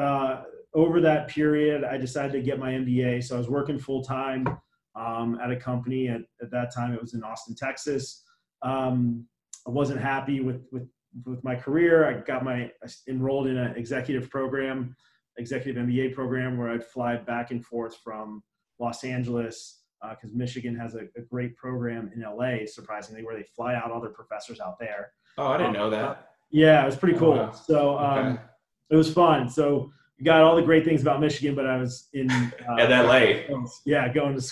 uh, 0.00 0.42
over 0.74 1.00
that 1.00 1.28
period, 1.28 1.84
I 1.84 1.96
decided 1.96 2.32
to 2.32 2.40
get 2.42 2.58
my 2.58 2.72
MBA. 2.72 3.24
So 3.24 3.34
I 3.34 3.38
was 3.38 3.48
working 3.48 3.78
full 3.78 4.02
time 4.02 4.46
um, 4.94 5.38
at 5.42 5.50
a 5.50 5.56
company. 5.56 6.08
At, 6.08 6.22
at 6.42 6.50
that 6.50 6.74
time, 6.74 6.92
it 6.92 7.00
was 7.00 7.14
in 7.14 7.22
Austin, 7.22 7.54
Texas. 7.56 8.24
Um, 8.62 9.24
I 9.66 9.70
wasn't 9.70 10.00
happy 10.00 10.40
with 10.40 10.62
with 10.72 10.88
with 11.24 11.42
my 11.42 11.54
career. 11.54 12.06
I 12.08 12.20
got 12.20 12.44
my 12.44 12.64
I 12.84 12.88
enrolled 13.08 13.46
in 13.46 13.56
an 13.56 13.76
executive 13.76 14.28
program, 14.30 14.94
executive 15.38 15.82
MBA 15.82 16.14
program, 16.14 16.58
where 16.58 16.70
I'd 16.70 16.84
fly 16.84 17.16
back 17.16 17.50
and 17.50 17.64
forth 17.64 17.96
from 18.04 18.42
Los 18.78 19.04
Angeles 19.04 19.82
because 20.10 20.32
Michigan 20.32 20.76
has 20.76 20.94
a, 20.94 21.00
a 21.16 21.22
great 21.28 21.56
program 21.56 22.08
in 22.14 22.22
LA, 22.22 22.64
surprisingly, 22.66 23.24
where 23.24 23.36
they 23.36 23.42
fly 23.42 23.74
out 23.74 23.90
all 23.90 24.00
their 24.00 24.12
professors 24.12 24.60
out 24.60 24.78
there. 24.78 25.10
Oh, 25.38 25.48
I 25.48 25.56
didn't 25.56 25.72
know 25.72 25.90
that. 25.90 26.28
Yeah, 26.50 26.82
it 26.82 26.86
was 26.86 26.94
pretty 26.96 27.16
Oh, 27.16 27.18
cool. 27.18 27.36
wow. 27.36 27.50
So 27.52 27.98
um, 27.98 28.18
Okay. 28.18 28.42
it 28.90 28.96
was 28.96 29.12
fun. 29.12 29.48
So 29.48 29.90
got 30.22 30.42
all 30.42 30.56
the 30.56 30.62
great 30.62 30.84
things 30.84 31.02
about 31.02 31.20
Michigan, 31.20 31.54
but 31.54 31.66
I 31.66 31.76
was 31.76 32.08
in 32.12 32.30
uh, 32.30 32.76
At 32.78 32.90
LA. 32.90 33.56
yeah, 33.84 34.12
going 34.12 34.34
to 34.34 34.42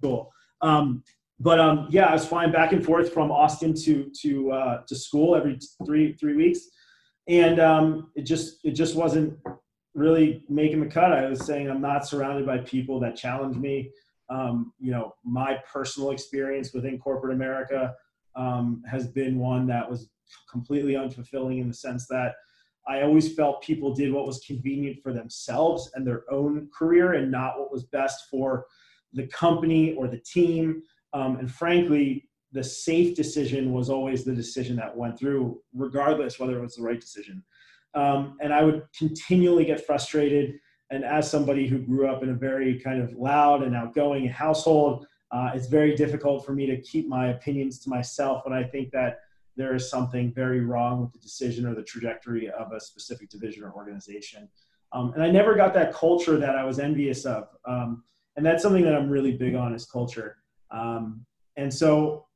school. 0.00 0.32
Um, 0.60 1.02
but 1.40 1.60
um, 1.60 1.86
yeah, 1.90 2.06
I 2.06 2.12
was 2.12 2.26
flying 2.26 2.50
back 2.50 2.72
and 2.72 2.84
forth 2.84 3.12
from 3.12 3.30
Austin 3.30 3.74
to 3.82 4.10
to 4.22 4.52
uh, 4.52 4.82
to 4.86 4.96
school 4.96 5.36
every 5.36 5.58
three 5.86 6.14
three 6.14 6.34
weeks, 6.34 6.60
and 7.28 7.60
um, 7.60 8.10
it 8.16 8.22
just 8.22 8.58
it 8.64 8.72
just 8.72 8.96
wasn't 8.96 9.38
really 9.94 10.42
making 10.48 10.80
the 10.80 10.86
cut. 10.86 11.12
I 11.12 11.26
was 11.26 11.44
saying 11.44 11.70
I'm 11.70 11.80
not 11.80 12.06
surrounded 12.06 12.46
by 12.46 12.58
people 12.58 12.98
that 13.00 13.16
challenge 13.16 13.56
me. 13.56 13.90
Um, 14.30 14.72
you 14.78 14.90
know, 14.90 15.14
my 15.24 15.58
personal 15.72 16.10
experience 16.10 16.72
within 16.74 16.98
corporate 16.98 17.34
America 17.34 17.94
um, 18.34 18.82
has 18.88 19.06
been 19.06 19.38
one 19.38 19.66
that 19.68 19.88
was 19.88 20.08
completely 20.50 20.94
unfulfilling 20.94 21.60
in 21.60 21.68
the 21.68 21.74
sense 21.74 22.06
that 22.08 22.34
I 22.88 23.02
always 23.02 23.34
felt 23.34 23.62
people 23.62 23.94
did 23.94 24.12
what 24.12 24.26
was 24.26 24.40
convenient 24.40 25.02
for 25.02 25.12
themselves 25.12 25.90
and 25.94 26.06
their 26.06 26.22
own 26.32 26.68
career 26.76 27.14
and 27.14 27.30
not 27.30 27.58
what 27.58 27.70
was 27.70 27.84
best 27.84 28.24
for 28.30 28.66
the 29.12 29.26
company 29.26 29.94
or 29.94 30.08
the 30.08 30.18
team. 30.18 30.82
Um, 31.12 31.36
and 31.36 31.50
frankly, 31.50 32.28
the 32.52 32.64
safe 32.64 33.14
decision 33.14 33.72
was 33.72 33.90
always 33.90 34.24
the 34.24 34.34
decision 34.34 34.76
that 34.76 34.96
went 34.96 35.18
through, 35.18 35.60
regardless 35.74 36.38
whether 36.38 36.58
it 36.58 36.62
was 36.62 36.76
the 36.76 36.82
right 36.82 37.00
decision. 37.00 37.44
Um, 37.94 38.36
and 38.40 38.52
I 38.52 38.62
would 38.62 38.84
continually 38.96 39.64
get 39.64 39.84
frustrated. 39.84 40.58
And 40.90 41.04
as 41.04 41.30
somebody 41.30 41.66
who 41.66 41.78
grew 41.78 42.08
up 42.08 42.22
in 42.22 42.30
a 42.30 42.34
very 42.34 42.80
kind 42.80 43.02
of 43.02 43.12
loud 43.12 43.62
and 43.62 43.76
outgoing 43.76 44.26
household, 44.28 45.06
uh, 45.30 45.50
it's 45.54 45.66
very 45.66 45.94
difficult 45.94 46.46
for 46.46 46.52
me 46.52 46.66
to 46.66 46.80
keep 46.80 47.06
my 47.06 47.28
opinions 47.28 47.78
to 47.80 47.90
myself 47.90 48.46
when 48.46 48.56
I 48.56 48.64
think 48.64 48.90
that 48.92 49.18
there 49.58 49.74
is 49.74 49.90
something 49.90 50.32
very 50.32 50.60
wrong 50.60 51.02
with 51.02 51.12
the 51.12 51.18
decision 51.18 51.66
or 51.66 51.74
the 51.74 51.82
trajectory 51.82 52.48
of 52.48 52.72
a 52.72 52.80
specific 52.80 53.28
division 53.28 53.64
or 53.64 53.72
organization. 53.72 54.48
Um, 54.92 55.12
and 55.14 55.22
I 55.22 55.30
never 55.30 55.54
got 55.56 55.74
that 55.74 55.92
culture 55.92 56.38
that 56.38 56.56
I 56.56 56.64
was 56.64 56.78
envious 56.78 57.26
of. 57.26 57.48
Um, 57.66 58.04
and 58.36 58.46
that's 58.46 58.62
something 58.62 58.84
that 58.84 58.94
I'm 58.94 59.10
really 59.10 59.36
big 59.36 59.56
on 59.56 59.74
is 59.74 59.84
culture. 59.84 60.36
Um, 60.70 61.26
and 61.56 61.74
so 61.74 62.26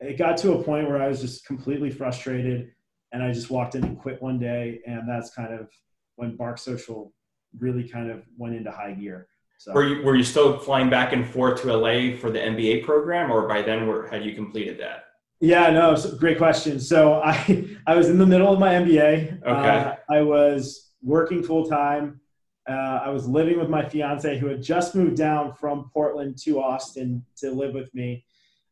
it 0.00 0.18
got 0.18 0.36
to 0.38 0.54
a 0.54 0.62
point 0.62 0.88
where 0.88 1.00
I 1.00 1.06
was 1.06 1.20
just 1.20 1.46
completely 1.46 1.88
frustrated 1.88 2.72
and 3.12 3.22
I 3.22 3.32
just 3.32 3.48
walked 3.48 3.76
in 3.76 3.84
and 3.84 3.98
quit 3.98 4.20
one 4.20 4.40
day. 4.40 4.80
And 4.86 5.08
that's 5.08 5.30
kind 5.32 5.54
of 5.54 5.68
when 6.16 6.36
Bark 6.36 6.58
Social 6.58 7.12
really 7.58 7.88
kind 7.88 8.10
of 8.10 8.24
went 8.36 8.56
into 8.56 8.72
high 8.72 8.92
gear. 8.92 9.28
So 9.58 9.72
Were 9.72 9.86
you 9.86 10.02
were 10.02 10.16
you 10.16 10.24
still 10.24 10.58
flying 10.58 10.88
back 10.88 11.12
and 11.12 11.24
forth 11.28 11.60
to 11.62 11.72
LA 11.72 12.16
for 12.16 12.30
the 12.30 12.38
MBA 12.38 12.82
program, 12.82 13.30
or 13.30 13.46
by 13.46 13.60
then 13.60 13.86
were 13.86 14.08
had 14.08 14.24
you 14.24 14.34
completed 14.34 14.80
that? 14.80 15.09
Yeah, 15.40 15.70
no, 15.70 15.94
so 15.96 16.14
great 16.16 16.36
question. 16.36 16.78
So 16.78 17.14
I 17.14 17.66
I 17.86 17.94
was 17.94 18.08
in 18.08 18.18
the 18.18 18.26
middle 18.26 18.52
of 18.52 18.58
my 18.58 18.74
MBA. 18.74 19.42
Okay. 19.42 19.46
Uh, 19.46 19.94
I 20.10 20.20
was 20.20 20.90
working 21.02 21.42
full 21.42 21.66
time. 21.66 22.20
Uh, 22.68 23.00
I 23.04 23.08
was 23.08 23.26
living 23.26 23.58
with 23.58 23.70
my 23.70 23.88
fiance 23.88 24.38
who 24.38 24.46
had 24.46 24.62
just 24.62 24.94
moved 24.94 25.16
down 25.16 25.54
from 25.54 25.90
Portland 25.92 26.36
to 26.44 26.60
Austin 26.60 27.24
to 27.38 27.50
live 27.50 27.74
with 27.74 27.92
me. 27.94 28.24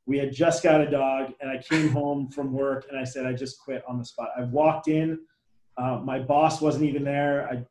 We 0.04 0.18
had 0.18 0.32
just 0.32 0.62
got 0.62 0.80
a 0.80 0.90
dog, 0.90 1.32
and 1.40 1.50
I 1.50 1.58
came 1.58 1.88
home 1.88 2.30
from 2.30 2.52
work 2.52 2.86
and 2.90 2.98
I 2.98 3.04
said 3.04 3.26
I 3.26 3.32
just 3.32 3.58
quit 3.60 3.82
on 3.88 3.98
the 3.98 4.04
spot. 4.04 4.28
I 4.38 4.44
walked 4.44 4.88
in. 4.88 5.18
Uh, 5.78 6.00
my 6.04 6.18
boss 6.18 6.60
wasn't 6.60 6.84
even 6.84 7.02
there. 7.02 7.48
I 7.50 7.64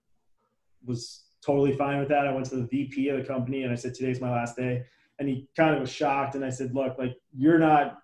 was 0.86 1.26
totally 1.46 1.76
fine 1.76 2.00
with 2.00 2.10
that. 2.10 2.28
I 2.28 2.34
went 2.34 2.48
to 2.48 2.56
the 2.56 2.68
VP 2.68 3.10
of 3.10 3.20
the 3.20 3.24
company 3.24 3.64
and 3.64 3.72
I 3.72 3.76
said 3.76 3.94
today's 3.94 4.20
my 4.20 4.32
last 4.32 4.56
day, 4.56 4.86
and 5.20 5.30
he 5.30 5.48
kind 5.56 5.76
of 5.76 5.82
was 5.82 5.92
shocked. 5.92 6.34
And 6.34 6.44
I 6.44 6.50
said, 6.50 6.74
look, 6.74 6.98
like 6.98 7.16
you're 7.36 7.60
not 7.60 8.00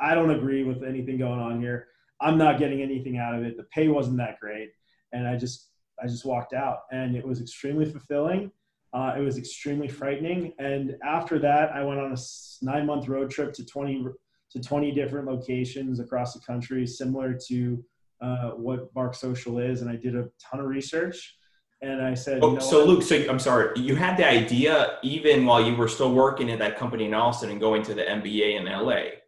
I 0.00 0.14
don't 0.14 0.30
agree 0.30 0.64
with 0.64 0.82
anything 0.82 1.18
going 1.18 1.40
on 1.40 1.60
here. 1.60 1.88
I'm 2.20 2.38
not 2.38 2.58
getting 2.58 2.82
anything 2.82 3.18
out 3.18 3.34
of 3.34 3.44
it. 3.44 3.56
The 3.56 3.64
pay 3.64 3.88
wasn't 3.88 4.18
that 4.18 4.40
great, 4.40 4.70
and 5.12 5.26
I 5.26 5.36
just 5.36 5.70
I 6.02 6.06
just 6.06 6.24
walked 6.24 6.52
out, 6.52 6.80
and 6.92 7.16
it 7.16 7.26
was 7.26 7.40
extremely 7.40 7.84
fulfilling. 7.86 8.50
Uh, 8.92 9.14
it 9.16 9.20
was 9.20 9.36
extremely 9.36 9.88
frightening. 9.88 10.52
And 10.58 10.96
after 11.04 11.38
that, 11.40 11.70
I 11.72 11.84
went 11.84 12.00
on 12.00 12.12
a 12.12 12.16
nine 12.64 12.86
month 12.86 13.08
road 13.08 13.30
trip 13.30 13.52
to 13.54 13.64
20 13.64 14.06
to 14.52 14.60
20 14.60 14.92
different 14.92 15.26
locations 15.26 16.00
across 16.00 16.32
the 16.32 16.40
country, 16.40 16.86
similar 16.86 17.38
to 17.48 17.84
uh, 18.22 18.50
what 18.50 18.92
Bark 18.94 19.14
Social 19.14 19.58
is. 19.58 19.82
And 19.82 19.90
I 19.90 19.96
did 19.96 20.16
a 20.16 20.28
ton 20.38 20.60
of 20.60 20.66
research. 20.66 21.36
And 21.82 22.00
I 22.00 22.14
said, 22.14 22.40
oh, 22.42 22.52
you 22.52 22.54
know 22.54 22.60
so 22.60 22.78
what? 22.78 22.88
Luke, 22.88 23.02
so 23.02 23.28
I'm 23.28 23.38
sorry, 23.38 23.78
you 23.78 23.96
had 23.96 24.16
the 24.16 24.26
idea 24.26 24.98
even 25.02 25.44
while 25.44 25.62
you 25.62 25.76
were 25.76 25.88
still 25.88 26.14
working 26.14 26.50
at 26.50 26.58
that 26.60 26.78
company 26.78 27.04
in 27.04 27.12
Austin 27.12 27.50
and 27.50 27.60
going 27.60 27.82
to 27.82 27.92
the 27.92 28.02
MBA 28.02 28.58
in 28.58 28.64
LA. 28.64 29.18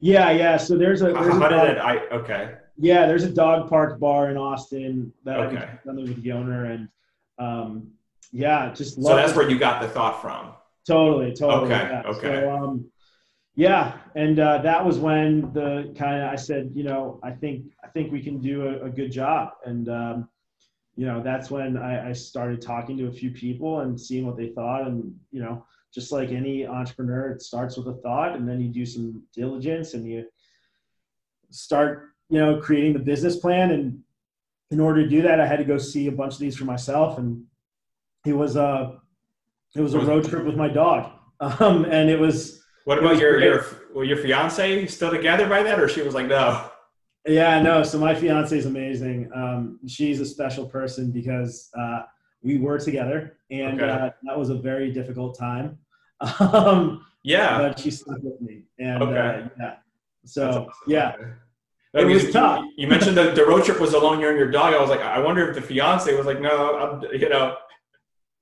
Yeah, 0.00 0.30
yeah. 0.30 0.56
So 0.56 0.76
there's 0.76 1.02
a, 1.02 1.14
How, 1.14 1.22
there's 1.22 1.36
a 1.36 1.38
how 1.40 1.48
did 1.48 1.56
dog- 1.56 1.68
it? 1.68 1.78
I 1.78 1.96
okay. 2.16 2.54
Yeah, 2.76 3.06
there's 3.06 3.24
a 3.24 3.30
dog 3.30 3.68
park 3.68 4.00
bar 4.00 4.30
in 4.30 4.36
Austin 4.38 5.12
that 5.24 5.38
I 5.40 5.46
Okay. 5.46 5.68
was 5.84 6.08
with 6.08 6.22
the 6.22 6.32
owner, 6.32 6.64
and 6.66 6.88
um, 7.38 7.88
yeah, 8.32 8.72
just 8.72 9.02
So 9.02 9.14
that's 9.14 9.32
it. 9.32 9.36
where 9.36 9.48
you 9.50 9.58
got 9.58 9.82
the 9.82 9.88
thought 9.88 10.22
from. 10.22 10.52
totally, 10.86 11.32
totally. 11.34 11.64
Okay, 11.72 11.88
yeah. 11.90 12.02
okay. 12.06 12.40
So, 12.42 12.50
um, 12.56 12.90
yeah, 13.56 13.98
and 14.14 14.38
uh, 14.40 14.58
that 14.62 14.82
was 14.84 14.98
when 14.98 15.52
the 15.52 15.94
kind 15.98 16.22
of 16.22 16.32
I 16.32 16.36
said, 16.36 16.70
you 16.74 16.84
know, 16.84 17.20
I 17.22 17.32
think 17.32 17.66
I 17.84 17.88
think 17.88 18.10
we 18.12 18.22
can 18.22 18.40
do 18.40 18.66
a, 18.68 18.86
a 18.86 18.88
good 18.88 19.12
job, 19.12 19.50
and 19.66 19.88
um, 19.90 20.28
you 20.96 21.04
know, 21.06 21.22
that's 21.22 21.50
when 21.50 21.76
I, 21.76 22.10
I 22.10 22.12
started 22.14 22.62
talking 22.62 22.96
to 22.98 23.08
a 23.08 23.12
few 23.12 23.30
people 23.30 23.80
and 23.80 24.00
seeing 24.00 24.26
what 24.26 24.36
they 24.38 24.48
thought, 24.48 24.86
and 24.86 25.14
you 25.32 25.42
know, 25.42 25.66
just 25.92 26.12
like 26.12 26.30
any 26.30 26.66
entrepreneur, 26.66 27.30
it 27.32 27.42
starts 27.42 27.76
with 27.76 27.88
a 27.88 27.94
thought, 28.00 28.36
and 28.36 28.48
then 28.48 28.60
you 28.60 28.68
do 28.68 28.86
some 28.86 29.22
diligence, 29.34 29.94
and 29.94 30.06
you 30.06 30.24
start, 31.50 32.10
you 32.28 32.38
know, 32.38 32.60
creating 32.60 32.92
the 32.92 32.98
business 32.98 33.36
plan. 33.36 33.70
And 33.72 34.00
in 34.70 34.80
order 34.80 35.02
to 35.02 35.08
do 35.08 35.22
that, 35.22 35.40
I 35.40 35.46
had 35.46 35.58
to 35.58 35.64
go 35.64 35.78
see 35.78 36.06
a 36.06 36.12
bunch 36.12 36.34
of 36.34 36.38
these 36.40 36.56
for 36.56 36.64
myself, 36.64 37.18
and 37.18 37.44
it 38.24 38.32
was 38.34 38.56
a 38.56 38.98
it 39.74 39.80
was 39.80 39.94
a 39.94 40.00
road 40.00 40.28
trip 40.28 40.44
with 40.44 40.56
my 40.56 40.68
dog, 40.68 41.10
um, 41.40 41.84
and 41.84 42.10
it 42.10 42.18
was 42.18 42.62
What 42.84 42.98
about 42.98 43.12
was 43.12 43.20
your 43.20 43.38
great. 43.38 43.44
your 43.46 43.64
were 43.94 44.04
your 44.04 44.16
fiance 44.18 44.86
still 44.86 45.10
together 45.10 45.48
by 45.48 45.62
that? 45.64 45.80
or 45.80 45.88
she 45.88 46.02
was 46.02 46.14
like, 46.14 46.26
no? 46.26 46.70
Yeah, 47.26 47.60
no. 47.60 47.82
So 47.82 47.98
my 47.98 48.14
fiance 48.14 48.56
is 48.56 48.66
amazing. 48.66 49.30
Um, 49.34 49.78
she's 49.86 50.20
a 50.20 50.24
special 50.24 50.66
person 50.66 51.10
because 51.10 51.68
uh, 51.78 52.02
we 52.42 52.58
were 52.58 52.78
together, 52.78 53.36
and 53.50 53.80
Okay. 53.80 53.90
uh, 53.90 54.10
that 54.24 54.38
was 54.38 54.50
a 54.50 54.54
very 54.54 54.92
difficult 54.92 55.38
time. 55.38 55.78
Um, 56.40 57.04
Yeah. 57.22 57.58
but 57.58 57.78
she 57.78 57.90
stuck 57.90 58.18
with 58.22 58.40
me, 58.40 58.62
and 58.78 59.02
Okay. 59.02 59.44
uh, 59.44 59.48
yeah. 59.60 59.74
So 60.24 60.48
awesome. 60.48 60.66
yeah, 60.86 61.12
Okay. 61.18 61.30
It 61.94 62.04
was 62.14 62.24
you- 62.24 62.32
tough. 62.32 62.64
You, 62.76 62.86
mentioned 62.88 63.16
that 63.16 63.34
the 63.34 63.44
road 63.44 63.64
trip 63.64 63.80
was 63.80 63.94
alone, 63.94 64.20
you 64.20 64.28
and 64.28 64.38
your 64.38 64.50
dog. 64.50 64.74
I 64.74 64.80
was 64.80 64.90
like, 64.90 65.00
I 65.00 65.18
wonder 65.18 65.48
if 65.48 65.54
the 65.56 65.60
fiance 65.62 66.14
was 66.16 66.24
like, 66.26 66.40
no, 66.40 66.78
I'm, 66.78 67.02
you 67.12 67.28
know, 67.28 67.56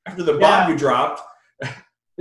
after 0.06 0.22
the 0.22 0.32
bomb 0.34 0.40
Yeah. 0.40 0.68
you 0.68 0.76
dropped. 0.76 1.22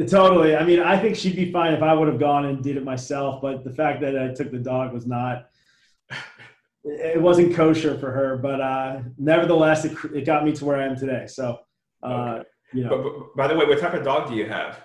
totally. 0.07 0.55
I 0.55 0.63
mean, 0.63 0.79
I 0.79 0.97
think 0.97 1.15
she'd 1.15 1.35
be 1.35 1.51
fine 1.51 1.73
if 1.73 1.81
I 1.83 1.93
would 1.93 2.07
have 2.07 2.19
gone 2.19 2.45
and 2.45 2.63
did 2.63 2.77
it 2.77 2.83
myself. 2.83 3.41
But 3.41 3.63
the 3.63 3.71
fact 3.73 3.99
that 4.01 4.17
I 4.17 4.33
took 4.33 4.51
the 4.51 4.57
dog 4.59 4.93
was 4.93 5.05
not. 5.05 5.49
It 6.85 7.21
wasn't 7.21 7.53
kosher 7.53 7.97
for 7.97 8.11
her, 8.11 8.37
but 8.37 8.61
uh, 8.61 9.01
nevertheless, 9.17 9.83
it, 9.83 9.97
it 10.15 10.25
got 10.25 10.45
me 10.45 10.53
to 10.53 10.63
where 10.65 10.77
I 10.77 10.85
am 10.85 10.95
today. 10.95 11.25
So, 11.27 11.45
uh, 11.51 11.57
Okay. 12.03 12.43
you 12.73 12.83
know, 12.83 12.89
But, 12.89 13.03
but 13.03 13.35
by 13.35 13.47
the 13.47 13.55
way, 13.55 13.65
what 13.65 13.79
type 13.79 13.93
of 13.93 14.03
dog 14.03 14.29
do 14.29 14.35
you 14.35 14.45
have? 14.47 14.81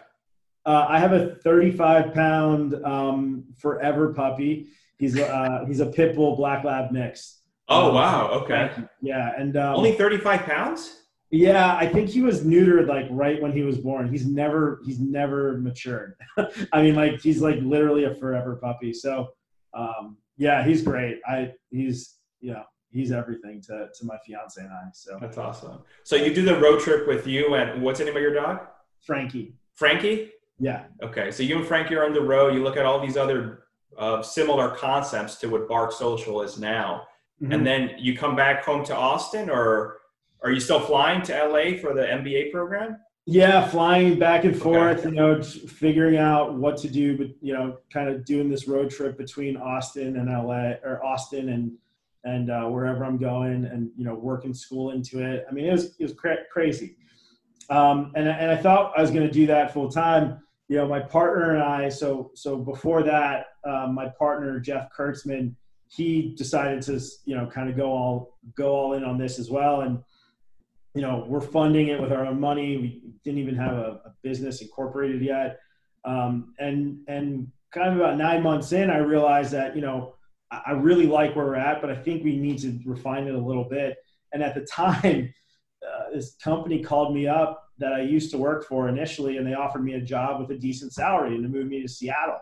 Uh, 0.64 0.86
I 0.88 0.98
have 0.98 1.12
a 1.12 1.34
35 1.36 2.14
pound 2.14 2.74
um, 2.84 3.44
forever 3.58 4.12
puppy. 4.14 4.68
He's 4.98 5.18
uh, 5.18 5.64
he's 5.66 5.80
a 5.80 5.86
pit 5.86 6.14
bull 6.14 6.36
black 6.36 6.62
lab 6.64 6.92
mix. 6.92 7.40
Oh 7.68 7.88
Um, 7.88 7.94
wow, 7.94 8.28
okay. 8.42 8.70
Yeah, 9.00 9.32
and 9.36 9.56
um, 9.56 9.76
Only 9.76 9.92
35 9.92 10.42
pounds? 10.42 10.98
yeah, 11.30 11.74
I 11.76 11.86
think 11.88 12.08
he 12.10 12.20
was 12.22 12.42
neutered 12.44 12.86
like 12.88 13.06
right 13.10 13.40
when 13.42 13.52
he 13.52 13.62
was 13.62 13.78
born. 13.78 14.08
He's 14.12 14.26
never 14.26 14.80
he's 14.84 15.00
never 15.00 15.58
matured. 15.58 16.14
I 16.72 16.82
mean, 16.82 16.94
like 16.94 17.20
he's 17.20 17.40
like 17.42 17.58
literally 17.62 18.04
a 18.04 18.14
forever 18.14 18.56
puppy. 18.62 18.92
So 18.92 19.30
um, 19.74 20.18
yeah, 20.36 20.62
he's 20.64 20.82
great. 20.82 21.18
I 21.26 21.52
he's 21.70 22.16
you 22.40 22.52
know 22.52 22.64
he's 22.92 23.10
everything 23.12 23.60
to 23.62 23.88
to 23.94 24.04
my 24.06 24.16
fiance 24.24 24.60
and 24.60 24.70
I. 24.70 24.82
So 24.92 25.18
That's 25.20 25.38
awesome. 25.38 25.78
So 26.04 26.16
you 26.16 26.32
do 26.34 26.44
the 26.44 26.58
road 26.58 26.80
trip 26.80 27.08
with 27.08 27.26
you 27.26 27.54
and 27.54 27.82
what's 27.82 27.98
the 27.98 28.04
name 28.04 28.16
of 28.16 28.22
your 28.22 28.34
dog? 28.34 28.60
Frankie, 29.04 29.54
Frankie? 29.74 30.30
yeah, 30.60 30.84
Okay, 31.02 31.30
so 31.32 31.42
you 31.42 31.56
and 31.58 31.66
Frankie 31.66 31.96
are 31.96 32.04
on 32.04 32.12
the 32.12 32.20
road. 32.20 32.54
You 32.54 32.62
look 32.62 32.76
at 32.76 32.84
all 32.86 33.00
these 33.04 33.16
other 33.16 33.64
uh, 33.98 34.22
similar 34.22 34.70
concepts 34.70 35.36
to 35.36 35.48
what 35.48 35.68
Bark 35.68 35.92
Social 35.92 36.40
is 36.42 36.58
now, 36.58 37.02
Mhm. 37.42 37.54
and 37.54 37.66
then 37.66 37.90
you 37.98 38.16
come 38.16 38.36
back 38.36 38.64
home 38.64 38.84
to 38.84 38.94
Austin, 38.96 39.50
or 39.50 39.98
are 40.42 40.50
you 40.50 40.60
still 40.60 40.80
flying 40.80 41.20
to 41.22 41.32
LA 41.34 41.76
for 41.78 41.92
the 41.92 42.02
MBA 42.10 42.50
program? 42.52 42.96
Yeah, 43.26 43.66
flying 43.68 44.18
back 44.18 44.44
and 44.44 44.54
Okay. 44.54 44.62
forth, 44.62 45.04
you 45.04 45.10
know, 45.12 45.42
figuring 45.42 46.16
out 46.16 46.54
what 46.54 46.76
to 46.78 46.88
do, 46.88 47.18
but 47.18 47.28
you 47.40 47.52
know, 47.52 47.78
kind 47.92 48.08
of 48.08 48.24
doing 48.24 48.48
this 48.48 48.66
road 48.68 48.88
trip 48.90 49.18
between 49.18 49.56
Austin 49.56 50.16
and 50.16 50.28
LA 50.30 50.78
or 50.84 51.04
Austin 51.04 51.48
and 51.50 51.72
and 52.24 52.50
uh, 52.50 52.64
wherever 52.66 53.04
I'm 53.04 53.18
going, 53.18 53.64
and 53.64 53.90
you 53.96 54.04
know, 54.04 54.14
working 54.14 54.54
school 54.54 54.90
into 54.90 55.20
it. 55.20 55.44
I 55.48 55.52
mean, 55.52 55.66
it 55.66 55.72
was 55.72 55.96
it 55.98 56.02
was 56.02 56.14
cra- 56.14 56.44
crazy, 56.52 56.96
um, 57.70 58.12
and 58.14 58.28
and 58.28 58.50
I 58.50 58.56
thought 58.56 58.92
I 58.96 59.00
was 59.00 59.10
going 59.10 59.26
to 59.26 59.32
do 59.32 59.46
that 59.46 59.72
full 59.72 59.90
time. 59.90 60.40
You 60.68 60.76
know, 60.76 60.88
my 60.88 61.00
partner 61.00 61.54
and 61.54 61.62
I. 61.62 61.88
So 61.88 62.30
so 62.34 62.56
before 62.56 63.02
that, 63.02 63.46
um, 63.66 63.94
my 63.94 64.08
partner 64.18 64.60
Jeff 64.60 64.88
Kurtzman, 64.96 65.54
he 65.88 66.34
decided 66.36 66.82
to 66.82 67.00
you 67.24 67.36
know 67.36 67.46
kind 67.46 67.68
of 67.68 67.76
go 67.76 67.90
all 67.90 68.38
go 68.56 68.74
all 68.74 68.92
in 68.94 69.04
on 69.04 69.18
this 69.18 69.38
as 69.38 69.50
well, 69.50 69.82
and 69.82 69.98
you 70.94 71.00
know, 71.00 71.24
we're 71.26 71.40
funding 71.40 71.88
it 71.88 72.00
with 72.00 72.12
our 72.12 72.26
own 72.26 72.38
money. 72.38 72.76
We 72.76 73.02
didn't 73.24 73.38
even 73.38 73.56
have 73.56 73.72
a, 73.72 74.00
a 74.04 74.14
business 74.22 74.60
incorporated 74.60 75.22
yet. 75.22 75.58
Um, 76.04 76.54
and, 76.58 76.98
and 77.08 77.48
kind 77.72 77.88
of 77.88 77.96
about 77.96 78.18
nine 78.18 78.42
months 78.42 78.72
in, 78.72 78.90
I 78.90 78.98
realized 78.98 79.52
that, 79.52 79.74
you 79.74 79.80
know, 79.80 80.14
I, 80.66 80.72
really 80.72 81.06
like 81.06 81.34
where 81.34 81.46
we're 81.46 81.56
at, 81.56 81.80
but 81.80 81.90
I 81.90 81.96
think 81.96 82.24
we 82.24 82.36
need 82.36 82.58
to 82.60 82.78
refine 82.84 83.26
it 83.26 83.34
a 83.34 83.38
little 83.38 83.64
bit. 83.64 83.96
And 84.32 84.42
at 84.42 84.54
the 84.54 84.60
time, 84.70 85.32
uh, 85.86 86.14
this 86.14 86.36
company 86.36 86.82
called 86.82 87.14
me 87.14 87.26
up 87.26 87.64
that 87.78 87.92
I 87.92 88.02
used 88.02 88.30
to 88.32 88.38
work 88.38 88.66
for 88.68 88.88
initially, 88.88 89.38
and 89.38 89.46
they 89.46 89.54
offered 89.54 89.84
me 89.84 89.94
a 89.94 90.00
job 90.00 90.40
with 90.40 90.50
a 90.50 90.58
decent 90.58 90.92
salary 90.92 91.34
and 91.34 91.42
to 91.42 91.48
move 91.48 91.66
me 91.66 91.82
to 91.82 91.88
Seattle. 91.88 92.38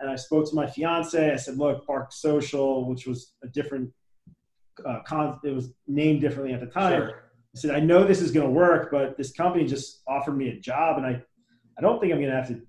And 0.00 0.10
I 0.10 0.16
spoke 0.16 0.48
to 0.48 0.56
my 0.56 0.66
fiance. 0.66 1.32
I 1.32 1.36
said, 1.36 1.58
look, 1.58 1.86
Bark 1.86 2.12
Social, 2.12 2.88
which 2.88 3.06
was 3.06 3.34
a 3.44 3.48
different, 3.48 3.90
uh, 4.84 5.00
con- 5.06 5.38
it 5.44 5.54
was 5.54 5.72
named 5.86 6.20
differently 6.20 6.54
at 6.54 6.60
the 6.60 6.66
time. 6.66 7.02
Sure. 7.02 7.22
I 7.54 7.58
said, 7.58 7.70
I 7.70 7.80
know 7.80 8.04
this 8.04 8.20
is 8.20 8.32
going 8.32 8.46
to 8.46 8.52
work, 8.52 8.90
but 8.90 9.16
this 9.16 9.30
company 9.32 9.66
just 9.66 10.02
offered 10.08 10.36
me 10.36 10.48
a 10.48 10.58
job, 10.58 10.96
and 10.96 11.06
I, 11.06 11.22
I 11.78 11.82
don't 11.82 12.00
think 12.00 12.12
I'm 12.12 12.18
going 12.18 12.30
to 12.30 12.36
have 12.36 12.48
to 12.48 12.62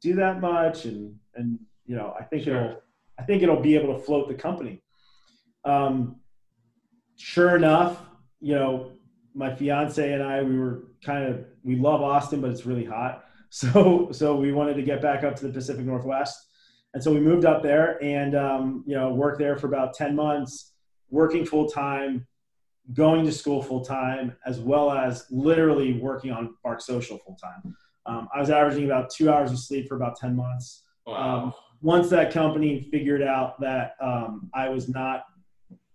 do 0.00 0.14
that 0.14 0.40
much, 0.40 0.84
and 0.84 1.16
and 1.34 1.58
you 1.84 1.96
know, 1.96 2.14
I 2.18 2.22
think 2.22 2.44
Sure. 2.44 2.56
it'll, 2.56 2.82
I 3.18 3.22
think 3.24 3.42
it'll 3.42 3.60
be 3.60 3.74
able 3.76 3.94
to 3.94 4.00
float 4.00 4.28
the 4.28 4.34
company. 4.34 4.82
Um, 5.64 6.20
sure 7.16 7.56
enough, 7.56 8.00
you 8.40 8.54
know, 8.54 8.92
my 9.34 9.54
fiance 9.54 10.12
and 10.12 10.22
I, 10.22 10.42
we 10.42 10.58
were 10.58 10.84
kind 11.04 11.24
of, 11.24 11.44
we 11.62 11.76
love 11.76 12.00
Austin, 12.00 12.40
but 12.40 12.50
it's 12.50 12.64
really 12.64 12.84
hot, 12.84 13.24
so 13.50 14.08
so 14.12 14.36
we 14.36 14.52
wanted 14.52 14.74
to 14.74 14.82
get 14.82 15.00
back 15.00 15.24
up 15.24 15.34
to 15.36 15.46
the 15.46 15.52
Pacific 15.52 15.84
Northwest, 15.84 16.38
and 16.94 17.02
so 17.02 17.12
we 17.12 17.20
moved 17.20 17.44
up 17.44 17.62
there, 17.62 18.02
and 18.02 18.34
um, 18.34 18.84
you 18.86 18.94
know, 18.94 19.12
worked 19.12 19.38
there 19.38 19.56
for 19.56 19.68
about 19.68 19.94
ten 19.94 20.14
months, 20.14 20.72
working 21.10 21.44
full 21.46 21.68
time 21.68 22.26
going 22.92 23.24
to 23.24 23.32
school 23.32 23.62
full 23.62 23.84
time 23.84 24.34
as 24.46 24.60
well 24.60 24.90
as 24.90 25.26
literally 25.30 25.94
working 25.94 26.30
on 26.30 26.54
Bark 26.64 26.80
Social 26.80 27.18
full 27.18 27.36
time. 27.36 27.74
Um, 28.06 28.28
I 28.34 28.40
was 28.40 28.50
averaging 28.50 28.86
about 28.86 29.10
two 29.10 29.30
hours 29.30 29.52
of 29.52 29.58
sleep 29.58 29.86
for 29.88 29.96
about 29.96 30.16
10 30.16 30.34
months. 30.34 30.84
Wow. 31.06 31.44
Um, 31.44 31.52
once 31.80 32.08
that 32.10 32.32
company 32.32 32.88
figured 32.90 33.22
out 33.22 33.60
that 33.60 33.94
um, 34.00 34.50
I 34.54 34.68
was 34.68 34.88
not 34.88 35.24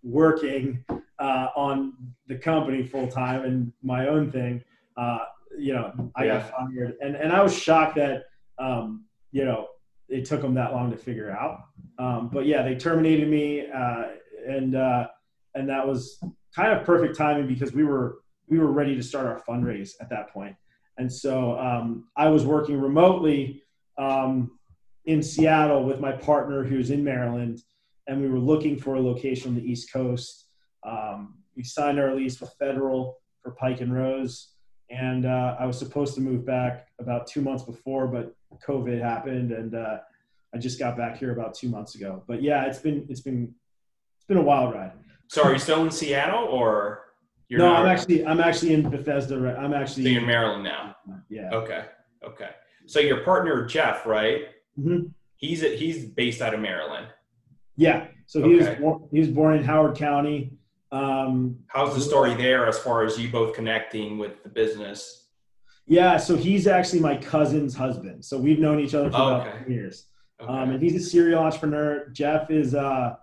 working 0.01 0.83
uh, 1.19 1.47
on 1.55 1.93
the 2.27 2.35
company 2.35 2.83
full 2.83 3.07
time 3.07 3.43
and 3.43 3.71
my 3.81 4.07
own 4.07 4.31
thing, 4.31 4.63
uh, 4.97 5.19
you 5.57 5.73
know, 5.73 6.11
I 6.15 6.25
Yeah. 6.25 6.39
got 6.39 6.51
fired. 6.51 6.95
And, 7.01 7.15
and 7.15 7.31
I 7.31 7.41
was 7.41 7.57
shocked 7.57 7.95
that, 7.95 8.23
um, 8.59 9.05
you 9.31 9.45
know, 9.45 9.67
it 10.09 10.25
took 10.25 10.41
them 10.41 10.53
that 10.55 10.73
long 10.73 10.91
to 10.91 10.97
figure 10.97 11.31
out. 11.31 11.65
Um, 11.99 12.29
but 12.31 12.45
yeah, 12.45 12.61
they 12.61 12.75
terminated 12.75 13.27
me. 13.27 13.67
Uh, 13.69 14.03
and, 14.47 14.75
uh, 14.75 15.07
and 15.55 15.69
that 15.69 15.85
was 15.87 16.19
kind 16.55 16.71
of 16.77 16.85
perfect 16.85 17.17
timing 17.17 17.47
because 17.47 17.73
we 17.73 17.83
were, 17.83 18.19
we 18.47 18.59
were 18.59 18.71
ready 18.71 18.95
to 18.95 19.03
start 19.03 19.25
our 19.25 19.41
fundraise 19.47 19.91
at 20.01 20.09
that 20.09 20.29
point. 20.31 20.55
And 20.97 21.11
so 21.11 21.57
um, 21.57 22.05
I 22.15 22.27
was 22.29 22.45
working 22.45 22.79
remotely 22.79 23.63
um, 23.97 24.51
in 25.05 25.21
Seattle 25.21 25.83
with 25.83 25.99
my 25.99 26.11
partner 26.11 26.63
who's 26.63 26.89
in 26.89 27.03
Maryland, 27.03 27.61
and 28.07 28.21
we 28.21 28.29
were 28.29 28.39
looking 28.39 28.77
for 28.77 28.95
a 28.95 29.01
location 29.01 29.49
on 29.49 29.55
the 29.55 29.63
East 29.63 29.91
Coast. 29.91 30.47
Um, 30.85 31.35
we 31.55 31.63
signed 31.63 31.99
our 31.99 32.13
lease 32.15 32.39
with 32.39 32.53
Federal 32.59 33.17
for 33.41 33.51
Pike 33.51 33.81
and 33.81 33.93
Rose, 33.93 34.51
and 34.89 35.25
uh, 35.25 35.55
I 35.59 35.65
was 35.65 35.77
supposed 35.77 36.15
to 36.15 36.21
move 36.21 36.45
back 36.45 36.87
about 36.99 37.27
two 37.27 37.41
months 37.41 37.63
before, 37.63 38.07
but 38.07 38.35
COVID 38.67 39.01
happened, 39.01 39.51
and 39.51 39.75
uh, 39.75 39.97
I 40.53 40.57
just 40.57 40.79
got 40.79 40.97
back 40.97 41.17
here 41.17 41.31
about 41.31 41.53
two 41.53 41.69
months 41.69 41.95
ago. 41.95 42.23
But 42.27 42.41
yeah, 42.41 42.65
it's 42.65 42.79
been 42.79 43.05
it's 43.09 43.21
been 43.21 43.53
it's 44.17 44.25
been 44.25 44.37
a 44.37 44.41
wild 44.41 44.73
ride. 44.73 44.93
so 45.27 45.43
are 45.43 45.51
you 45.53 45.59
still 45.59 45.83
in 45.83 45.91
Seattle, 45.91 46.45
or 46.45 47.05
You're 47.49 47.59
no, 47.59 47.73
not- 47.73 47.81
I'm 47.81 47.87
actually 47.87 48.25
I'm 48.25 48.39
actually 48.39 48.73
in 48.73 48.89
Bethesda. 48.89 49.37
Right? 49.39 49.55
I'm 49.57 49.71
so 49.71 49.77
actually 49.77 50.11
you're 50.11 50.21
in 50.21 50.27
Maryland 50.27 50.63
now. 50.63 50.95
yeah. 51.29 51.49
Okay. 51.53 51.85
Okay. 52.25 52.49
So 52.85 52.99
your 52.99 53.21
partner 53.23 53.65
Jeff, 53.65 54.05
right? 54.05 54.43
Mhm. 54.79 55.11
He's 55.35 55.61
he's 55.61 56.05
based 56.05 56.41
out 56.41 56.53
of 56.53 56.59
Maryland. 56.59 57.07
Yeah. 57.75 58.07
So 58.25 58.43
he 58.43 58.55
was 58.55 58.67
born, 58.79 59.03
he 59.11 59.19
was 59.19 59.27
born 59.29 59.57
in 59.57 59.63
Howard 59.63 59.97
County. 59.97 60.53
Um, 60.91 61.57
How's 61.67 61.95
the 61.95 62.01
story 62.01 62.33
there 62.35 62.67
as 62.67 62.77
far 62.79 63.03
as 63.03 63.19
you 63.19 63.29
both 63.29 63.53
connecting 63.55 64.17
with 64.17 64.41
the 64.43 64.49
business? 64.49 65.27
yeah. 65.85 66.17
So 66.17 66.37
he's 66.37 66.65
actually 66.67 67.01
my 67.01 67.17
cousin's 67.17 67.75
husband. 67.75 68.23
So 68.23 68.37
we've 68.37 68.59
known 68.59 68.79
each 68.79 68.93
other 68.93 69.09
for 69.11 69.17
Oh, 69.17 69.27
about 69.35 69.47
okay. 69.47 69.71
years. 69.73 70.05
Okay. 70.39 70.51
Um, 70.51 70.71
and 70.71 70.81
he's 70.81 70.95
a 70.95 70.99
serial 71.09 71.43
entrepreneur. 71.43 72.07
Jeff 72.09 72.49
is, 72.49 72.73
uh, 72.73 73.15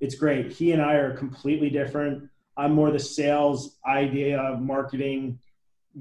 it's 0.00 0.14
great. 0.14 0.52
He 0.52 0.72
and 0.72 0.80
I 0.82 0.94
are 0.94 1.16
completely 1.16 1.70
different. 1.70 2.28
I'm 2.56 2.72
more 2.72 2.90
the 2.92 2.98
sales 3.00 3.78
idea, 3.86 4.38
of 4.40 4.60
marketing 4.60 5.38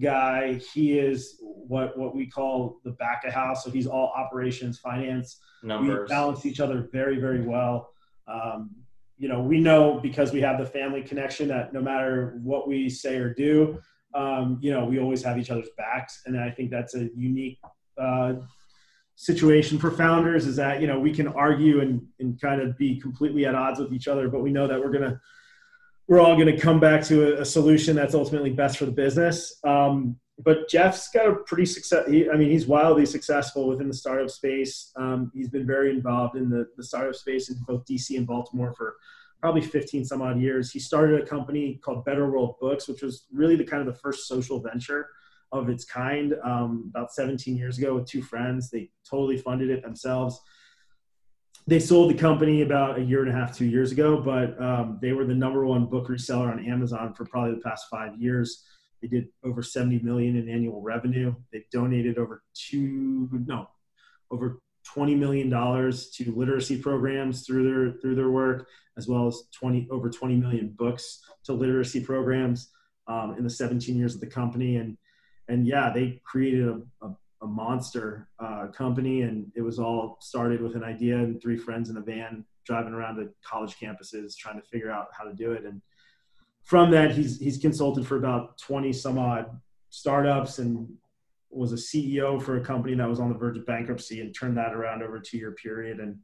guy. 0.02 0.60
He 0.74 1.00
is 1.00 1.38
what 1.42 1.98
what 1.98 2.16
we 2.16 2.28
call 2.28 2.80
the 2.84 2.92
back 2.92 3.24
of 3.26 3.34
house. 3.34 3.64
So 3.64 3.72
he's 3.72 3.88
all 3.88 4.12
operations, 4.16 4.80
finance. 4.80 5.40
Numbers. 5.64 6.10
We 6.10 6.16
balance 6.16 6.46
each 6.46 6.60
other 6.60 6.90
very, 6.92 7.20
very 7.20 7.42
well. 7.42 7.90
Um, 8.28 8.72
you 9.18 9.30
know, 9.30 9.42
we 9.42 9.60
know 9.60 10.00
because 10.02 10.34
we 10.34 10.42
have 10.42 10.58
the 10.58 10.66
family 10.66 11.02
connection 11.02 11.48
that 11.48 11.72
no 11.74 11.82
matter 11.82 12.40
what 12.44 12.68
we 12.68 12.90
say 12.90 13.18
or 13.18 13.34
do, 13.34 13.80
um, 14.14 14.60
you 14.62 14.72
know, 14.72 14.86
we 14.86 15.00
always 15.00 15.24
have 15.24 15.38
each 15.38 15.50
other's 15.50 15.70
backs. 15.78 16.22
And 16.26 16.40
I 16.40 16.50
think 16.50 16.72
that's 16.72 16.96
a 16.96 17.10
unique 17.16 17.60
uh, 17.98 18.34
situation 19.16 19.78
for 19.78 19.92
founders 19.92 20.46
is 20.46 20.56
that, 20.58 20.82
you 20.82 20.88
know, 20.88 21.00
we 21.00 21.14
can 21.14 21.28
argue 21.28 21.82
and, 21.82 22.02
and 22.20 22.40
kind 22.42 22.62
of 22.62 22.78
be 22.78 23.00
completely 23.00 23.46
at 23.46 23.56
odds 23.56 23.80
with 23.80 23.94
each 23.94 24.08
other, 24.08 24.28
but 24.28 24.42
we 24.42 24.52
know 24.52 24.68
that 24.68 24.80
we're 24.80 24.92
going 24.92 25.10
to, 25.10 25.20
we're 26.08 26.20
all 26.20 26.36
going 26.36 26.54
to 26.54 26.58
come 26.58 26.80
back 26.80 27.04
to 27.06 27.38
a, 27.38 27.42
a 27.42 27.46
solution 27.46 27.96
that's 27.96 28.16
ultimately 28.16 28.50
best 28.50 28.78
for 28.78 28.86
the 28.86 28.92
business. 28.92 29.60
Um, 29.64 30.18
but 30.40 30.68
Jeff's 30.68 31.10
got 31.10 31.28
a 31.28 31.36
pretty 31.36 31.66
success. 31.66 32.08
He, 32.10 32.30
I 32.30 32.36
mean, 32.36 32.50
he's 32.50 32.68
wildly 32.68 33.06
successful 33.06 33.68
within 33.68 33.88
the 33.88 33.94
startup 33.94 34.30
space. 34.30 34.92
Um, 34.96 35.32
he's 35.34 35.50
been 35.50 35.66
very 35.66 35.92
involved 35.92 36.36
in 36.36 36.50
the, 36.50 36.68
the 36.76 36.84
startup 36.84 37.16
space 37.16 37.50
in 37.50 37.58
both 37.68 37.86
DC 37.86 38.18
and 38.18 38.28
Baltimore 38.28 38.74
for 38.74 38.96
probably 39.40 39.62
15 39.62 40.06
some 40.06 40.22
odd 40.22 40.40
years. 40.40 40.72
He 40.72 40.80
started 40.80 41.22
a 41.22 41.26
company 41.26 41.80
called 41.84 42.06
Better 42.06 42.30
World 42.30 42.56
Books, 42.60 42.88
which 42.88 43.02
was 43.02 43.26
really 43.32 43.56
the 43.56 43.66
kind 43.66 43.88
of 43.88 43.94
the 43.94 44.00
first 44.00 44.28
social 44.28 44.60
venture 44.60 45.10
of 45.52 45.70
its 45.70 45.86
kind 45.86 46.34
um, 46.44 46.92
about 46.96 47.14
17 47.14 47.56
years 47.56 47.78
ago 47.78 47.94
with 47.94 48.08
two 48.08 48.24
friends. 48.24 48.70
They 48.70 48.90
totally 49.08 49.38
funded 49.38 49.70
it 49.70 49.84
themselves. 49.84 50.42
They 51.66 51.80
sold 51.80 52.10
the 52.10 52.18
company 52.18 52.62
about 52.62 53.00
a 53.00 53.02
year 53.02 53.22
and 53.22 53.30
a 53.30 53.34
half, 53.34 53.56
two 53.56 53.66
years 53.66 53.92
ago, 53.92 54.20
but 54.20 54.62
um, 54.62 55.00
they 55.02 55.14
were 55.14 55.26
the 55.26 55.34
number 55.34 55.66
one 55.66 55.86
book 55.86 56.10
reseller 56.10 56.52
on 56.52 56.66
Amazon 56.66 57.14
for 57.14 57.26
probably 57.26 57.56
the 57.56 57.62
past 57.62 57.86
five 57.90 58.20
years. 58.20 58.66
They 59.02 59.08
did 59.08 59.28
over 59.44 59.64
70 59.64 60.00
million 60.00 60.36
in 60.36 60.50
annual 60.50 60.82
revenue. 60.82 61.34
They've 61.52 61.70
donated 61.72 62.18
over 62.18 62.44
two, 62.54 63.30
no, 63.46 63.70
over 64.30 64.60
20 64.86 65.16
million 65.16 65.50
dollars 65.50 66.10
to 66.12 66.34
literacy 66.36 66.82
programs 66.82 67.46
through 67.46 67.64
their 67.64 68.00
through 68.00 68.16
their 68.16 68.30
work, 68.30 68.68
as 68.98 69.08
well 69.08 69.28
as 69.28 69.44
20 69.58 69.88
over 69.92 70.10
20 70.10 70.36
million 70.36 70.70
books 70.78 71.22
to 71.46 71.54
literacy 71.54 72.02
programs 72.02 72.70
um, 73.08 73.36
in 73.38 73.44
the 73.44 73.50
17 73.50 73.96
years 73.96 74.16
of 74.16 74.22
the 74.22 74.28
company. 74.28 74.78
And 74.78 74.98
and 75.48 75.68
yeah, 75.68 75.92
they 75.94 76.22
created 76.26 76.68
a, 76.68 77.06
a, 77.06 77.16
a 77.44 77.48
monster 77.48 78.30
uh, 78.40 78.68
company, 78.68 79.22
and 79.22 79.52
it 79.56 79.62
was 79.62 79.78
all 79.78 80.18
started 80.22 80.62
with 80.62 80.76
an 80.76 80.84
idea 80.84 81.18
and 81.18 81.42
three 81.42 81.58
friends 81.58 81.90
in 81.90 81.98
a 81.98 82.02
van 82.02 82.46
driving 82.66 82.94
around 82.94 83.18
to 83.18 83.30
college 83.46 83.76
campuses 83.78 84.36
trying 84.38 84.60
to 84.60 84.66
figure 84.66 84.90
out 84.90 85.08
how 85.12 85.26
to 85.26 85.34
do 85.34 85.52
it. 85.52 85.66
And 85.66 85.82
from 86.64 86.90
that, 86.92 87.12
he's 87.12 87.40
he's 87.40 87.58
consulted 87.58 88.08
for 88.08 88.18
about 88.18 88.58
20 88.58 88.94
some 88.94 89.20
odd 89.20 89.60
startups 89.90 90.60
and 90.60 90.88
was 91.52 91.74
a 91.74 91.76
CEO 91.76 92.42
for 92.42 92.58
a 92.58 92.62
company 92.62 92.96
that 92.96 93.08
was 93.08 93.20
on 93.20 93.30
the 93.30 93.38
verge 93.38 93.58
of 93.58 93.66
bankruptcy 93.66 94.22
and 94.22 94.34
turned 94.34 94.58
that 94.58 94.74
around 94.74 95.04
over 95.04 95.18
a 95.18 95.22
two 95.22 95.38
year 95.38 95.52
period. 95.52 96.00
And 96.00 96.18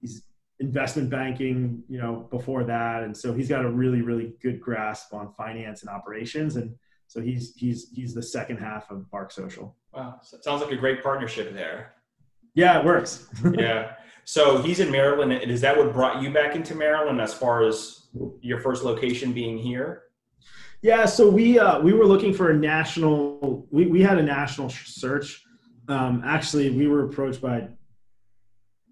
he's 0.00 0.24
investment 0.60 1.10
banking, 1.10 1.82
you 1.88 1.98
know, 1.98 2.26
before 2.30 2.64
that. 2.64 3.02
And 3.02 3.16
so 3.16 3.32
he's 3.32 3.48
got 3.48 3.64
a 3.64 3.70
really, 3.70 4.02
really 4.02 4.34
good 4.42 4.60
grasp 4.60 5.12
on 5.12 5.32
finance 5.34 5.82
and 5.82 5.90
operations. 5.90 6.56
And 6.56 6.74
so 7.06 7.20
he's 7.20 7.54
he's 7.54 7.88
he's 7.94 8.14
the 8.14 8.22
second 8.22 8.58
half 8.58 8.90
of 8.90 9.10
Bark 9.10 9.30
Social. 9.30 9.76
Wow. 9.92 10.20
So 10.22 10.36
it 10.36 10.44
sounds 10.44 10.62
like 10.62 10.72
a 10.72 10.76
great 10.76 11.02
partnership 11.02 11.54
there. 11.54 11.94
Yeah, 12.54 12.78
it 12.78 12.84
works. 12.84 13.28
yeah. 13.52 13.94
So 14.24 14.62
he's 14.62 14.80
in 14.80 14.90
Maryland. 14.90 15.32
Is 15.32 15.60
that 15.60 15.76
what 15.76 15.92
brought 15.92 16.22
you 16.22 16.32
back 16.32 16.56
into 16.56 16.74
Maryland 16.74 17.20
as 17.20 17.34
far 17.34 17.62
as 17.62 18.06
your 18.40 18.58
first 18.58 18.84
location 18.84 19.32
being 19.32 19.58
here? 19.58 20.04
Yeah, 20.82 21.06
so 21.06 21.30
we 21.30 21.58
uh, 21.58 21.80
we 21.80 21.92
were 21.92 22.06
looking 22.06 22.34
for 22.34 22.50
a 22.50 22.54
national. 22.54 23.66
We, 23.70 23.86
we 23.86 24.02
had 24.02 24.18
a 24.18 24.22
national 24.22 24.70
search. 24.70 25.42
Um, 25.88 26.22
actually, 26.24 26.70
we 26.70 26.88
were 26.88 27.06
approached 27.06 27.40
by 27.40 27.68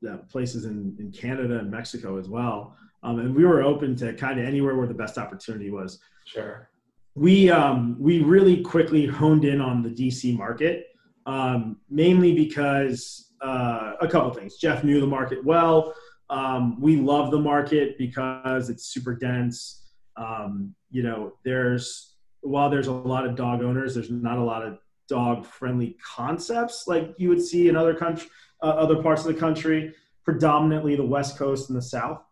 uh, 0.09 0.17
places 0.31 0.65
in, 0.65 0.97
in 0.99 1.13
Canada 1.13 1.59
and 1.59 1.71
Mexico 1.71 2.19
as 2.19 2.29
well, 2.29 2.77
um, 3.03 3.19
and 3.19 3.35
we 3.35 3.45
were 3.45 3.63
open 3.63 3.95
to 3.97 4.15
kind 4.15 4.41
of 4.41 4.47
anywhere 4.47 4.77
where 4.77 4.87
the 4.87 4.95
best 4.95 5.19
opportunity 5.19 5.71
was. 5.71 5.99
Sure. 6.25 6.69
We 7.15 7.51
um, 7.51 7.97
we 7.99 8.21
really 8.21 8.63
quickly 8.63 9.07
honed 9.07 9.45
in 9.45 9.61
on 9.61 9.83
the 9.83 9.91
DC 9.91 10.37
market, 10.37 10.87
um, 11.27 11.77
mainly 11.91 12.35
because 12.35 13.33
uh, 13.43 13.93
a 14.01 14.09
couple 14.09 14.33
things. 14.33 14.57
Jeff 14.57 14.83
knew 14.85 15.01
the 15.01 15.07
market 15.07 15.45
well. 15.45 15.95
Um, 16.31 16.81
we 16.81 16.97
love 16.97 17.31
the 17.31 17.39
market 17.39 17.99
because 17.99 18.71
it's 18.71 18.87
super 18.87 19.15
dense. 19.15 19.83
Um, 20.17 20.75
you 20.91 21.03
know, 21.03 21.35
there's 21.45 22.15
while 22.41 22.71
there's 22.71 22.87
a 22.87 22.93
lot 22.93 23.27
of 23.27 23.37
dog 23.37 23.63
owners, 23.63 23.95
there's 23.95 24.11
not 24.11 24.39
a 24.39 24.43
lot 24.43 24.65
of 24.65 24.79
dog 25.09 25.45
friendly 25.45 25.97
concepts 26.03 26.85
like 26.87 27.15
you 27.19 27.29
would 27.29 27.43
see 27.43 27.69
in 27.69 27.77
other 27.77 27.95
country, 27.95 28.29
uh, 28.63 28.67
other 28.67 29.03
parts 29.03 29.27
of 29.27 29.35
the 29.35 29.39
country, 29.39 29.95
predominantly 30.25 30.97
the 30.97 31.05
West 31.05 31.37
Coast 31.37 31.69
and 31.69 31.77
the 31.77 31.83
South. 31.83 32.23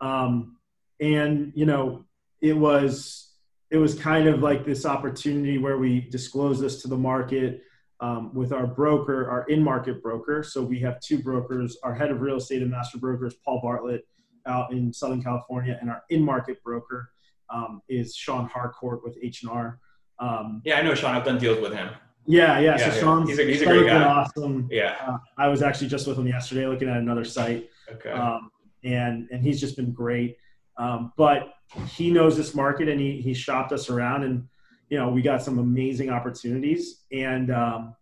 Um, 0.00 0.56
and 1.00 1.52
you 1.54 1.66
know, 1.66 2.04
it 2.40 2.56
was 2.56 3.29
it 3.70 3.76
was 3.78 3.94
kind 3.94 4.26
of 4.28 4.40
like 4.40 4.64
this 4.64 4.84
opportunity 4.84 5.58
where 5.58 5.78
we 5.78 6.00
disclose 6.10 6.60
this 6.60 6.82
to 6.82 6.88
the 6.88 6.96
market 6.96 7.62
um, 8.00 8.34
with 8.34 8.52
our 8.52 8.66
broker, 8.66 9.30
our 9.30 9.44
in-market 9.48 10.02
broker. 10.02 10.42
So 10.42 10.62
we 10.62 10.80
have 10.80 11.00
two 11.00 11.22
brokers. 11.22 11.76
Our 11.82 11.94
head 11.94 12.10
of 12.10 12.20
real 12.20 12.36
estate 12.36 12.62
and 12.62 12.70
master 12.70 12.98
broker 12.98 13.26
is 13.26 13.34
Paul 13.44 13.60
Bartlett 13.62 14.06
out 14.46 14.72
in 14.72 14.92
Southern 14.92 15.22
California, 15.22 15.78
and 15.80 15.90
our 15.90 16.02
in-market 16.10 16.62
broker 16.64 17.10
um, 17.50 17.82
is 17.88 18.16
Sean 18.16 18.48
Harcourt 18.48 19.04
with 19.04 19.16
H 19.22 19.42
and 19.42 19.50
R. 19.52 19.78
Um, 20.18 20.62
Yeah, 20.64 20.78
I 20.78 20.82
know 20.82 20.94
Sean. 20.94 21.14
I've 21.14 21.24
done 21.24 21.38
deals 21.38 21.60
with 21.60 21.72
him. 21.72 21.90
yeah, 22.26 22.58
yeah. 22.58 22.76
Yeah, 22.76 22.76
So 22.78 22.84
yeah. 22.94 23.00
Sean's 23.00 23.28
He's 23.28 23.38
a- 23.38 23.44
he's 23.44 23.62
a 23.62 23.66
great 23.66 23.86
guy. 23.86 24.02
Awesome. 24.02 24.66
Yeah. 24.70 24.96
Uh, 25.06 25.18
I 25.38 25.48
was 25.48 25.62
actually 25.62 25.88
just 25.88 26.06
with 26.08 26.18
him 26.18 26.26
yesterday, 26.26 26.66
looking 26.66 26.88
at 26.88 26.96
another 26.96 27.24
site 27.24 27.68
Okay. 27.92 28.10
um, 28.10 28.50
and 28.82 29.28
and 29.30 29.42
he's 29.44 29.60
just 29.60 29.76
been 29.76 29.92
great. 29.92 30.36
Um, 30.76 31.12
but 31.16 31.54
he 31.88 32.10
knows 32.10 32.36
this 32.36 32.54
market, 32.54 32.88
and 32.88 33.00
he 33.00 33.20
he 33.20 33.34
shopped 33.34 33.72
us 33.72 33.90
around, 33.90 34.24
and 34.24 34.48
you 34.88 34.98
know 34.98 35.08
we 35.08 35.22
got 35.22 35.42
some 35.42 35.58
amazing 35.58 36.10
opportunities, 36.10 37.02
and 37.12 37.50
um, 37.50 37.94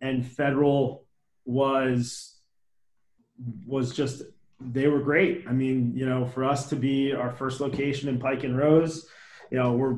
and 0.00 0.26
Federal 0.26 1.04
was 1.44 2.36
was 3.66 3.94
just 3.94 4.22
they 4.60 4.88
were 4.88 5.00
great. 5.00 5.44
I 5.48 5.52
mean, 5.52 5.92
you 5.96 6.06
know, 6.06 6.24
for 6.24 6.44
us 6.44 6.68
to 6.68 6.76
be 6.76 7.12
our 7.12 7.32
first 7.32 7.60
location 7.60 8.08
in 8.08 8.18
Pike 8.18 8.44
and 8.44 8.56
Rose, 8.56 9.08
you 9.50 9.58
know, 9.58 9.72
we're 9.72 9.96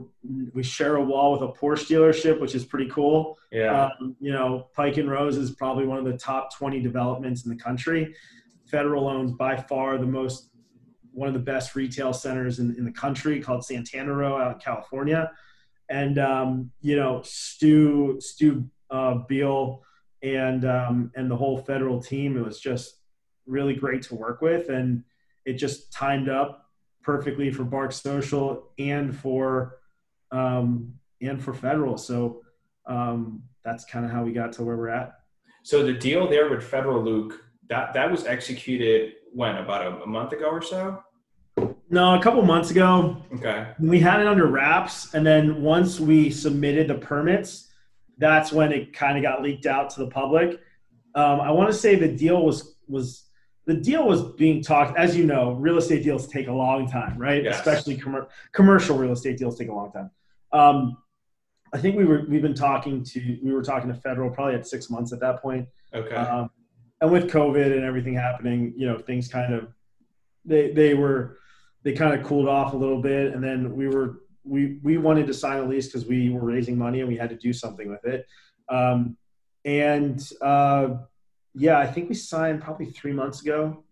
we 0.52 0.64
share 0.64 0.96
a 0.96 1.02
wall 1.02 1.32
with 1.32 1.42
a 1.42 1.52
Porsche 1.52 1.86
dealership, 1.86 2.40
which 2.40 2.54
is 2.54 2.64
pretty 2.64 2.90
cool. 2.90 3.38
yeah. 3.52 3.90
Um, 4.00 4.16
you 4.20 4.32
know, 4.32 4.68
Pike 4.74 4.96
and 4.96 5.08
Rose 5.08 5.36
is 5.36 5.52
probably 5.52 5.86
one 5.86 5.98
of 5.98 6.04
the 6.04 6.18
top 6.18 6.52
20 6.56 6.80
developments 6.80 7.44
in 7.44 7.50
the 7.50 7.62
country. 7.62 8.16
Federal 8.66 9.06
owns 9.06 9.32
by 9.32 9.56
far 9.56 9.96
the 9.96 10.06
most, 10.06 10.50
one 11.14 11.28
of 11.28 11.34
the 11.34 11.40
best 11.40 11.74
retail 11.74 12.12
centers 12.12 12.58
in, 12.58 12.74
in 12.76 12.84
the 12.84 12.92
country 12.92 13.40
called 13.40 13.64
Santana 13.64 14.12
Row 14.12 14.36
out 14.36 14.54
in 14.54 14.58
California. 14.58 15.30
And, 15.88 16.18
um, 16.18 16.70
you 16.80 16.96
know, 16.96 17.22
Stu, 17.24 18.18
Stu 18.20 18.68
uh, 18.90 19.14
Beal 19.28 19.82
and, 20.22 20.64
um, 20.64 21.12
and 21.14 21.30
the 21.30 21.36
whole 21.36 21.58
Federal 21.58 22.02
team, 22.02 22.36
it 22.36 22.44
was 22.44 22.60
just 22.60 23.00
really 23.46 23.74
great 23.74 24.02
to 24.02 24.14
work 24.14 24.40
with. 24.40 24.70
And 24.70 25.04
it 25.44 25.54
just 25.54 25.92
timed 25.92 26.28
up 26.28 26.70
perfectly 27.02 27.50
for 27.50 27.64
Bark 27.64 27.92
Social 27.92 28.72
and 28.78 29.14
for, 29.14 29.78
um, 30.32 30.94
and 31.20 31.42
for 31.42 31.54
Federal. 31.54 31.96
So, 31.96 32.42
um, 32.86 33.42
that's 33.64 33.84
kind 33.84 34.04
of 34.04 34.10
how 34.10 34.22
we 34.22 34.32
got 34.32 34.52
to 34.52 34.62
where 34.62 34.76
we're 34.76 34.88
at. 34.88 35.14
So 35.62 35.82
the 35.82 35.94
deal 35.94 36.28
there 36.28 36.50
with 36.50 36.62
Federal 36.62 37.02
Luke 37.02 37.40
that 37.68 37.94
that 37.94 38.10
was 38.10 38.26
executed 38.26 39.14
when 39.34 39.56
about 39.56 39.82
a, 39.86 40.02
a 40.02 40.06
month 40.06 40.32
ago 40.32 40.46
or 40.46 40.62
so. 40.62 41.02
No, 41.90 42.14
a 42.18 42.22
couple 42.22 42.42
months 42.42 42.70
ago, 42.70 43.16
Okay. 43.34 43.68
we 43.78 44.00
had 44.00 44.20
it 44.20 44.26
under 44.26 44.46
wraps, 44.46 45.14
and 45.14 45.26
then 45.26 45.60
once 45.62 46.00
we 46.00 46.30
submitted 46.30 46.88
the 46.88 46.94
permits, 46.94 47.68
that's 48.18 48.52
when 48.52 48.72
it 48.72 48.92
kind 48.92 49.16
of 49.18 49.22
got 49.22 49.42
leaked 49.42 49.66
out 49.66 49.90
to 49.90 50.00
the 50.00 50.06
public. 50.08 50.60
Um, 51.14 51.40
I 51.40 51.50
want 51.50 51.68
to 51.70 51.74
say 51.76 51.94
the 51.96 52.08
deal 52.08 52.44
was 52.44 52.76
was 52.88 53.24
the 53.66 53.74
deal 53.74 54.06
was 54.06 54.22
being 54.22 54.62
talked. 54.62 54.96
As 54.96 55.16
you 55.16 55.24
know, 55.26 55.52
real 55.52 55.78
estate 55.78 56.02
deals 56.02 56.26
take 56.28 56.48
a 56.48 56.52
long 56.52 56.88
time, 56.88 57.18
right? 57.18 57.42
Yes. 57.44 57.58
Especially 57.58 57.96
commer- 57.96 58.28
commercial 58.52 58.96
real 58.96 59.12
estate 59.12 59.36
deals 59.38 59.58
take 59.58 59.68
a 59.68 59.72
long 59.74 59.92
time. 59.92 60.10
Um, 60.52 60.96
I 61.72 61.78
think 61.78 61.96
we 61.96 62.04
were 62.04 62.24
we've 62.28 62.42
been 62.42 62.54
talking 62.54 63.02
to 63.04 63.38
we 63.42 63.52
were 63.52 63.62
talking 63.62 63.88
to 63.92 63.94
federal 64.00 64.30
probably 64.30 64.54
at 64.54 64.66
six 64.66 64.90
months 64.90 65.12
at 65.12 65.20
that 65.20 65.40
point. 65.42 65.68
Okay. 65.92 66.14
Um, 66.14 66.50
and 67.00 67.10
with 67.10 67.30
COVID 67.30 67.74
and 67.74 67.84
everything 67.84 68.14
happening, 68.14 68.72
you 68.76 68.86
know, 68.86 68.98
things 68.98 69.28
kind 69.28 69.52
of 69.54 69.68
they 70.44 70.70
they 70.72 70.94
were 70.94 71.38
they 71.82 71.92
kind 71.92 72.18
of 72.18 72.26
cooled 72.26 72.48
off 72.48 72.72
a 72.72 72.76
little 72.76 73.00
bit, 73.00 73.34
and 73.34 73.42
then 73.42 73.74
we 73.76 73.88
were 73.88 74.20
we 74.44 74.78
we 74.82 74.98
wanted 74.98 75.26
to 75.26 75.34
sign 75.34 75.58
a 75.58 75.64
lease 75.66 75.86
because 75.86 76.06
we 76.06 76.30
were 76.30 76.44
raising 76.44 76.76
money 76.78 77.00
and 77.00 77.08
we 77.08 77.16
had 77.16 77.30
to 77.30 77.36
do 77.36 77.52
something 77.52 77.88
with 77.90 78.04
it. 78.04 78.26
Um, 78.68 79.16
and 79.64 80.26
uh, 80.42 80.88
yeah, 81.54 81.78
I 81.78 81.86
think 81.86 82.08
we 82.08 82.14
signed 82.14 82.62
probably 82.62 82.86
three 82.86 83.12
months 83.12 83.42
ago. 83.42 83.84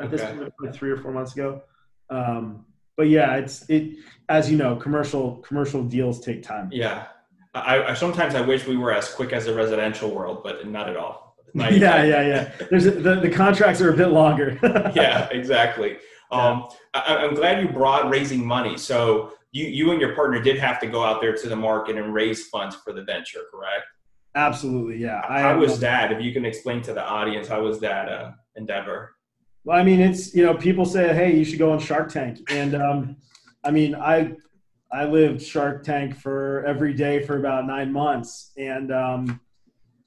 At 0.00 0.10
this 0.10 0.20
Okay. 0.20 0.36
point, 0.36 0.52
like 0.60 0.74
three 0.74 0.90
or 0.90 0.96
four 0.96 1.10
months 1.12 1.32
ago. 1.32 1.62
Um, 2.08 2.66
but 2.96 3.08
yeah, 3.08 3.36
it's 3.36 3.68
it 3.68 3.96
as 4.28 4.50
you 4.50 4.56
know, 4.56 4.76
commercial 4.76 5.36
commercial 5.38 5.82
deals 5.82 6.20
take 6.20 6.42
time. 6.42 6.70
yeah. 6.72 7.06
I, 7.54 7.82
I 7.82 7.94
sometimes 7.94 8.34
I 8.36 8.42
wish 8.42 8.66
we 8.68 8.76
were 8.76 8.92
as 8.92 9.08
quick 9.12 9.32
as 9.32 9.46
the 9.46 9.54
residential 9.54 10.14
world, 10.14 10.42
but 10.44 10.68
not 10.68 10.88
at 10.88 10.96
all. 10.96 11.27
My- 11.58 11.70
yeah, 11.70 12.04
yeah, 12.04 12.22
yeah. 12.22 12.66
There's 12.70 12.86
a, 12.86 12.92
the 12.92 13.16
the 13.16 13.30
contracts 13.30 13.80
are 13.80 13.92
a 13.92 13.96
bit 13.96 14.08
longer. 14.08 14.58
yeah, 14.94 15.28
exactly. 15.30 15.98
Um, 16.30 16.68
I, 16.94 17.16
I'm 17.16 17.34
glad 17.34 17.60
you 17.60 17.68
brought 17.68 18.08
raising 18.08 18.46
money. 18.46 18.78
So 18.78 19.32
you, 19.50 19.66
you 19.66 19.90
and 19.90 20.00
your 20.00 20.14
partner 20.14 20.40
did 20.40 20.58
have 20.58 20.78
to 20.80 20.86
go 20.86 21.02
out 21.02 21.20
there 21.20 21.34
to 21.34 21.48
the 21.48 21.56
market 21.56 21.96
and 21.96 22.14
raise 22.14 22.46
funds 22.48 22.76
for 22.76 22.92
the 22.92 23.02
venture, 23.02 23.40
correct? 23.50 23.86
Absolutely, 24.34 24.98
yeah. 24.98 25.22
I 25.28 25.40
How 25.40 25.58
was 25.58 25.80
that? 25.80 26.12
If 26.12 26.22
you 26.22 26.32
can 26.32 26.44
explain 26.44 26.80
to 26.82 26.92
the 26.92 27.02
audience, 27.02 27.48
how 27.48 27.62
was 27.62 27.80
that 27.80 28.08
uh, 28.08 28.32
endeavor? 28.54 29.16
Well, 29.64 29.76
I 29.76 29.82
mean, 29.82 30.00
it's 30.00 30.34
you 30.34 30.44
know, 30.44 30.54
people 30.54 30.84
say, 30.84 31.12
"Hey, 31.12 31.36
you 31.36 31.44
should 31.44 31.58
go 31.58 31.72
on 31.72 31.80
Shark 31.80 32.10
Tank," 32.10 32.38
and 32.50 32.74
um, 32.74 33.16
I 33.64 33.70
mean, 33.70 33.94
I 33.94 34.32
I 34.92 35.06
lived 35.06 35.42
Shark 35.42 35.82
Tank 35.82 36.14
for 36.16 36.64
every 36.66 36.92
day 36.94 37.24
for 37.24 37.38
about 37.38 37.66
nine 37.66 37.92
months, 37.92 38.52
and 38.56 38.92
um, 38.92 39.40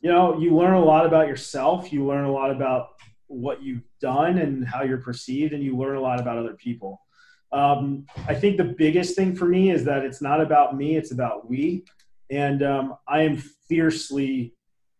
you 0.01 0.09
know, 0.09 0.39
you 0.39 0.55
learn 0.55 0.73
a 0.73 0.83
lot 0.83 1.05
about 1.05 1.27
yourself. 1.27 1.93
You 1.93 2.05
learn 2.05 2.25
a 2.25 2.31
lot 2.31 2.51
about 2.51 2.89
what 3.27 3.61
you've 3.61 3.83
done 3.99 4.39
and 4.39 4.67
how 4.67 4.83
you're 4.83 4.97
perceived, 4.97 5.53
and 5.53 5.63
you 5.63 5.77
learn 5.77 5.95
a 5.95 6.01
lot 6.01 6.19
about 6.19 6.37
other 6.37 6.53
people. 6.53 7.01
Um, 7.51 8.05
I 8.27 8.33
think 8.33 8.57
the 8.57 8.63
biggest 8.63 9.15
thing 9.15 9.35
for 9.35 9.45
me 9.45 9.71
is 9.71 9.83
that 9.85 10.03
it's 10.03 10.21
not 10.21 10.41
about 10.41 10.75
me; 10.75 10.95
it's 10.95 11.11
about 11.11 11.49
we, 11.49 11.85
and 12.29 12.63
um, 12.63 12.95
I 13.07 13.21
am 13.21 13.37
fiercely 13.37 14.53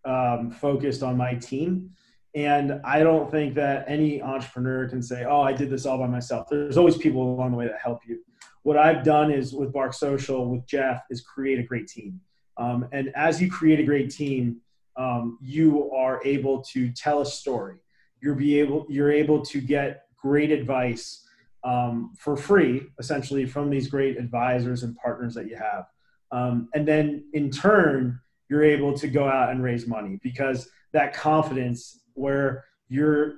um, 0.06 0.52
focused 0.52 1.04
on 1.04 1.18
my 1.18 1.36
team. 1.36 1.92
And 2.34 2.80
I 2.86 3.00
don't 3.04 3.30
think 3.30 3.56
that 3.56 3.84
any 3.88 4.22
entrepreneur 4.22 4.88
can 4.88 5.02
say, 5.02 5.26
"Oh, 5.26 5.42
I 5.42 5.52
did 5.52 5.70
this 5.70 5.86
all 5.86 5.98
by 5.98 6.08
myself." 6.08 6.48
There's 6.50 6.78
always 6.78 6.98
people 6.98 7.36
along 7.36 7.52
the 7.52 7.58
way 7.58 7.68
that 7.68 7.80
help 7.84 8.02
you. 8.08 8.20
What 8.64 8.78
I've 8.78 9.04
done 9.04 9.32
is 9.32 9.54
with 9.54 9.74
Bark 9.74 9.94
Social, 9.94 10.48
with 10.48 10.66
Jeff, 10.68 11.04
is 11.10 11.22
create 11.22 11.60
a 11.60 11.64
great 11.64 11.88
team. 11.88 12.22
Um, 12.58 12.88
and 12.92 13.12
as 13.16 13.42
you 13.42 13.50
create 13.50 13.80
a 13.80 13.84
great 13.84 14.12
team, 14.12 14.62
um, 14.98 15.38
you 15.42 15.92
are 15.92 16.22
able 16.26 16.62
to 16.74 16.92
tell 16.92 17.22
a 17.22 17.26
story. 17.26 17.78
You're 18.22 18.36
be 18.36 18.60
able 18.60 18.86
you're 18.90 19.12
able 19.12 19.44
to 19.46 19.62
get 19.62 20.06
great 20.18 20.52
advice 20.52 21.26
um, 21.64 22.14
for 22.18 22.36
free, 22.38 22.88
essentially 23.00 23.46
from 23.46 23.70
these 23.70 23.88
great 23.88 24.18
advisors 24.18 24.84
and 24.84 24.96
partners 24.96 25.34
that 25.36 25.48
you 25.48 25.56
have. 25.56 25.86
Um, 26.32 26.70
and 26.74 26.88
then 26.88 27.26
in 27.34 27.50
turn, 27.50 28.20
you're 28.50 28.64
able 28.64 28.98
to 28.98 29.08
go 29.08 29.28
out 29.28 29.50
and 29.50 29.64
raise 29.64 29.88
money 29.88 30.20
because 30.22 30.70
that 30.94 31.14
confidence 31.14 32.02
where 32.14 32.66
you're 32.90 33.36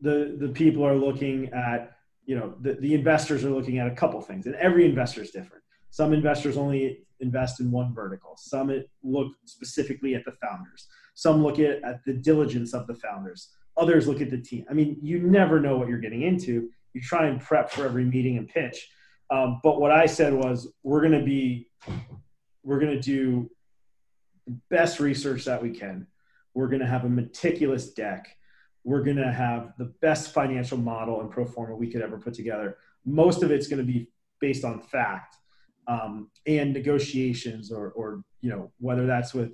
the 0.00 0.36
the 0.38 0.48
people 0.48 0.84
are 0.84 0.94
looking 0.94 1.52
at 1.52 1.96
you 2.24 2.36
know 2.36 2.54
the, 2.60 2.74
the 2.74 2.94
investors 2.94 3.44
are 3.44 3.50
looking 3.50 3.78
at 3.78 3.86
a 3.86 3.94
couple 3.94 4.20
things 4.20 4.46
and 4.46 4.54
every 4.56 4.84
investor 4.84 5.22
is 5.22 5.30
different 5.30 5.61
some 5.92 6.14
investors 6.14 6.56
only 6.56 7.04
invest 7.20 7.60
in 7.60 7.70
one 7.70 7.94
vertical. 7.94 8.34
Some 8.38 8.72
look 9.04 9.32
specifically 9.44 10.14
at 10.14 10.24
the 10.24 10.32
founders. 10.32 10.88
Some 11.14 11.42
look 11.42 11.58
at, 11.58 11.84
at 11.84 12.02
the 12.06 12.14
diligence 12.14 12.72
of 12.72 12.86
the 12.86 12.94
founders. 12.94 13.50
Others 13.76 14.08
look 14.08 14.22
at 14.22 14.30
the 14.30 14.40
team. 14.40 14.64
I 14.70 14.72
mean 14.72 14.96
you 15.02 15.20
never 15.20 15.60
know 15.60 15.76
what 15.76 15.88
you're 15.88 15.98
getting 15.98 16.22
into. 16.22 16.70
You 16.94 17.02
try 17.02 17.26
and 17.26 17.38
prep 17.38 17.70
for 17.70 17.84
every 17.84 18.06
meeting 18.06 18.38
and 18.38 18.48
pitch. 18.48 18.90
Um, 19.30 19.60
but 19.62 19.80
what 19.80 19.90
i 19.90 20.06
said 20.06 20.32
was 20.32 20.72
we're 20.82 21.00
going 21.00 21.18
to 21.18 21.24
be 21.24 21.68
we're 22.64 22.80
going 22.80 22.92
to 22.92 23.00
do 23.00 23.50
the 24.46 24.58
best 24.70 24.98
research 24.98 25.44
that 25.44 25.62
we 25.62 25.70
can. 25.70 26.06
We're 26.54 26.68
going 26.68 26.80
to 26.80 26.86
have 26.86 27.04
a 27.04 27.08
meticulous 27.08 27.90
deck. 27.90 28.34
We're 28.82 29.02
going 29.02 29.18
to 29.18 29.32
have 29.32 29.74
the 29.76 29.92
best 30.00 30.32
financial 30.32 30.78
model 30.78 31.20
and 31.20 31.30
pro 31.30 31.44
forma 31.44 31.76
we 31.76 31.90
could 31.90 32.00
ever 32.00 32.18
put 32.18 32.32
together. 32.32 32.78
Most 33.04 33.42
of 33.42 33.50
it's 33.50 33.68
going 33.68 33.86
to 33.86 33.92
be 33.92 34.08
based 34.40 34.64
on 34.64 34.80
fact 34.80 35.36
um, 35.86 36.30
and 36.46 36.72
negotiations, 36.72 37.72
or, 37.72 37.90
or 37.90 38.22
you 38.40 38.50
know 38.50 38.72
whether 38.78 39.06
that's 39.06 39.34
with 39.34 39.52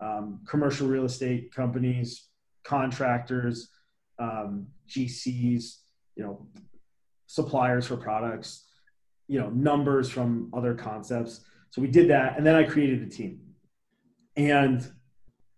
um, 0.00 0.40
commercial 0.48 0.86
real 0.88 1.04
estate 1.04 1.52
companies, 1.54 2.28
contractors, 2.64 3.70
um, 4.18 4.66
GCs, 4.88 5.78
you 6.16 6.22
know, 6.22 6.46
suppliers 7.26 7.86
for 7.86 7.96
products, 7.96 8.66
you 9.26 9.38
know, 9.40 9.50
numbers 9.50 10.08
from 10.08 10.50
other 10.54 10.74
concepts. 10.74 11.44
So 11.70 11.82
we 11.82 11.88
did 11.88 12.08
that, 12.10 12.36
and 12.36 12.46
then 12.46 12.54
I 12.54 12.64
created 12.64 13.02
a 13.02 13.10
team, 13.10 13.40
and 14.36 14.90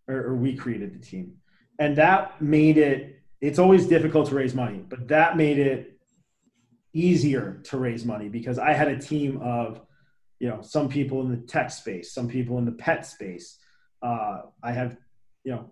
or, 0.09 0.29
or 0.29 0.35
we 0.35 0.57
created 0.57 0.95
the 0.95 1.05
team 1.05 1.35
and 1.81 1.97
that 1.97 2.41
made 2.41 2.79
it 2.79 3.23
it's 3.41 3.59
always 3.59 3.87
difficult 3.87 4.29
to 4.29 4.35
raise 4.35 4.55
money 4.55 4.85
but 4.89 5.09
that 5.09 5.37
made 5.37 5.59
it 5.59 5.99
easier 6.93 7.61
to 7.65 7.79
raise 7.79 8.05
money 8.05 8.29
because 8.29 8.59
i 8.59 8.73
had 8.73 8.89
a 8.89 8.99
team 8.99 9.41
of 9.43 9.81
you 10.41 10.49
know 10.49 10.61
some 10.63 10.89
people 10.89 11.21
in 11.21 11.31
the 11.31 11.37
tech 11.37 11.71
space 11.71 12.13
some 12.13 12.29
people 12.29 12.59
in 12.59 12.65
the 12.65 12.73
pet 12.73 13.07
space. 13.07 13.59
Uh, 14.03 14.41
i 14.63 14.73
have 14.73 14.97
you 15.45 15.53
know 15.53 15.71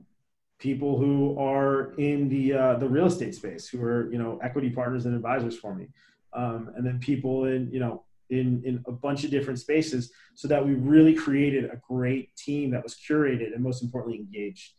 people 0.58 0.98
who 0.98 1.38
are 1.38 1.92
in 1.98 2.28
the 2.28 2.52
uh, 2.52 2.74
the 2.74 2.88
real 2.88 3.06
estate 3.06 3.34
space 3.34 3.68
who 3.68 3.82
are 3.82 4.10
you 4.12 4.18
know 4.18 4.38
equity 4.42 4.70
partners 4.70 5.06
and 5.06 5.14
advisors 5.14 5.56
for 5.56 5.74
me. 5.74 5.86
Um, 6.32 6.70
and 6.76 6.86
then 6.86 6.98
people 6.98 7.44
in 7.44 7.70
you 7.72 7.80
know 7.80 8.04
in 8.30 8.62
in 8.64 8.84
a 8.86 8.92
bunch 8.92 9.24
of 9.24 9.30
different 9.30 9.58
spaces 9.58 10.12
so 10.34 10.48
that 10.48 10.64
we 10.64 10.74
really 10.74 11.14
created 11.14 11.64
a 11.64 11.80
great 11.88 12.34
team 12.36 12.70
that 12.72 12.82
was 12.82 12.96
curated 12.96 13.54
and 13.54 13.62
most 13.62 13.82
importantly 13.82 14.18
engaged. 14.18 14.72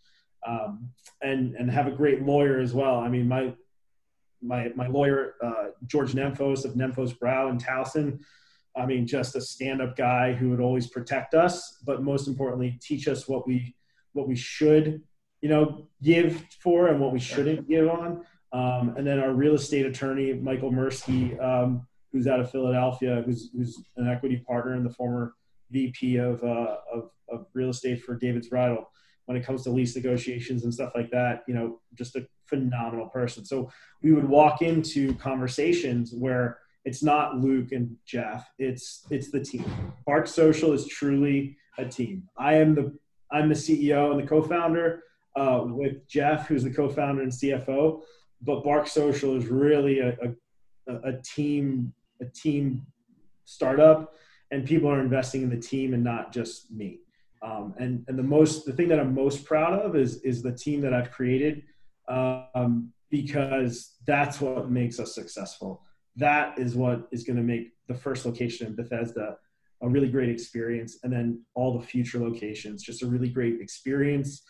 Um, 0.47 0.91
and 1.21 1.55
and 1.55 1.69
have 1.69 1.87
a 1.87 1.91
great 1.91 2.23
lawyer 2.23 2.59
as 2.59 2.73
well. 2.73 2.99
I 2.99 3.09
mean 3.09 3.27
my 3.27 3.53
my 4.41 4.71
my 4.75 4.87
lawyer 4.87 5.35
uh, 5.43 5.67
george 5.85 6.13
nemphos 6.13 6.63
of 6.63 6.73
nemphos 6.73 7.17
braue 7.17 7.49
and 7.49 7.61
towson 7.63 8.19
i 8.79 8.85
mean 8.85 9.05
just 9.05 9.35
a 9.35 9.41
stand-up 9.41 9.95
guy 9.95 10.33
who 10.33 10.49
would 10.49 10.59
always 10.59 10.87
protect 10.87 11.33
us 11.33 11.77
but 11.85 12.03
most 12.03 12.27
importantly 12.27 12.77
teach 12.81 13.07
us 13.07 13.27
what 13.27 13.47
we 13.47 13.75
what 14.13 14.27
we 14.27 14.35
should 14.35 15.01
you 15.41 15.49
know 15.49 15.87
give 16.01 16.45
for 16.61 16.87
and 16.87 16.99
what 16.99 17.11
we 17.11 17.19
shouldn't 17.19 17.67
give 17.67 17.87
on 17.87 18.25
um, 18.51 18.95
and 18.97 19.05
then 19.05 19.19
our 19.19 19.31
real 19.31 19.53
estate 19.53 19.85
attorney 19.85 20.33
michael 20.33 20.71
mursky 20.71 21.39
um, 21.43 21.85
who's 22.11 22.27
out 22.27 22.39
of 22.39 22.51
Philadelphia, 22.51 23.23
who's, 23.25 23.49
who's 23.55 23.81
an 23.97 24.07
equity 24.07 24.37
partner 24.37 24.73
and 24.73 24.85
the 24.85 24.93
former 24.93 25.33
VP 25.71 26.17
of, 26.17 26.43
uh, 26.43 26.77
of, 26.91 27.11
of 27.29 27.45
real 27.53 27.69
estate 27.69 28.03
for 28.03 28.15
David's 28.15 28.47
Bridal. 28.47 28.89
When 29.25 29.37
it 29.37 29.45
comes 29.45 29.63
to 29.63 29.69
lease 29.69 29.95
negotiations 29.95 30.63
and 30.63 30.73
stuff 30.73 30.93
like 30.95 31.11
that, 31.11 31.43
you 31.47 31.53
know, 31.53 31.79
just 31.93 32.15
a 32.15 32.25
phenomenal 32.47 33.09
person. 33.09 33.45
So 33.45 33.71
we 34.01 34.11
would 34.11 34.27
walk 34.27 34.63
into 34.63 35.13
conversations 35.15 36.13
where 36.13 36.57
it's 36.89 37.03
not 37.03 37.37
Luke 37.37 37.71
and 37.71 37.95
Jeff, 38.03 38.49
it's 38.57 39.05
it's 39.11 39.29
the 39.29 39.39
team. 39.39 39.63
Bark 40.07 40.25
Social 40.25 40.73
is 40.73 40.87
truly 40.87 41.55
a 41.77 41.85
team. 41.85 42.27
I 42.35 42.55
am 42.55 42.73
the 42.73 42.97
I'm 43.31 43.47
the 43.47 43.53
CEO 43.53 44.09
and 44.09 44.19
the 44.19 44.25
co-founder 44.25 45.03
uh, 45.35 45.61
with 45.65 46.07
Jeff, 46.07 46.47
who's 46.47 46.63
the 46.63 46.73
co-founder 46.73 47.21
and 47.21 47.31
CFO. 47.31 48.01
But 48.41 48.63
Bark 48.63 48.87
Social 48.87 49.37
is 49.37 49.45
really 49.45 49.99
a, 49.99 50.17
a, 50.87 50.95
a 51.11 51.21
team 51.21 51.93
a 52.21 52.25
team 52.25 52.87
startup 53.45 54.15
and 54.49 54.65
people 54.65 54.89
are 54.89 54.99
investing 54.99 55.43
in 55.43 55.49
the 55.51 55.61
team 55.71 55.93
and 55.93 56.03
not 56.03 56.33
just 56.33 56.71
me 56.71 57.01
um, 57.43 57.75
and 57.77 58.03
and 58.07 58.17
the 58.17 58.29
most 58.37 58.65
the 58.65 58.73
thing 58.73 58.89
that 58.89 58.99
i'm 58.99 59.13
most 59.15 59.45
proud 59.45 59.73
of 59.73 59.95
is 59.95 60.21
is 60.23 60.43
the 60.43 60.51
team 60.51 60.81
that 60.81 60.93
i've 60.93 61.11
created 61.11 61.63
um, 62.09 62.91
because 63.09 63.95
that's 64.05 64.41
what 64.41 64.69
makes 64.69 64.99
us 64.99 65.15
successful 65.15 65.81
that 66.19 66.57
is 66.59 66.75
what 66.75 67.07
is 67.11 67.23
going 67.23 67.37
to 67.37 67.43
make 67.43 67.71
the 67.87 67.93
first 67.93 68.25
location 68.25 68.67
in 68.67 68.75
bethesda 68.75 69.37
a 69.81 69.89
really 69.89 70.09
great 70.09 70.29
experience 70.29 70.99
and 71.03 71.11
then 71.11 71.41
all 71.55 71.77
the 71.77 71.85
future 71.85 72.19
locations 72.19 72.83
just 72.83 73.01
a 73.01 73.07
really 73.07 73.29
great 73.29 73.59
experience 73.61 74.43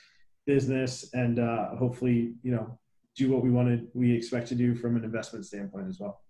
business 0.45 1.09
and 1.13 1.39
uh, 1.39 1.76
hopefully 1.76 2.34
you 2.43 2.51
know 2.51 2.78
do 3.15 3.30
what 3.32 3.43
we 3.43 3.51
wanted 3.51 3.88
we 3.93 4.11
expect 4.11 4.47
to 4.47 4.55
do 4.55 4.76
from 4.76 4.95
an 4.95 5.03
investment 5.03 5.45
standpoint 5.45 5.88
as 5.88 5.99
well 5.99 6.22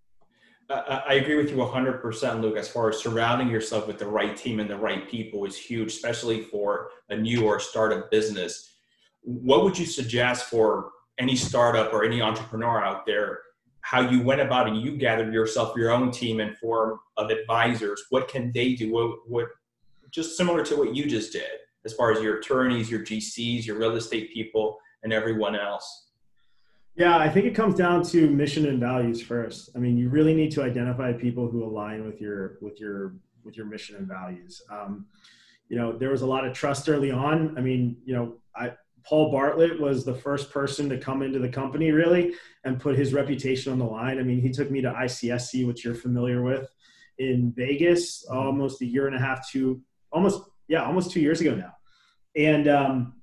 I 0.69 1.03
I 1.09 1.13
agree 1.15 1.35
with 1.35 1.49
you 1.49 1.57
100%, 1.57 2.41
Luke, 2.41 2.57
as 2.57 2.69
far 2.69 2.89
as 2.89 2.99
surrounding 2.99 3.49
yourself 3.49 3.87
with 3.87 3.97
the 3.97 4.07
right 4.07 4.35
team 4.37 4.59
and 4.59 4.69
the 4.69 4.77
right 4.77 5.09
people 5.09 5.45
is 5.45 5.57
huge, 5.57 5.87
especially 5.87 6.43
for 6.43 6.89
a 7.09 7.17
new 7.17 7.45
or 7.45 7.59
startup 7.59 8.11
business. 8.11 8.75
What 9.21 9.63
would 9.63 9.77
you 9.77 9.85
suggest 9.85 10.45
for 10.45 10.91
any 11.17 11.35
startup 11.35 11.91
or 11.91 12.03
any 12.03 12.21
entrepreneur 12.21 12.83
out 12.83 13.05
there? 13.05 13.39
How 13.89 14.01
you 14.01 14.21
went 14.21 14.39
about 14.39 14.69
it. 14.69 14.75
You 14.75 14.95
gathered 14.95 15.33
yourself 15.33 15.75
your 15.75 15.89
own 15.89 16.11
team 16.11 16.41
and 16.41 16.55
form 16.55 16.99
of 17.17 17.31
advisors. 17.31 18.03
What 18.11 18.27
can 18.27 18.51
they 18.51 18.75
do? 18.75 18.93
What, 18.93 19.27
what 19.27 19.47
just 20.11 20.37
similar 20.37 20.63
to 20.65 20.75
what 20.75 20.95
you 20.95 21.07
just 21.07 21.33
did, 21.33 21.49
as 21.85 21.93
far 21.93 22.11
as 22.11 22.21
your 22.21 22.37
attorneys, 22.37 22.91
your 22.91 22.99
GCs, 22.99 23.65
your 23.65 23.79
real 23.79 23.95
estate 23.95 24.31
people, 24.31 24.77
and 25.01 25.11
everyone 25.11 25.55
else. 25.55 26.09
Yeah, 26.97 27.17
I 27.17 27.29
think 27.29 27.47
it 27.47 27.55
comes 27.55 27.73
down 27.73 28.03
to 28.03 28.29
mission 28.29 28.67
and 28.67 28.79
values 28.79 29.23
first. 29.23 29.71
I 29.75 29.79
mean, 29.79 29.97
you 29.97 30.09
really 30.09 30.35
need 30.35 30.51
to 30.51 30.61
identify 30.61 31.11
people 31.11 31.49
who 31.49 31.63
align 31.63 32.05
with 32.05 32.21
your 32.21 32.59
with 32.61 32.79
your 32.79 33.15
with 33.43 33.57
your 33.57 33.65
mission 33.65 33.95
and 33.95 34.07
values. 34.07 34.61
Um, 34.69 35.07
you 35.67 35.77
know, 35.77 35.97
there 35.97 36.11
was 36.11 36.21
a 36.21 36.27
lot 36.27 36.45
of 36.45 36.53
trust 36.53 36.87
early 36.89 37.09
on. 37.09 37.57
I 37.57 37.61
mean, 37.61 37.97
you 38.05 38.13
know, 38.13 38.35
I 38.55 38.73
Paul 39.03 39.31
Bartlett 39.31 39.79
was 39.79 40.05
the 40.05 40.13
first 40.13 40.51
person 40.51 40.89
to 40.89 40.97
come 40.97 41.21
into 41.21 41.39
the 41.39 41.49
company 41.49 41.91
really 41.91 42.33
and 42.63 42.79
put 42.79 42.97
his 42.97 43.13
reputation 43.13 43.71
on 43.71 43.79
the 43.79 43.85
line. 43.85 44.19
I 44.19 44.23
mean, 44.23 44.41
he 44.41 44.51
took 44.51 44.69
me 44.69 44.81
to 44.81 44.91
ICSC, 44.91 45.65
which 45.65 45.83
you're 45.83 45.95
familiar 45.95 46.41
with, 46.41 46.67
in 47.17 47.53
Vegas, 47.55 48.25
almost 48.25 48.81
a 48.81 48.85
year 48.85 49.07
and 49.07 49.15
a 49.15 49.19
half 49.19 49.49
to 49.51 49.81
almost 50.11 50.43
yeah, 50.67 50.85
almost 50.85 51.11
two 51.11 51.19
years 51.19 51.41
ago 51.41 51.55
now, 51.55 51.73
and 52.35 52.67
um, 52.67 53.13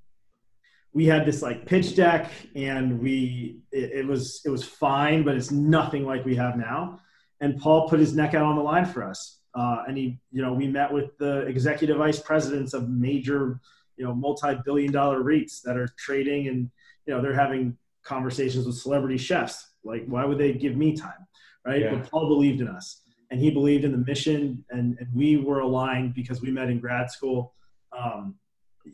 we 0.93 1.05
had 1.05 1.25
this 1.25 1.41
like 1.41 1.65
pitch 1.65 1.95
deck, 1.95 2.31
and 2.55 2.99
we 2.99 3.61
it, 3.71 3.91
it 3.99 4.07
was 4.07 4.41
it 4.45 4.49
was 4.49 4.63
fine, 4.63 5.23
but 5.23 5.35
it's 5.35 5.51
nothing 5.51 6.05
like 6.05 6.25
we 6.25 6.35
have 6.35 6.57
now. 6.57 6.99
And 7.39 7.59
Paul 7.59 7.87
put 7.87 7.99
his 7.99 8.15
neck 8.15 8.33
out 8.33 8.43
on 8.43 8.55
the 8.55 8.63
line 8.63 8.85
for 8.85 9.03
us, 9.03 9.39
uh, 9.55 9.83
and 9.87 9.97
he 9.97 10.19
you 10.31 10.41
know 10.41 10.53
we 10.53 10.67
met 10.67 10.91
with 10.91 11.17
the 11.17 11.41
executive 11.41 11.97
vice 11.97 12.19
presidents 12.19 12.73
of 12.73 12.89
major 12.89 13.61
you 13.97 14.05
know 14.05 14.13
multi-billion 14.13 14.91
dollar 14.91 15.21
REITs 15.21 15.61
that 15.63 15.77
are 15.77 15.89
trading 15.97 16.47
and 16.47 16.69
you 17.05 17.13
know 17.13 17.21
they're 17.21 17.33
having 17.33 17.77
conversations 18.03 18.65
with 18.65 18.75
celebrity 18.77 19.17
chefs. 19.17 19.71
Like 19.83 20.05
why 20.07 20.25
would 20.25 20.37
they 20.37 20.53
give 20.53 20.75
me 20.75 20.95
time 20.95 21.27
right? 21.67 21.81
Yeah. 21.81 21.95
but 21.95 22.09
paul 22.09 22.27
believed 22.27 22.61
in 22.61 22.67
us 22.67 23.01
and 23.29 23.39
he 23.39 23.51
believed 23.51 23.83
in 23.83 23.91
the 23.91 23.97
mission 23.97 24.63
and, 24.69 24.97
and 24.99 25.07
we 25.13 25.37
were 25.37 25.59
aligned 25.59 26.13
because 26.13 26.41
we 26.41 26.49
met 26.49 26.69
in 26.69 26.79
grad 26.79 27.11
school. 27.11 27.53
Um, 27.97 28.35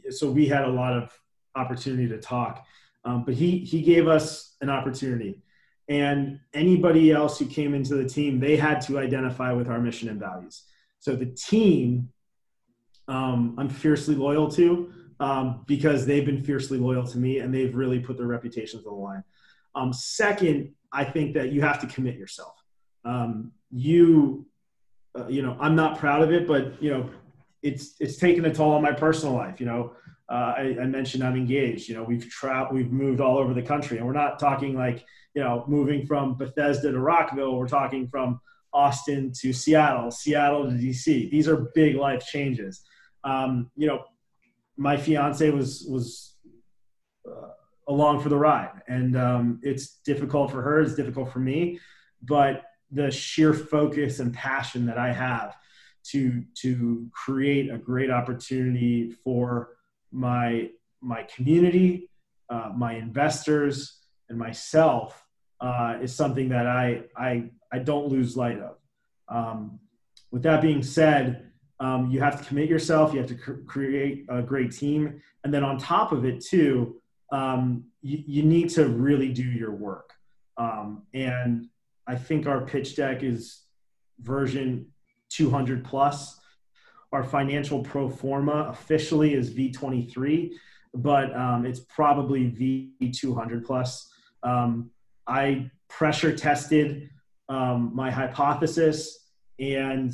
so 0.09 0.29
we 0.29 0.47
had 0.47 0.63
a 0.63 0.69
lot 0.69 0.93
of 0.93 1.11
opportunity 1.55 2.07
to 2.07 2.17
talk. 2.19 2.65
Um, 3.05 3.23
but 3.25 3.35
he 3.35 3.59
he 3.59 3.81
gave 3.81 4.07
us 4.07 4.55
an 4.61 4.69
opportunity 4.69 5.41
and 5.89 6.39
anybody 6.53 7.11
else 7.11 7.37
who 7.37 7.45
came 7.45 7.73
into 7.73 7.95
the 7.95 8.07
team 8.07 8.39
they 8.39 8.55
had 8.55 8.79
to 8.81 8.97
identify 8.97 9.51
with 9.51 9.67
our 9.67 9.79
mission 9.79 10.09
and 10.09 10.19
values. 10.19 10.63
So 10.99 11.15
the 11.15 11.25
team 11.25 12.09
um, 13.07 13.55
I'm 13.57 13.69
fiercely 13.69 14.15
loyal 14.15 14.49
to 14.51 14.91
um, 15.19 15.63
because 15.67 16.05
they've 16.05 16.25
been 16.25 16.43
fiercely 16.43 16.77
loyal 16.77 17.05
to 17.07 17.17
me 17.17 17.39
and 17.39 17.53
they've 17.53 17.73
really 17.73 17.99
put 17.99 18.17
their 18.17 18.27
reputations 18.27 18.85
on 18.85 18.93
the 18.93 18.99
line. 18.99 19.23
Um, 19.75 19.93
second, 19.93 20.73
I 20.91 21.03
think 21.03 21.33
that 21.33 21.51
you 21.51 21.61
have 21.61 21.79
to 21.81 21.87
commit 21.87 22.15
yourself. 22.15 22.55
Um, 23.05 23.51
you, 23.71 24.45
uh, 25.17 25.27
you 25.27 25.41
know, 25.41 25.57
I'm 25.59 25.75
not 25.75 25.97
proud 25.97 26.21
of 26.21 26.31
it, 26.31 26.47
but 26.47 26.81
you 26.81 26.91
know, 26.91 27.09
it's 27.61 27.95
it's 27.99 28.17
taken 28.17 28.45
a 28.45 28.53
toll 28.53 28.71
on 28.73 28.81
my 28.81 28.91
personal 28.91 29.33
life. 29.33 29.59
You 29.59 29.65
know, 29.65 29.93
uh, 30.29 30.53
I, 30.57 30.77
I, 30.81 30.85
mentioned 30.85 31.23
I'm 31.23 31.35
engaged. 31.35 31.89
You 31.89 31.95
know, 31.95 32.03
we've 32.03 32.29
traveled, 32.29 32.75
we've 32.75 32.91
moved 32.91 33.21
all 33.21 33.37
over 33.37 33.53
the 33.53 33.61
country, 33.61 33.97
and 33.97 34.05
we're 34.05 34.13
not 34.13 34.39
talking 34.39 34.75
like 34.75 35.05
you 35.33 35.41
know 35.41 35.63
moving 35.67 36.05
from 36.05 36.35
Bethesda 36.35 36.91
to 36.91 36.99
Rockville. 36.99 37.55
We're 37.55 37.67
talking 37.67 38.07
from 38.07 38.39
Austin 38.73 39.31
to 39.39 39.53
Seattle, 39.53 40.11
Seattle 40.11 40.65
to 40.65 40.71
DC. 40.71 41.31
These 41.31 41.47
are 41.47 41.71
big 41.73 41.95
life 41.95 42.25
changes 42.25 42.83
um, 43.23 43.71
you 43.75 43.87
know, 43.87 44.03
my 44.77 44.97
fiance 44.97 45.49
was 45.49 45.85
was 45.89 46.35
uh, 47.27 47.49
along 47.87 48.21
for 48.21 48.29
the 48.29 48.37
ride, 48.37 48.81
and 48.87 49.15
um, 49.17 49.59
it's 49.61 49.99
difficult 50.05 50.51
for 50.51 50.61
her. 50.61 50.81
It's 50.81 50.95
difficult 50.95 51.31
for 51.31 51.39
me, 51.39 51.79
but 52.21 52.63
the 52.91 53.09
sheer 53.11 53.53
focus 53.53 54.19
and 54.19 54.33
passion 54.33 54.85
that 54.85 54.97
I 54.97 55.11
have 55.11 55.55
to 56.11 56.43
to 56.61 57.09
create 57.11 57.71
a 57.71 57.77
great 57.77 58.11
opportunity 58.11 59.11
for 59.23 59.75
my 60.11 60.69
my 61.01 61.23
community, 61.23 62.09
uh, 62.49 62.71
my 62.75 62.95
investors, 62.95 63.99
and 64.29 64.37
myself 64.37 65.23
uh, 65.61 65.97
is 66.01 66.13
something 66.13 66.49
that 66.49 66.67
I 66.67 67.03
I 67.15 67.51
I 67.71 67.79
don't 67.79 68.07
lose 68.07 68.35
light 68.37 68.59
of. 68.59 68.77
Um, 69.27 69.79
with 70.31 70.43
that 70.43 70.61
being 70.61 70.83
said, 70.83 71.52
um, 71.79 72.09
you 72.11 72.19
have 72.19 72.39
to 72.39 72.45
commit 72.45 72.69
yourself. 72.69 73.13
You 73.13 73.19
have 73.19 73.29
to 73.29 73.35
cr- 73.35 73.61
create 73.65 74.25
a 74.29 74.41
great 74.41 74.71
team, 74.71 75.21
and 75.43 75.53
then 75.53 75.63
on 75.63 75.77
top 75.77 76.11
of 76.11 76.25
it 76.25 76.43
too, 76.43 76.95
um, 77.31 77.85
you, 78.01 78.23
you, 78.27 78.43
need 78.43 78.69
to 78.69 78.87
really 78.87 79.33
do 79.33 79.43
your 79.43 79.71
work. 79.71 80.13
Um, 80.57 81.03
and 81.13 81.67
I 82.05 82.15
think 82.15 82.45
our 82.45 82.61
pitch 82.61 82.95
deck 82.95 83.23
is 83.23 83.63
version 84.19 84.85
200 85.29 85.83
plus. 85.83 86.39
Our 87.11 87.23
financial 87.23 87.83
pro 87.83 88.09
forma 88.09 88.67
officially 88.69 89.33
is 89.33 89.51
V23, 89.53 90.51
but 90.93 91.35
um, 91.35 91.65
it's 91.65 91.79
probably 91.79 92.51
V200 93.01 93.65
plus. 93.65 94.11
Um, 94.43 94.91
I 95.27 95.71
pressure 95.89 96.35
tested 96.35 97.09
um, 97.49 97.91
my 97.93 98.09
hypothesis 98.11 99.29
and 99.59 100.13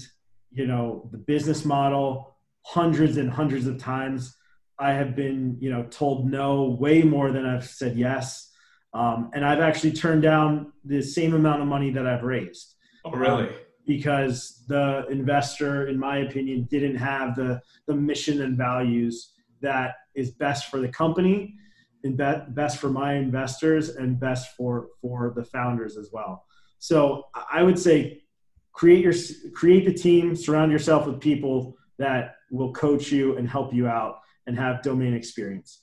you 0.52 0.68
know 0.68 1.10
the 1.12 1.18
business 1.18 1.66
model 1.66 2.36
hundreds 2.64 3.18
and 3.18 3.30
hundreds 3.30 3.68
of 3.68 3.78
times. 3.78 4.36
I 4.78 4.94
have 4.94 5.16
been 5.16 5.58
you 5.60 5.70
know 5.72 5.84
told 5.84 6.30
no 6.30 6.78
way 6.80 7.02
more 7.02 7.32
than 7.32 7.46
i've 7.46 7.66
said 7.66 7.98
yes. 7.98 8.52
Um, 8.94 9.30
and 9.34 9.46
i've 9.46 9.60
actually 9.60 9.92
turned 9.92 10.24
down 10.24 10.72
the 10.84 11.02
same 11.02 11.34
amount 11.34 11.62
of 11.62 11.68
money 11.68 11.92
that 11.92 12.08
i've 12.08 12.24
raised. 12.24 12.76
Oh 13.06 13.12
really? 13.12 13.48
Um, 13.48 13.54
because 13.86 14.64
the 14.68 15.08
investor 15.10 15.88
in 15.88 15.98
my 15.98 16.18
opinion 16.20 16.68
didn't 16.70 16.96
have 16.96 17.36
the 17.36 17.62
the 17.88 17.96
mission 17.96 18.42
and 18.42 18.58
values 18.58 19.34
that 19.62 19.96
is 20.16 20.32
best 20.32 20.70
for 20.70 20.80
the 20.80 20.88
company 20.88 21.56
and 22.04 22.16
be- 22.16 22.44
best 22.50 22.78
for 22.78 22.90
my 22.90 23.14
investors 23.16 23.90
and 23.90 24.20
best 24.20 24.56
for 24.56 24.90
for 25.02 25.34
the 25.36 25.44
founders 25.44 25.98
as 25.98 26.10
well. 26.12 26.46
So 26.80 27.26
i 27.52 27.62
would 27.62 27.78
say 27.78 28.24
create 28.80 29.04
your 29.04 29.14
create 29.54 29.84
the 29.84 29.94
team 29.94 30.34
surround 30.34 30.72
yourself 30.72 31.06
with 31.06 31.20
people 31.20 31.76
that 31.98 32.36
will 32.50 32.72
coach 32.72 33.12
you 33.12 33.36
and 33.36 33.50
help 33.50 33.74
you 33.74 33.90
out 33.90 34.22
and 34.48 34.58
have 34.58 34.82
domain 34.82 35.14
experience. 35.14 35.82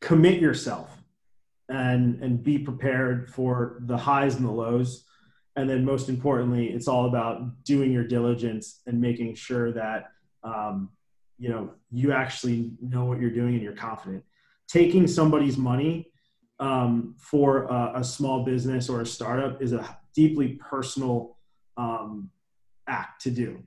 Commit 0.00 0.40
yourself 0.40 0.90
and 1.68 2.20
and 2.24 2.42
be 2.42 2.58
prepared 2.58 3.30
for 3.30 3.78
the 3.82 3.96
highs 3.96 4.34
and 4.34 4.44
the 4.44 4.50
lows. 4.50 5.04
And 5.54 5.70
then 5.70 5.84
most 5.84 6.08
importantly 6.08 6.66
it's 6.70 6.88
all 6.88 7.06
about 7.06 7.62
doing 7.62 7.92
your 7.92 8.04
diligence 8.04 8.80
and 8.88 9.00
making 9.00 9.36
sure 9.36 9.70
that 9.70 10.10
um, 10.42 10.90
you 11.38 11.50
know 11.50 11.70
you 11.92 12.10
actually 12.10 12.72
know 12.80 13.04
what 13.04 13.20
you're 13.20 13.30
doing 13.30 13.54
and 13.54 13.62
you're 13.62 13.76
confident. 13.76 14.24
Taking 14.66 15.06
somebody's 15.06 15.56
money 15.56 16.10
um, 16.58 17.14
for 17.16 17.66
a, 17.66 18.00
a, 18.00 18.04
small 18.04 18.44
business 18.44 18.90
or 18.90 19.00
a 19.00 19.06
startup 19.06 19.62
is 19.62 19.72
a 19.72 19.99
deeply 20.14 20.60
personal 20.70 21.38
um, 21.76 22.30
act 22.86 23.22
to 23.22 23.30
do. 23.30 23.62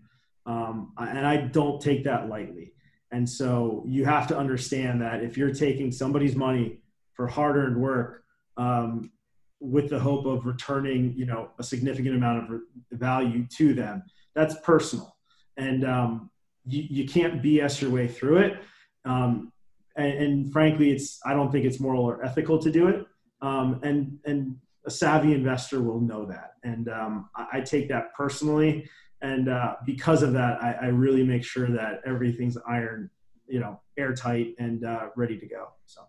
Um, 0.45 0.93
and 0.97 1.25
I 1.25 1.37
don't 1.37 1.81
take 1.81 2.03
that 2.03 2.27
lightly. 2.27 2.73
And 3.11 3.29
so 3.29 3.83
you 3.87 4.05
have 4.05 4.27
to 4.27 4.37
understand 4.37 5.01
that 5.01 5.23
if 5.23 5.37
you're 5.37 5.53
taking 5.53 5.91
somebody's 5.91 6.35
money 6.35 6.79
for 7.13 7.27
hard 7.27 7.55
earned 7.55 7.77
work 7.77 8.23
um, 8.57 9.11
with 9.59 9.89
the 9.89 9.99
hope 9.99 10.25
of 10.25 10.45
returning, 10.45 11.13
you 11.15 11.25
know, 11.25 11.51
a 11.59 11.63
significant 11.63 12.15
amount 12.15 12.51
of 12.51 12.61
value 12.91 13.45
to 13.57 13.73
them, 13.73 14.03
that's 14.35 14.55
personal. 14.61 15.15
And 15.57 15.85
um, 15.85 16.31
you, 16.65 16.85
you 16.89 17.07
can't 17.07 17.41
BS 17.41 17.81
your 17.81 17.91
way 17.91 18.07
through 18.07 18.37
it. 18.37 18.61
Um, 19.05 19.51
and, 19.95 20.13
and, 20.13 20.51
frankly, 20.51 20.91
it's 20.91 21.19
I 21.23 21.33
don't 21.33 21.51
think 21.51 21.65
it's 21.65 21.79
moral 21.79 22.03
or 22.03 22.25
ethical 22.25 22.57
to 22.59 22.71
do 22.71 22.87
it. 22.87 23.05
Um, 23.41 23.79
and 23.83 24.17
and 24.25 24.55
a 24.85 24.91
savvy 24.91 25.33
investor 25.33 25.81
will 25.81 25.99
know 25.99 26.25
that. 26.25 26.53
And 26.63 26.89
um, 26.89 27.29
I, 27.35 27.47
I, 27.53 27.61
take 27.61 27.87
that 27.89 28.13
personally. 28.13 28.89
And 29.21 29.49
uh, 29.49 29.75
because 29.85 30.23
of 30.23 30.33
that, 30.33 30.61
I, 30.61 30.73
I, 30.73 30.85
really 30.87 31.23
make 31.23 31.43
sure 31.43 31.67
that 31.67 32.01
everything's 32.05 32.57
iron, 32.67 33.09
you 33.47 33.59
know, 33.59 33.79
airtight 33.97 34.55
and 34.59 34.83
uh, 34.83 35.07
ready 35.15 35.37
to 35.37 35.45
go. 35.45 35.69
So 35.85 36.01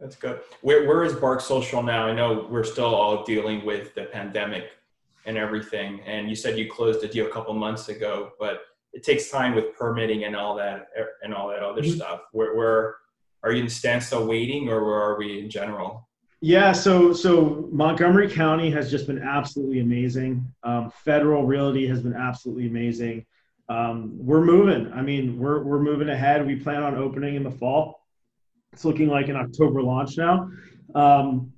that's 0.00 0.16
good. 0.16 0.40
Where, 0.62 0.86
where 0.88 1.04
is 1.04 1.14
Bark 1.14 1.40
Social 1.40 1.82
now? 1.82 2.06
I 2.06 2.12
know 2.12 2.48
we're 2.50 2.64
still 2.64 2.94
all 2.94 3.24
dealing 3.24 3.64
with 3.64 3.94
the 3.94 4.04
pandemic 4.04 4.70
and 5.26 5.36
everything. 5.36 6.00
And 6.00 6.28
you 6.28 6.34
said 6.34 6.58
you 6.58 6.70
closed 6.70 7.04
a 7.04 7.08
deal 7.08 7.26
a 7.26 7.30
couple 7.30 7.54
months 7.54 7.88
ago, 7.88 8.32
but 8.40 8.62
it 8.92 9.04
takes 9.04 9.30
time 9.30 9.54
with 9.54 9.76
permitting 9.76 10.24
and 10.24 10.34
all 10.34 10.56
that 10.56 10.88
and 11.22 11.32
all 11.34 11.48
that 11.48 11.62
other 11.62 11.82
mm-hmm. 11.82 11.96
stuff. 11.96 12.22
Where, 12.32 12.56
where 12.56 12.96
are 13.42 13.52
you 13.52 13.62
in 13.62 13.68
standstill 13.68 14.26
waiting, 14.26 14.68
or 14.68 14.84
where 14.84 15.00
are 15.00 15.18
we 15.18 15.38
in 15.38 15.48
general? 15.48 16.08
Yeah, 16.42 16.72
so 16.72 17.12
so 17.12 17.68
Montgomery 17.70 18.30
County 18.30 18.70
has 18.70 18.90
just 18.90 19.06
been 19.06 19.22
absolutely 19.22 19.80
amazing. 19.80 20.50
Um, 20.62 20.90
Federal 21.04 21.44
Realty 21.44 21.86
has 21.86 22.00
been 22.00 22.14
absolutely 22.14 22.66
amazing. 22.66 23.26
Um, 23.68 24.12
we're 24.16 24.40
moving. 24.44 24.90
I 24.92 25.02
mean, 25.02 25.38
we're 25.38 25.62
we're 25.62 25.80
moving 25.82 26.08
ahead. 26.08 26.46
We 26.46 26.56
plan 26.56 26.82
on 26.82 26.94
opening 26.94 27.34
in 27.34 27.42
the 27.42 27.50
fall. 27.50 28.06
It's 28.72 28.84
looking 28.84 29.08
like 29.08 29.28
an 29.28 29.36
October 29.36 29.82
launch 29.82 30.16
now. 30.16 30.50
Um, 30.94 31.52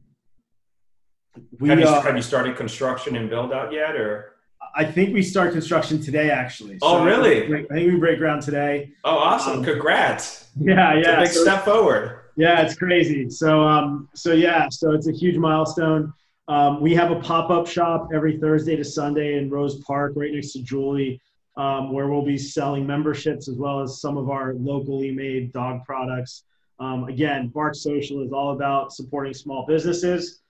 We, 1.60 1.68
have, 1.68 1.78
you, 1.78 1.86
uh, 1.86 2.00
have 2.02 2.16
you 2.16 2.22
started 2.22 2.56
construction 2.56 3.16
and 3.16 3.30
build 3.30 3.52
out 3.52 3.72
yet, 3.72 3.94
or? 3.96 4.32
I 4.74 4.84
think 4.84 5.14
we 5.14 5.22
start 5.22 5.52
construction 5.52 6.00
today, 6.00 6.30
actually. 6.30 6.78
Oh, 6.82 7.04
really? 7.04 7.44
I 7.46 7.64
think 7.66 7.92
we 7.92 7.96
break 7.96 8.18
ground 8.18 8.42
today. 8.42 8.92
Oh, 9.04 9.16
awesome! 9.18 9.58
Um, 9.58 9.64
Congrats! 9.64 10.48
Yeah, 10.60 10.94
It's 10.94 11.06
a 11.06 11.10
yeah. 11.10 11.20
big 11.20 11.28
so- 11.32 11.42
step 11.42 11.64
forward. 11.64 12.18
Yeah, 12.36 12.62
it's 12.62 12.74
crazy. 12.74 13.28
So, 13.28 13.62
um, 13.62 14.08
so 14.14 14.32
yeah, 14.32 14.68
so 14.70 14.92
it's 14.92 15.06
a 15.06 15.12
huge 15.12 15.36
milestone. 15.36 16.12
Um, 16.48 16.80
we 16.80 16.94
have 16.94 17.10
a 17.10 17.20
pop-up 17.20 17.66
shop 17.66 18.08
every 18.14 18.38
Thursday 18.38 18.74
to 18.76 18.84
Sunday 18.84 19.38
in 19.38 19.50
Rose 19.50 19.80
Park, 19.80 20.14
right 20.16 20.32
next 20.32 20.52
to 20.52 20.62
Julii, 20.62 21.20
um, 21.56 21.92
where 21.92 22.08
we'll 22.08 22.24
be 22.24 22.38
selling 22.38 22.86
memberships 22.86 23.48
as 23.48 23.56
well 23.56 23.80
as 23.80 24.00
some 24.00 24.16
of 24.16 24.30
our 24.30 24.54
locally 24.54 25.12
made 25.12 25.52
dog 25.52 25.84
products. 25.84 26.44
Um, 26.80 27.04
again, 27.04 27.48
Bark 27.48 27.74
Social 27.74 28.24
is 28.24 28.32
all 28.32 28.52
about 28.52 28.92
supporting 28.92 29.34
small 29.34 29.66
businesses, 29.66 30.40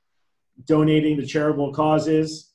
donating 0.67 1.17
to 1.19 1.27
charitable 1.27 1.73
causes, 1.73 2.53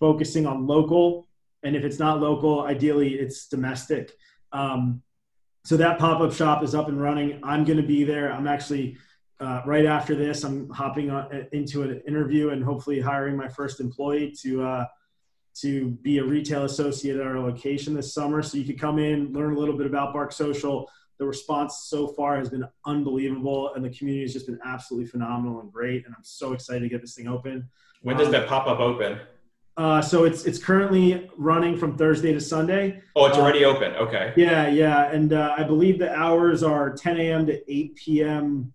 focusing 0.00 0.46
on 0.46 0.66
local, 0.66 1.28
and 1.62 1.76
if 1.76 1.84
it's 1.84 1.98
not 1.98 2.20
local, 2.20 2.62
ideally 2.62 3.14
it's 3.14 3.46
domestic. 3.46 4.12
Um, 4.52 5.02
so 5.64 5.76
that 5.78 5.98
pop-up 5.98 6.32
shop 6.32 6.62
is 6.62 6.74
up 6.74 6.88
and 6.88 7.00
running. 7.00 7.40
I'm 7.42 7.64
going 7.64 7.78
to 7.78 7.86
be 7.86 8.04
there. 8.04 8.32
I'm 8.32 8.46
actually 8.46 8.96
uh, 9.40 9.62
right 9.66 9.84
after 9.84 10.14
this 10.14 10.44
i'm 10.44 10.70
hopping 10.70 11.10
on, 11.10 11.48
into 11.50 11.82
an 11.82 12.00
interview 12.06 12.50
and 12.50 12.62
hopefully 12.62 13.00
hiring 13.00 13.36
my 13.36 13.48
first 13.48 13.80
employee 13.80 14.30
to 14.30 14.62
uh, 14.62 14.86
to 15.54 15.90
be 16.02 16.18
a 16.18 16.24
retail 16.24 16.64
associate 16.64 17.16
at 17.16 17.26
our 17.26 17.38
location 17.40 17.94
this 17.94 18.14
summer. 18.14 18.42
So 18.42 18.58
you 18.58 18.64
could 18.64 18.80
come 18.80 18.98
in 19.00 19.32
learn 19.32 19.54
a 19.54 19.58
little 19.58 19.76
bit 19.76 19.86
about 19.86 20.12
bark 20.12 20.30
social. 20.32 20.88
The 21.18 21.26
response 21.26 21.86
so 21.88 22.06
far 22.08 22.36
has 22.36 22.48
been 22.48 22.64
unbelievable 22.86 23.74
and 23.74 23.84
the 23.84 23.90
community 23.90 24.22
has 24.22 24.32
just 24.32 24.46
been 24.46 24.58
absolutely 24.64 25.08
phenomenal 25.08 25.60
and 25.60 25.72
great 25.72 26.06
and 26.06 26.14
i'm 26.16 26.24
so 26.24 26.52
excited 26.52 26.80
to 26.80 26.88
get 26.88 27.00
this 27.00 27.14
thing 27.16 27.26
open. 27.26 27.68
When 28.02 28.16
does 28.16 28.26
Um, 28.28 28.32
that 28.32 28.46
pop 28.48 28.68
up 28.68 28.78
open? 28.78 29.18
Uh, 29.76 30.00
so 30.00 30.24
it's 30.24 30.44
it's 30.44 30.58
currently 30.58 31.28
running 31.36 31.76
from 31.76 31.96
thursday 31.96 32.32
to 32.32 32.40
sunday 32.40 33.02
Oh, 33.16 33.26
it's 33.26 33.38
uh, 33.38 33.40
already 33.42 33.64
open. 33.64 33.92
Okay. 33.94 34.32
yeah, 34.36 34.66
yeah, 34.68 35.10
and 35.10 35.32
uh, 35.32 35.54
I 35.56 35.62
believe 35.62 35.98
the 36.00 36.12
hours 36.12 36.62
are 36.64 36.92
10 36.92 37.16
a.m. 37.20 37.46
to 37.46 37.72
8 37.72 37.94
p.m. 37.94 38.72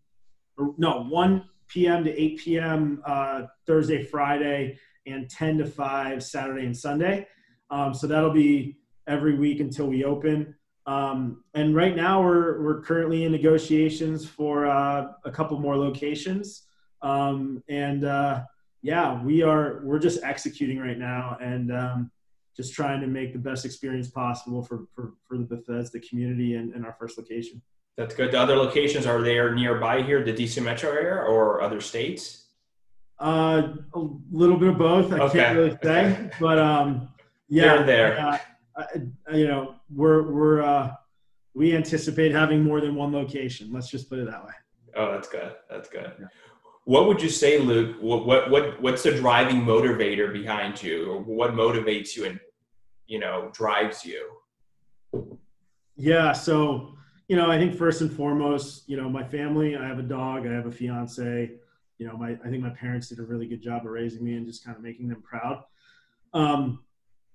Or, 0.58 0.74
no, 0.78 1.04
1 1.04 1.44
p.m. 1.68 2.06
to 2.06 2.22
8 2.22 2.40
p.m. 2.40 3.02
Uh, 3.06 3.44
Thursday, 3.68 4.02
Friday, 4.04 4.80
and 5.06 5.30
10 5.30 5.58
to 5.58 5.66
5 5.66 6.24
Saturday 6.24 6.66
and 6.66 6.78
Sunday. 6.78 7.28
Um, 7.70 7.94
so 7.94 8.08
that'll 8.08 8.32
be 8.32 8.78
every 9.08 9.36
week 9.36 9.60
until 9.60 9.88
we 9.88 10.06
open. 10.06 10.56
Um, 10.86 11.44
and 11.54 11.76
right 11.76 11.96
now 11.96 12.22
we're 12.24 12.62
we're 12.64 12.82
currently 12.82 13.26
in 13.26 13.32
negotiations 13.34 14.26
for 14.26 14.66
uh, 14.68 15.08
a 15.26 15.32
couple 15.32 15.60
more 15.60 15.78
locations. 15.78 16.64
Um, 17.02 17.62
and 17.68 18.06
uh, 18.06 18.44
yeah, 18.82 19.22
we 19.24 19.42
are 19.42 19.82
we're 19.84 20.00
just 20.00 20.24
executing 20.24 20.80
right 20.80 20.98
now 21.00 21.38
and. 21.42 21.72
Um, 21.74 22.12
just 22.58 22.74
trying 22.74 23.00
to 23.00 23.08
make 23.08 23.32
the 23.32 23.40
best 23.40 23.64
experience 23.64 24.10
possible 24.10 24.62
for, 24.62 24.86
for, 24.94 25.14
for 25.26 25.38
the 25.38 25.46
Bethesda 25.46 25.98
community 26.02 26.56
and, 26.56 26.74
and 26.74 26.86
our 26.86 26.94
first 27.00 27.18
location. 27.18 27.62
That's 27.96 28.14
good. 28.14 28.34
The 28.34 28.40
other 28.40 28.58
locations 28.58 29.06
are 29.06 29.22
they 29.22 29.36
nearby 29.54 30.02
here, 30.02 30.22
the 30.26 30.34
DC 30.34 30.62
metro 30.62 30.92
area, 30.92 31.14
or 31.22 31.62
other 31.62 31.80
states? 31.80 32.48
Uh, 33.18 33.76
a 33.94 34.08
little 34.30 34.58
bit 34.58 34.70
of 34.70 34.78
both. 34.78 35.14
I 35.14 35.20
Okay, 35.20 35.40
can't 35.40 35.58
really 35.58 35.78
say, 35.82 36.12
okay. 36.12 36.30
but 36.38 36.60
um, 36.60 37.08
yeah, 37.48 37.80
and 37.80 37.88
there. 37.88 38.20
uh, 38.20 38.38
I, 38.78 39.36
you 39.38 39.48
know, 39.48 39.76
we're 39.94 40.30
we're 40.30 40.62
uh, 40.62 40.94
we 41.54 41.74
anticipate 41.74 42.34
having 42.34 42.62
more 42.62 42.82
than 42.82 42.94
one 42.94 43.14
location. 43.14 43.72
Let's 43.72 43.90
just 43.90 44.10
put 44.10 44.20
it 44.20 44.26
that 44.30 44.44
way. 44.46 44.54
Oh, 44.98 45.12
that's 45.14 45.30
good. 45.30 45.56
That's 45.70 45.88
good. 45.88 46.12
Yeah. 46.20 46.26
What 46.90 47.08
would 47.08 47.22
you 47.22 47.30
say, 47.30 47.60
Luke? 47.60 47.98
What, 48.02 48.26
what 48.26 48.50
what 48.50 48.82
what's 48.82 49.04
the 49.04 49.12
driving 49.12 49.62
motivator 49.62 50.34
behind 50.34 50.82
you, 50.82 51.12
or 51.12 51.20
what 51.20 51.52
motivates 51.54 52.16
you 52.16 52.26
and 52.26 52.40
you 53.06 53.20
know 53.20 53.52
drives 53.54 54.04
you? 54.04 54.32
Yeah. 55.96 56.32
So, 56.32 56.96
you 57.28 57.36
know, 57.36 57.52
I 57.52 57.60
think 57.60 57.76
first 57.76 58.02
and 58.02 58.12
foremost, 58.12 58.90
you 58.90 58.98
know, 58.98 59.08
my 59.08 59.24
family, 59.24 59.78
I 59.78 59.88
have 59.88 60.00
a 60.00 60.08
dog, 60.18 60.48
I 60.48 60.52
have 60.52 60.66
a 60.66 60.72
fiance, 60.72 61.52
you 62.00 62.08
know, 62.08 62.18
my, 62.18 62.32
I 62.44 62.50
think 62.50 62.64
my 62.64 62.72
parents 62.72 63.10
did 63.10 63.20
a 63.20 63.24
really 63.24 63.46
good 63.46 63.62
job 63.62 63.86
of 63.86 63.92
raising 63.92 64.24
me 64.24 64.34
and 64.34 64.48
just 64.48 64.66
kind 64.66 64.76
of 64.76 64.82
making 64.82 65.10
them 65.10 65.22
proud. 65.22 65.64
Um, 66.34 66.84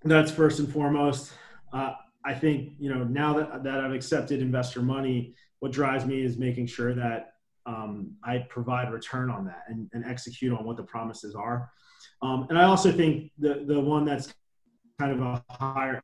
that's 0.02 0.32
first 0.32 0.59
and 0.59 0.68
foremost. 0.68 1.32
Uh, 1.72 1.92
I 2.24 2.34
think, 2.34 2.72
you 2.80 2.92
know, 2.92 3.05
now 3.05 3.34
that, 3.34 3.62
that 3.62 3.78
I've 3.78 3.92
accepted 3.92 4.42
investor 4.42 4.82
money, 4.82 5.36
what 5.61 5.70
drives 5.70 6.05
me 6.05 6.24
is 6.24 6.38
making 6.38 6.66
sure 6.66 6.92
that 6.94 7.34
um, 7.66 8.12
I 8.22 8.38
provide 8.48 8.92
return 8.92 9.30
on 9.30 9.44
that 9.46 9.64
and, 9.68 9.88
and 9.92 10.04
execute 10.04 10.56
on 10.56 10.64
what 10.64 10.76
the 10.76 10.82
promises 10.82 11.34
are. 11.34 11.70
Um, 12.22 12.46
and 12.48 12.58
I 12.58 12.64
also 12.64 12.92
think 12.92 13.30
the, 13.38 13.64
the 13.66 13.80
one 13.80 14.04
that's 14.04 14.32
kind 14.98 15.12
of 15.12 15.20
a 15.20 15.44
higher, 15.50 16.02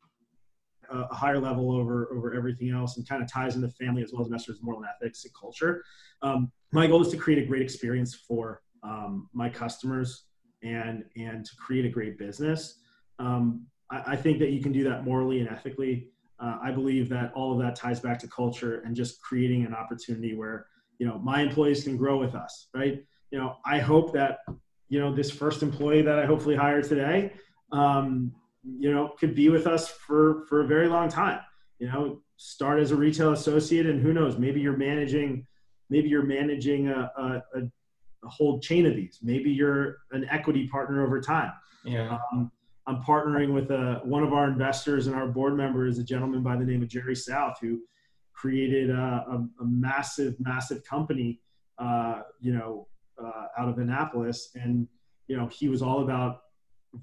a 0.90 1.14
higher 1.14 1.38
level 1.38 1.72
over 1.72 2.10
over 2.12 2.34
everything 2.34 2.70
else 2.70 2.96
and 2.96 3.08
kind 3.08 3.22
of 3.22 3.30
ties 3.30 3.54
into 3.54 3.68
family 3.68 4.02
as 4.02 4.12
well 4.12 4.22
as 4.22 4.26
investors 4.26 4.58
moral 4.60 4.80
and 4.80 4.88
ethics 4.88 5.24
and 5.24 5.32
culture. 5.34 5.84
Um, 6.22 6.50
my 6.72 6.86
goal 6.86 7.02
is 7.02 7.08
to 7.08 7.16
create 7.16 7.42
a 7.42 7.46
great 7.46 7.62
experience 7.62 8.14
for 8.14 8.62
um, 8.82 9.28
my 9.32 9.48
customers 9.48 10.24
and 10.62 11.04
and 11.16 11.44
to 11.44 11.56
create 11.56 11.84
a 11.84 11.88
great 11.88 12.18
business. 12.18 12.80
Um, 13.18 13.66
I, 13.90 14.12
I 14.12 14.16
think 14.16 14.38
that 14.40 14.50
you 14.50 14.62
can 14.62 14.72
do 14.72 14.82
that 14.84 15.04
morally 15.04 15.40
and 15.40 15.48
ethically. 15.48 16.08
Uh, 16.40 16.58
i 16.62 16.70
believe 16.70 17.10
that 17.10 17.30
all 17.34 17.52
of 17.52 17.58
that 17.58 17.76
ties 17.76 18.00
back 18.00 18.18
to 18.18 18.26
culture 18.26 18.80
and 18.86 18.96
just 18.96 19.20
creating 19.20 19.66
an 19.66 19.74
opportunity 19.74 20.34
where 20.34 20.64
you 21.00 21.06
know 21.06 21.18
my 21.18 21.42
employees 21.42 21.82
can 21.82 21.96
grow 21.96 22.16
with 22.18 22.34
us 22.36 22.68
right? 22.74 23.02
You 23.32 23.38
know 23.38 23.56
i 23.64 23.78
hope 23.78 24.12
that 24.12 24.40
you 24.88 25.00
know 25.00 25.14
this 25.14 25.30
first 25.30 25.62
employee 25.62 26.02
that 26.02 26.18
i 26.18 26.26
hopefully 26.26 26.56
hire 26.56 26.82
today 26.82 27.32
um, 27.72 28.32
you 28.78 28.92
know 28.92 29.12
could 29.18 29.34
be 29.34 29.48
with 29.48 29.66
us 29.66 29.88
for 29.88 30.44
for 30.48 30.62
a 30.62 30.66
very 30.66 30.88
long 30.88 31.08
time. 31.08 31.40
You 31.78 31.88
know 31.88 32.20
start 32.36 32.80
as 32.80 32.90
a 32.90 32.96
retail 32.96 33.32
associate 33.32 33.86
and 33.86 34.00
who 34.00 34.12
knows 34.12 34.38
maybe 34.38 34.60
you're 34.60 34.76
managing 34.76 35.46
maybe 35.90 36.08
you're 36.08 36.22
managing 36.22 36.88
a, 36.88 37.10
a, 37.18 37.42
a, 37.58 38.28
whole 38.28 38.60
chain 38.60 38.86
of 38.86 38.94
these. 38.94 39.18
Maybe 39.22 39.50
you're 39.50 39.98
an 40.12 40.26
equity 40.30 40.68
partner 40.68 41.04
over 41.04 41.20
time. 41.20 41.52
Yeah. 41.84 42.18
um, 42.32 42.52
i'm 42.86 43.02
partnering 43.02 43.54
with 43.54 43.70
a, 43.70 44.02
one 44.04 44.22
of 44.22 44.34
our 44.34 44.46
investors 44.46 45.06
and 45.06 45.16
our 45.16 45.26
board 45.26 45.56
member 45.56 45.86
is 45.86 45.98
a 45.98 46.04
gentleman 46.04 46.42
by 46.42 46.56
the 46.56 46.64
name 46.64 46.82
of 46.82 46.88
jerry 46.88 47.16
south 47.16 47.56
who 47.58 47.80
created 48.40 48.90
a, 48.90 48.94
a, 49.28 49.48
a 49.60 49.64
massive 49.64 50.34
massive 50.40 50.82
company 50.84 51.40
uh, 51.78 52.22
you 52.40 52.52
know 52.52 52.86
uh, 53.22 53.46
out 53.58 53.68
of 53.68 53.78
annapolis. 53.78 54.50
And 54.54 54.88
you 55.26 55.36
know 55.36 55.46
he 55.46 55.68
was 55.68 55.82
all 55.82 56.02
about 56.02 56.42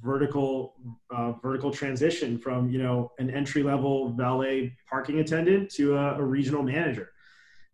vertical 0.02 0.76
uh, 1.16 1.34
vertical 1.34 1.72
transition 1.72 2.38
from 2.38 2.70
you 2.70 2.82
know 2.82 3.12
an 3.20 3.30
entry 3.30 3.64
level 3.64 4.10
valet 4.10 4.76
parking 4.90 5.20
attendant 5.20 5.70
to 5.72 5.96
a, 5.96 6.16
a 6.16 6.24
regional 6.24 6.64
manager. 6.64 7.12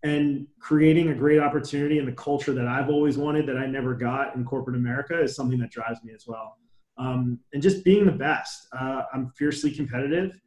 And 0.03 0.47
creating 0.59 1.11
a 1.11 1.15
great 1.15 1.39
opportunity 1.39 1.97
and 1.97 2.05
the 2.05 2.17
culture 2.29 2.53
that 2.53 2.67
i've 2.67 2.89
always 2.89 3.17
wanted 3.17 3.47
that 3.47 3.57
i 3.57 3.65
never 3.65 3.93
got 3.95 4.35
in 4.35 4.43
corporate 4.43 4.75
america 4.75 5.17
is 5.21 5.33
something 5.33 5.57
that 5.59 5.71
drives 5.71 6.03
me 6.03 6.11
as 6.13 6.25
well. 6.27 6.57
Um, 6.97 7.39
and 7.53 7.63
just 7.63 7.83
being 7.85 8.05
the 8.05 8.11
best 8.11 8.67
uh, 8.77 9.03
i'm 9.13 9.31
fiercely 9.37 9.71
competitive 9.71 10.37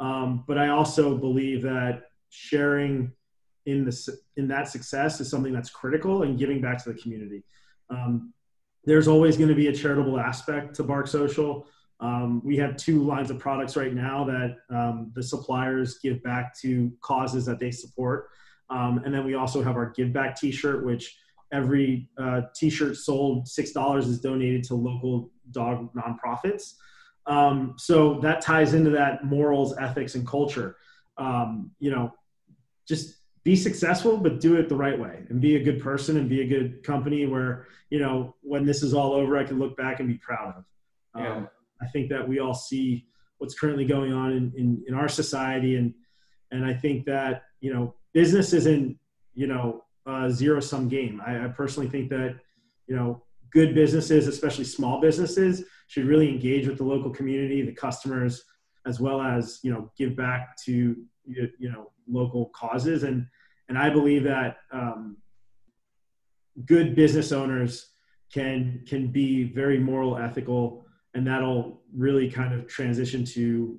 um, 0.00 0.44
but 0.46 0.58
i 0.58 0.68
also 0.68 1.16
believe 1.16 1.62
that 1.62 2.02
sharing 2.30 3.12
in 3.66 3.84
the 3.84 4.18
in 4.36 4.46
that 4.48 4.68
success 4.68 5.20
is 5.20 5.28
something 5.28 5.52
that's 5.52 5.70
critical 5.70 6.22
and 6.22 6.38
giving 6.38 6.60
back 6.60 6.82
to 6.82 6.92
the 6.92 6.98
community 7.00 7.42
um, 7.90 8.32
there's 8.86 9.08
always 9.08 9.36
going 9.36 9.48
to 9.48 9.54
be 9.54 9.66
a 9.66 9.72
charitable 9.72 10.18
aspect 10.18 10.74
to 10.76 10.84
Bark 10.84 11.08
Social. 11.08 11.66
Um, 11.98 12.40
we 12.44 12.56
have 12.58 12.76
two 12.76 13.02
lines 13.02 13.30
of 13.30 13.38
products 13.38 13.76
right 13.76 13.92
now 13.92 14.24
that 14.24 14.56
um, 14.70 15.10
the 15.14 15.22
suppliers 15.22 15.98
give 15.98 16.22
back 16.22 16.56
to 16.60 16.92
causes 17.00 17.44
that 17.46 17.58
they 17.58 17.72
support. 17.72 18.28
Um, 18.70 19.02
and 19.04 19.12
then 19.12 19.24
we 19.24 19.34
also 19.34 19.62
have 19.62 19.76
our 19.76 19.90
Give 19.90 20.12
Back 20.12 20.36
t 20.38 20.50
shirt, 20.52 20.84
which 20.84 21.16
every 21.52 22.08
uh, 22.18 22.42
t 22.54 22.70
shirt 22.70 22.96
sold, 22.96 23.46
$6 23.46 23.98
is 23.98 24.20
donated 24.20 24.62
to 24.64 24.74
local 24.74 25.30
dog 25.50 25.90
nonprofits. 25.94 26.74
Um, 27.26 27.74
so 27.76 28.20
that 28.20 28.40
ties 28.40 28.74
into 28.74 28.90
that 28.90 29.24
morals, 29.24 29.76
ethics, 29.78 30.14
and 30.14 30.26
culture. 30.26 30.76
Um, 31.18 31.70
you 31.78 31.90
know, 31.90 32.12
just 32.86 33.16
be 33.42 33.56
successful, 33.56 34.16
but 34.16 34.40
do 34.40 34.56
it 34.56 34.68
the 34.68 34.76
right 34.76 34.98
way 34.98 35.24
and 35.28 35.40
be 35.40 35.56
a 35.56 35.62
good 35.62 35.80
person 35.80 36.16
and 36.16 36.28
be 36.28 36.42
a 36.42 36.46
good 36.46 36.82
company 36.82 37.26
where, 37.26 37.66
you 37.90 37.98
know, 37.98 38.34
when 38.42 38.66
this 38.66 38.82
is 38.82 38.92
all 38.92 39.12
over, 39.12 39.38
I 39.38 39.44
can 39.44 39.58
look 39.58 39.76
back 39.76 40.00
and 40.00 40.08
be 40.08 40.18
proud 40.18 40.54
of. 40.56 40.64
Um, 41.14 41.24
Yeah. 41.24 41.46
I 41.80 41.86
think 41.88 42.08
that 42.10 42.26
we 42.26 42.38
all 42.38 42.54
see 42.54 43.06
what's 43.38 43.54
currently 43.54 43.84
going 43.84 44.12
on 44.12 44.32
in, 44.32 44.52
in, 44.56 44.84
in 44.88 44.94
our 44.94 45.08
society. 45.08 45.76
And, 45.76 45.94
and 46.50 46.64
I 46.64 46.72
think 46.72 47.04
that, 47.06 47.44
you 47.60 47.72
know, 47.72 47.94
business 48.14 48.52
isn't, 48.52 48.98
you 49.34 49.46
know, 49.46 49.84
a 50.06 50.30
zero 50.30 50.60
sum 50.60 50.88
game. 50.88 51.22
I, 51.26 51.44
I 51.44 51.48
personally 51.48 51.88
think 51.88 52.08
that, 52.10 52.36
you 52.86 52.96
know, 52.96 53.22
good 53.52 53.74
businesses, 53.74 54.26
especially 54.26 54.64
small 54.64 55.00
businesses, 55.00 55.64
should 55.88 56.06
really 56.06 56.28
engage 56.28 56.66
with 56.66 56.78
the 56.78 56.84
local 56.84 57.10
community, 57.10 57.62
the 57.62 57.72
customers, 57.72 58.42
as 58.86 59.00
well 59.00 59.20
as, 59.20 59.60
you 59.62 59.72
know, 59.72 59.90
give 59.98 60.16
back 60.16 60.56
to, 60.64 60.96
you 61.26 61.50
know, 61.60 61.90
local 62.08 62.50
causes. 62.54 63.02
And, 63.02 63.26
and 63.68 63.76
I 63.76 63.90
believe 63.90 64.24
that 64.24 64.58
um, 64.72 65.16
good 66.64 66.94
business 66.94 67.32
owners 67.32 67.90
can 68.32 68.82
can 68.86 69.08
be 69.08 69.44
very 69.44 69.78
moral, 69.78 70.16
ethical, 70.16 70.86
and 71.14 71.26
that'll 71.26 71.82
really 71.94 72.30
kind 72.30 72.52
of 72.54 72.66
transition 72.66 73.24
to 73.24 73.78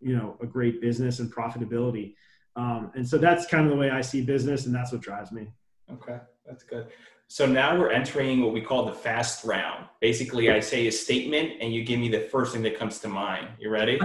you 0.00 0.16
know 0.16 0.36
a 0.40 0.46
great 0.46 0.80
business 0.80 1.18
and 1.18 1.32
profitability. 1.32 2.14
Um, 2.56 2.90
and 2.94 3.06
so 3.06 3.18
that's 3.18 3.46
kind 3.46 3.64
of 3.64 3.70
the 3.70 3.76
way 3.76 3.90
I 3.90 4.00
see 4.00 4.22
business, 4.22 4.66
and 4.66 4.74
that's 4.74 4.92
what 4.92 5.00
drives 5.00 5.32
me. 5.32 5.48
Okay, 5.90 6.18
that's 6.46 6.64
good. 6.64 6.88
So 7.30 7.44
now 7.44 7.78
we're 7.78 7.90
entering 7.90 8.40
what 8.40 8.54
we 8.54 8.62
call 8.62 8.86
the 8.86 8.92
fast 8.92 9.44
round. 9.44 9.84
Basically, 10.00 10.50
I 10.50 10.60
say 10.60 10.86
a 10.86 10.92
statement, 10.92 11.52
and 11.60 11.74
you 11.74 11.84
give 11.84 12.00
me 12.00 12.08
the 12.08 12.20
first 12.20 12.54
thing 12.54 12.62
that 12.62 12.78
comes 12.78 13.00
to 13.00 13.08
mind. 13.08 13.48
You 13.60 13.68
ready? 13.68 14.00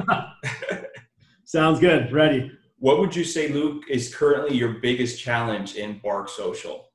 Sounds 1.45 1.79
good. 1.79 2.11
Ready. 2.11 2.51
What 2.79 2.99
would 2.99 3.15
you 3.15 3.23
say, 3.23 3.47
Luke, 3.47 3.83
is 3.89 4.13
currently 4.13 4.57
your 4.57 4.73
biggest 4.81 5.21
challenge 5.21 5.75
in 5.75 6.01
Bark 6.03 6.27
Social? 6.27 6.89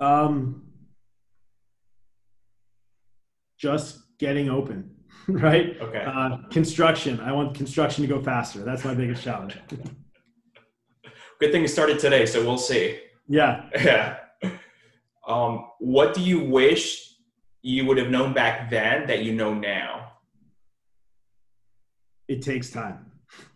Um, 0.00 0.62
just 3.58 3.98
getting 4.18 4.48
open, 4.48 4.94
right? 5.28 5.76
Okay. 5.78 6.04
Uh, 6.06 6.38
construction. 6.50 7.20
I 7.20 7.32
want 7.32 7.54
construction 7.54 8.00
to 8.00 8.08
go 8.08 8.22
faster. 8.22 8.60
That's 8.60 8.82
my 8.82 8.94
biggest 8.94 9.22
challenge. 9.22 9.58
Good 11.38 11.52
thing 11.52 11.60
you 11.60 11.68
started 11.68 11.98
today, 11.98 12.24
so 12.24 12.42
we'll 12.42 12.56
see. 12.56 12.98
Yeah. 13.28 13.68
Yeah. 13.74 14.16
Um, 15.28 15.66
what 15.78 16.14
do 16.14 16.22
you 16.22 16.40
wish 16.40 17.14
you 17.62 17.84
would 17.86 17.98
have 17.98 18.08
known 18.08 18.32
back 18.32 18.70
then 18.70 19.06
that 19.08 19.22
you 19.22 19.34
know 19.34 19.52
now? 19.52 20.12
It 22.28 22.40
takes 22.42 22.70
time. 22.70 23.10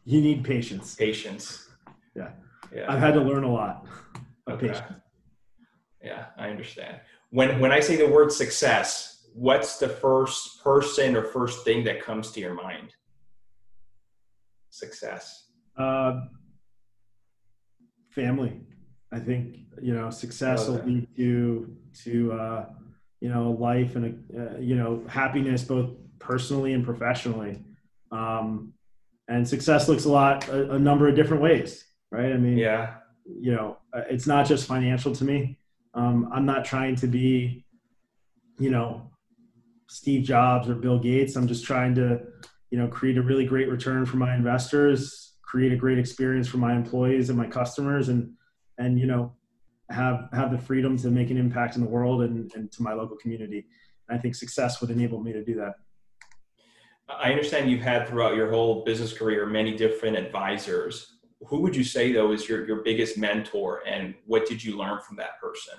You 0.04 0.20
need 0.20 0.44
patience. 0.44 0.94
Patience. 0.94 1.68
Yeah. 2.14 2.30
Yeah. 2.74 2.86
I've 2.88 3.00
had 3.00 3.14
to 3.14 3.20
learn 3.20 3.44
a 3.44 3.52
lot 3.52 3.86
of 4.46 4.54
Okay. 4.54 4.68
patience. 4.68 5.00
Yeah, 6.02 6.26
I 6.36 6.48
understand. 6.50 7.00
When 7.30 7.58
when 7.60 7.72
I 7.72 7.80
say 7.80 7.96
the 7.96 8.08
word 8.08 8.30
success, 8.32 9.28
what's 9.34 9.78
the 9.78 9.88
first 9.88 10.62
person 10.62 11.16
or 11.16 11.22
first 11.24 11.64
thing 11.64 11.84
that 11.84 12.02
comes 12.02 12.32
to 12.32 12.40
your 12.40 12.54
mind? 12.54 12.92
Success. 14.70 15.48
Uh, 15.76 16.22
family. 18.10 18.60
I 19.12 19.18
think 19.18 19.58
you 19.80 19.94
know 19.94 20.10
success 20.10 20.66
will 20.68 20.82
lead 20.84 21.06
to 21.16 21.76
to 22.04 22.32
uh, 22.32 22.66
you 23.20 23.28
know 23.28 23.50
life 23.52 23.94
and 23.96 24.24
uh, 24.36 24.58
you 24.58 24.74
know 24.74 25.04
happiness 25.08 25.62
both 25.62 25.90
personally 26.18 26.72
and 26.72 26.84
professionally. 26.84 27.62
Um, 28.10 28.72
and 29.28 29.46
success 29.46 29.88
looks 29.88 30.04
a 30.04 30.08
lot 30.10 30.48
a, 30.48 30.72
a 30.72 30.78
number 30.78 31.08
of 31.08 31.14
different 31.14 31.42
ways, 31.42 31.84
right? 32.10 32.32
I 32.32 32.36
mean, 32.36 32.58
Yeah. 32.58 32.94
you 33.24 33.54
know, 33.54 33.78
uh, 33.94 34.02
it's 34.10 34.26
not 34.26 34.46
just 34.46 34.66
financial 34.66 35.14
to 35.14 35.24
me. 35.24 35.58
Um, 35.94 36.28
I'm 36.32 36.44
not 36.44 36.64
trying 36.64 36.96
to 36.96 37.06
be, 37.06 37.64
you 38.58 38.70
know, 38.70 39.10
Steve 39.88 40.24
Jobs 40.24 40.68
or 40.68 40.74
Bill 40.74 40.98
Gates. 40.98 41.36
I'm 41.36 41.46
just 41.46 41.64
trying 41.64 41.94
to, 41.96 42.20
you 42.70 42.78
know, 42.78 42.88
create 42.88 43.18
a 43.18 43.22
really 43.22 43.44
great 43.46 43.68
return 43.68 44.04
for 44.06 44.16
my 44.16 44.34
investors, 44.34 45.34
create 45.42 45.72
a 45.72 45.76
great 45.76 45.98
experience 45.98 46.48
for 46.48 46.56
my 46.58 46.74
employees 46.74 47.28
and 47.28 47.38
my 47.38 47.46
customers, 47.46 48.08
and 48.08 48.32
and 48.82 48.98
you 48.98 49.06
know, 49.06 49.32
have 49.90 50.28
have 50.32 50.50
the 50.50 50.58
freedom 50.58 50.96
to 50.98 51.10
make 51.10 51.30
an 51.30 51.36
impact 51.36 51.76
in 51.76 51.82
the 51.82 51.88
world 51.88 52.22
and, 52.22 52.52
and 52.54 52.70
to 52.72 52.82
my 52.82 52.92
local 52.92 53.16
community. 53.16 53.66
And 54.08 54.18
I 54.18 54.20
think 54.20 54.34
success 54.34 54.80
would 54.80 54.90
enable 54.90 55.22
me 55.22 55.32
to 55.32 55.44
do 55.44 55.54
that. 55.56 55.74
I 57.08 57.30
understand 57.30 57.70
you've 57.70 57.82
had 57.82 58.08
throughout 58.08 58.36
your 58.36 58.50
whole 58.50 58.84
business 58.84 59.12
career 59.12 59.46
many 59.46 59.76
different 59.76 60.16
advisors. 60.16 61.18
Who 61.48 61.60
would 61.60 61.76
you 61.76 61.84
say 61.84 62.12
though 62.12 62.32
is 62.32 62.48
your, 62.48 62.66
your 62.66 62.82
biggest 62.82 63.18
mentor 63.18 63.82
and 63.86 64.14
what 64.26 64.46
did 64.46 64.62
you 64.62 64.78
learn 64.78 65.00
from 65.00 65.16
that 65.16 65.40
person? 65.40 65.74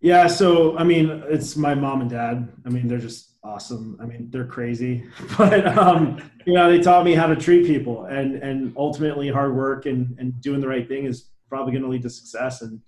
Yeah, 0.00 0.26
so 0.26 0.76
I 0.78 0.84
mean, 0.84 1.22
it's 1.28 1.56
my 1.56 1.74
mom 1.74 2.02
and 2.02 2.10
dad. 2.10 2.52
I 2.64 2.68
mean, 2.68 2.86
they're 2.86 2.98
just 2.98 3.38
awesome. 3.42 3.98
I 4.00 4.04
mean, 4.04 4.28
they're 4.30 4.46
crazy, 4.46 5.04
but 5.38 5.66
um, 5.76 6.22
you 6.46 6.52
know, 6.52 6.70
they 6.70 6.80
taught 6.80 7.04
me 7.04 7.14
how 7.14 7.26
to 7.26 7.34
treat 7.34 7.66
people, 7.66 8.04
and 8.04 8.36
and 8.36 8.74
ultimately, 8.76 9.28
hard 9.30 9.56
work 9.56 9.86
and 9.86 10.14
and 10.18 10.38
doing 10.42 10.60
the 10.60 10.68
right 10.68 10.86
thing 10.86 11.06
is 11.06 11.30
probably 11.48 11.72
going 11.72 11.82
to 11.82 11.88
lead 11.88 12.02
to 12.02 12.10
success, 12.10 12.62
and 12.62 12.80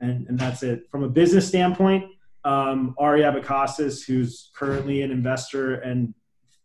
and 0.00 0.26
and 0.28 0.38
that's 0.38 0.62
it. 0.62 0.88
From 0.90 1.04
a 1.04 1.08
business 1.08 1.46
standpoint, 1.46 2.04
um, 2.44 2.94
Ari 2.98 3.22
Abakasis, 3.22 4.06
who's 4.06 4.50
currently 4.54 5.02
an 5.02 5.10
investor 5.10 5.76
and 5.76 6.14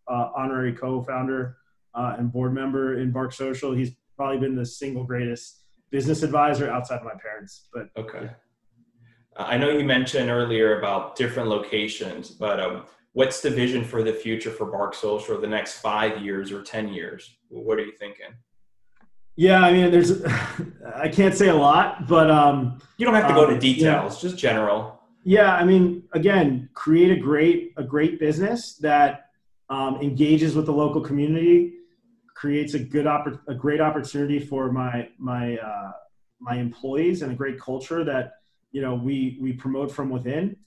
uh, 0.07 0.29
honorary 0.35 0.73
co-founder 0.73 1.57
uh, 1.95 2.15
and 2.17 2.31
board 2.31 2.53
member 2.53 2.99
in 2.99 3.11
Bark 3.11 3.33
Social, 3.33 3.73
he's 3.73 3.91
probably 4.15 4.39
been 4.39 4.55
the 4.55 4.65
single 4.65 5.03
greatest 5.03 5.63
business 5.91 6.23
advisor 6.23 6.69
outside 6.69 6.97
of 6.97 7.03
my 7.03 7.13
parents. 7.21 7.67
But 7.73 7.89
Okay. 7.97 8.29
Uh, 9.35 9.43
I 9.43 9.57
know 9.57 9.69
you 9.69 9.83
mentioned 9.83 10.29
earlier 10.29 10.79
about 10.79 11.15
different 11.15 11.49
locations, 11.49 12.29
but 12.29 12.59
um, 12.59 12.85
what's 13.13 13.41
the 13.41 13.49
vision 13.49 13.83
for 13.83 14.03
the 14.03 14.13
future 14.13 14.51
for 14.51 14.65
Bark 14.65 14.93
Social 14.93 15.39
the 15.39 15.47
next 15.47 15.79
five 15.79 16.21
years 16.21 16.51
or 16.51 16.61
10 16.61 16.89
years? 16.89 17.35
What 17.49 17.79
are 17.79 17.85
you 17.85 17.93
thinking? 17.97 18.27
Yeah, 19.35 19.61
I 19.61 19.73
mean, 19.73 19.91
there's, 19.91 20.23
I 20.95 21.09
can't 21.09 21.35
say 21.35 21.49
a 21.49 21.55
lot, 21.55 22.07
but 22.07 22.29
um, 22.29 22.79
You 22.97 23.05
don't 23.05 23.15
have 23.15 23.27
to 23.27 23.33
go 23.33 23.47
to 23.47 23.53
Um, 23.53 23.59
details, 23.59 24.21
just 24.21 24.37
general. 24.37 24.99
yeah, 25.23 25.55
I 25.55 25.63
mean, 25.63 26.03
again, 26.13 26.69
create 26.73 27.11
a 27.11 27.19
great, 27.19 27.73
a 27.77 27.83
great 27.83 28.19
business 28.19 28.75
that 28.77 29.29
um, 29.69 29.95
engages 30.01 30.55
with 30.55 30.65
the 30.65 30.73
local 30.73 31.01
community, 31.01 31.73
creates 32.35 32.73
a 32.73 32.79
good, 32.79 33.05
oppor- 33.05 33.39
a 33.47 33.55
great 33.55 33.79
opportunity 33.81 34.37
for 34.39 34.71
my 34.71 35.07
my 35.17 35.57
uh, 35.57 35.91
my 36.39 36.55
employees, 36.57 37.21
and 37.21 37.31
a 37.31 37.35
great 37.35 37.57
culture 37.59 38.03
that 38.03 38.33
you 38.71 38.81
know 38.81 38.93
we 38.93 39.37
we 39.41 39.53
promote 39.53 39.89
from 39.91 40.09
within. 40.09 40.57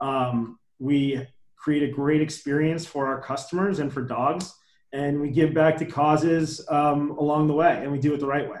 Um, 0.00 0.58
we 0.78 1.26
create 1.56 1.82
a 1.82 1.92
great 1.92 2.20
experience 2.22 2.86
for 2.86 3.06
our 3.06 3.20
customers 3.20 3.80
and 3.80 3.92
for 3.92 4.02
dogs, 4.02 4.54
and 4.94 5.20
we 5.20 5.28
give 5.28 5.52
back 5.52 5.76
to 5.78 5.84
causes 5.84 6.64
um, 6.68 7.10
along 7.18 7.48
the 7.48 7.52
way, 7.54 7.80
and 7.82 7.90
we 7.90 7.98
do 7.98 8.14
it 8.14 8.20
the 8.20 8.26
right 8.26 8.48
way, 8.48 8.60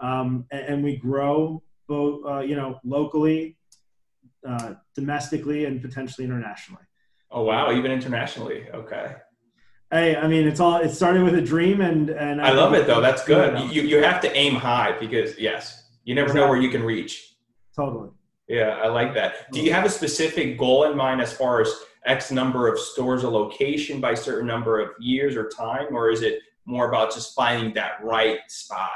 um, 0.00 0.44
and, 0.50 0.60
and 0.66 0.84
we 0.84 0.96
grow 0.96 1.62
both, 1.86 2.26
uh, 2.26 2.40
you 2.40 2.56
know, 2.56 2.78
locally, 2.84 3.56
uh, 4.46 4.74
domestically, 4.94 5.64
and 5.64 5.80
potentially 5.80 6.24
internationally. 6.24 6.82
Oh, 7.30 7.42
wow. 7.42 7.72
Even 7.72 7.90
internationally. 7.92 8.66
Okay. 8.74 9.14
Hey, 9.90 10.16
I 10.16 10.26
mean, 10.26 10.46
it's 10.46 10.60
all 10.60 10.76
it 10.76 10.90
started 10.90 11.22
with 11.22 11.34
a 11.34 11.40
dream, 11.40 11.80
and 11.80 12.10
and 12.10 12.42
I 12.42 12.52
love 12.52 12.74
it 12.74 12.86
though. 12.86 13.00
That's 13.00 13.24
good. 13.24 13.72
You, 13.72 13.82
you 13.82 14.02
have 14.02 14.20
to 14.20 14.36
aim 14.36 14.54
high 14.54 14.98
because, 14.98 15.38
yes, 15.38 15.88
you 16.04 16.14
never 16.14 16.34
know 16.34 16.46
where 16.46 16.60
you 16.60 16.68
can 16.68 16.82
reach. 16.82 17.36
totally. 17.74 18.10
Yeah, 18.48 18.80
I 18.82 18.88
like 18.88 19.14
that. 19.14 19.50
Do 19.52 19.60
you 19.60 19.72
have 19.72 19.84
a 19.84 19.90
specific 19.90 20.58
goal 20.58 20.84
in 20.84 20.96
mind 20.96 21.20
as 21.20 21.32
far 21.32 21.60
as 21.60 21.72
X 22.04 22.30
number 22.30 22.68
of 22.68 22.78
stores 22.78 23.24
a 23.24 23.28
location 23.30 24.00
by 24.00 24.14
certain 24.14 24.46
number 24.46 24.80
of 24.80 24.90
years 24.98 25.36
or 25.36 25.48
time, 25.48 25.86
or 25.90 26.10
is 26.10 26.22
it 26.22 26.40
more 26.64 26.88
about 26.88 27.12
just 27.12 27.34
finding 27.34 27.74
that 27.74 28.02
right 28.02 28.38
spot? 28.48 28.90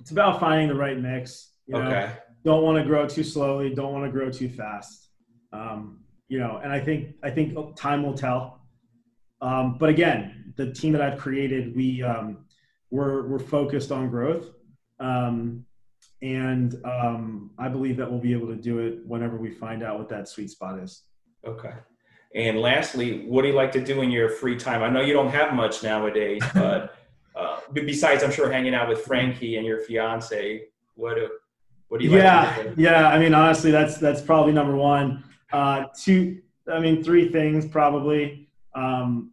It's 0.00 0.10
about 0.10 0.40
finding 0.40 0.68
the 0.68 0.74
right 0.74 0.98
mix. 0.98 1.52
You 1.66 1.74
know? 1.74 1.82
Okay. 1.82 2.12
Don't 2.44 2.62
want 2.62 2.78
to 2.78 2.84
grow 2.84 3.08
too 3.08 3.24
slowly. 3.24 3.74
Don't 3.74 3.92
want 3.92 4.04
to 4.04 4.10
grow 4.10 4.30
too 4.30 4.48
fast. 4.48 5.08
Um, 5.52 6.00
you 6.28 6.38
know, 6.38 6.60
and 6.62 6.72
I 6.72 6.80
think 6.80 7.14
I 7.22 7.30
think 7.30 7.56
time 7.76 8.02
will 8.02 8.14
tell. 8.14 8.60
Um, 9.40 9.76
but 9.78 9.88
again, 9.88 10.52
the 10.56 10.72
team 10.72 10.92
that 10.92 11.02
I've 11.02 11.18
created, 11.18 11.74
we 11.74 12.02
um, 12.02 12.44
we're 12.90 13.26
we're 13.26 13.38
focused 13.38 13.92
on 13.92 14.10
growth, 14.10 14.50
um, 15.00 15.64
and 16.22 16.74
um, 16.84 17.50
I 17.58 17.68
believe 17.68 17.96
that 17.96 18.10
we'll 18.10 18.20
be 18.20 18.32
able 18.32 18.48
to 18.48 18.56
do 18.56 18.78
it 18.78 19.06
whenever 19.06 19.36
we 19.36 19.50
find 19.50 19.82
out 19.82 19.98
what 19.98 20.08
that 20.10 20.28
sweet 20.28 20.50
spot 20.50 20.78
is. 20.78 21.02
Okay. 21.46 21.72
And 22.34 22.58
lastly, 22.58 23.26
what 23.26 23.42
do 23.42 23.48
you 23.48 23.54
like 23.54 23.70
to 23.72 23.84
do 23.84 24.02
in 24.02 24.10
your 24.10 24.28
free 24.28 24.56
time? 24.56 24.82
I 24.82 24.88
know 24.88 25.00
you 25.00 25.12
don't 25.12 25.30
have 25.30 25.54
much 25.54 25.82
nowadays, 25.82 26.42
but 26.54 26.96
uh, 27.36 27.60
besides, 27.72 28.22
I'm 28.24 28.32
sure 28.32 28.50
hanging 28.50 28.74
out 28.74 28.88
with 28.88 29.02
Frankie 29.02 29.56
and 29.56 29.66
your 29.66 29.80
fiance, 29.80 30.64
what 30.94 31.16
do 31.16 31.28
what 31.88 32.00
do 32.00 32.06
you 32.06 32.16
yeah, 32.16 32.44
like 32.44 32.56
to 32.56 32.74
do? 32.74 32.82
yeah. 32.82 33.08
I 33.08 33.18
mean, 33.18 33.34
honestly, 33.34 33.70
that's 33.70 33.98
that's 33.98 34.20
probably 34.20 34.52
number 34.52 34.74
one. 34.74 35.22
Uh, 35.52 35.84
two, 35.96 36.40
I 36.72 36.80
mean, 36.80 37.04
three 37.04 37.28
things 37.30 37.68
probably. 37.68 38.48
Um, 38.74 39.30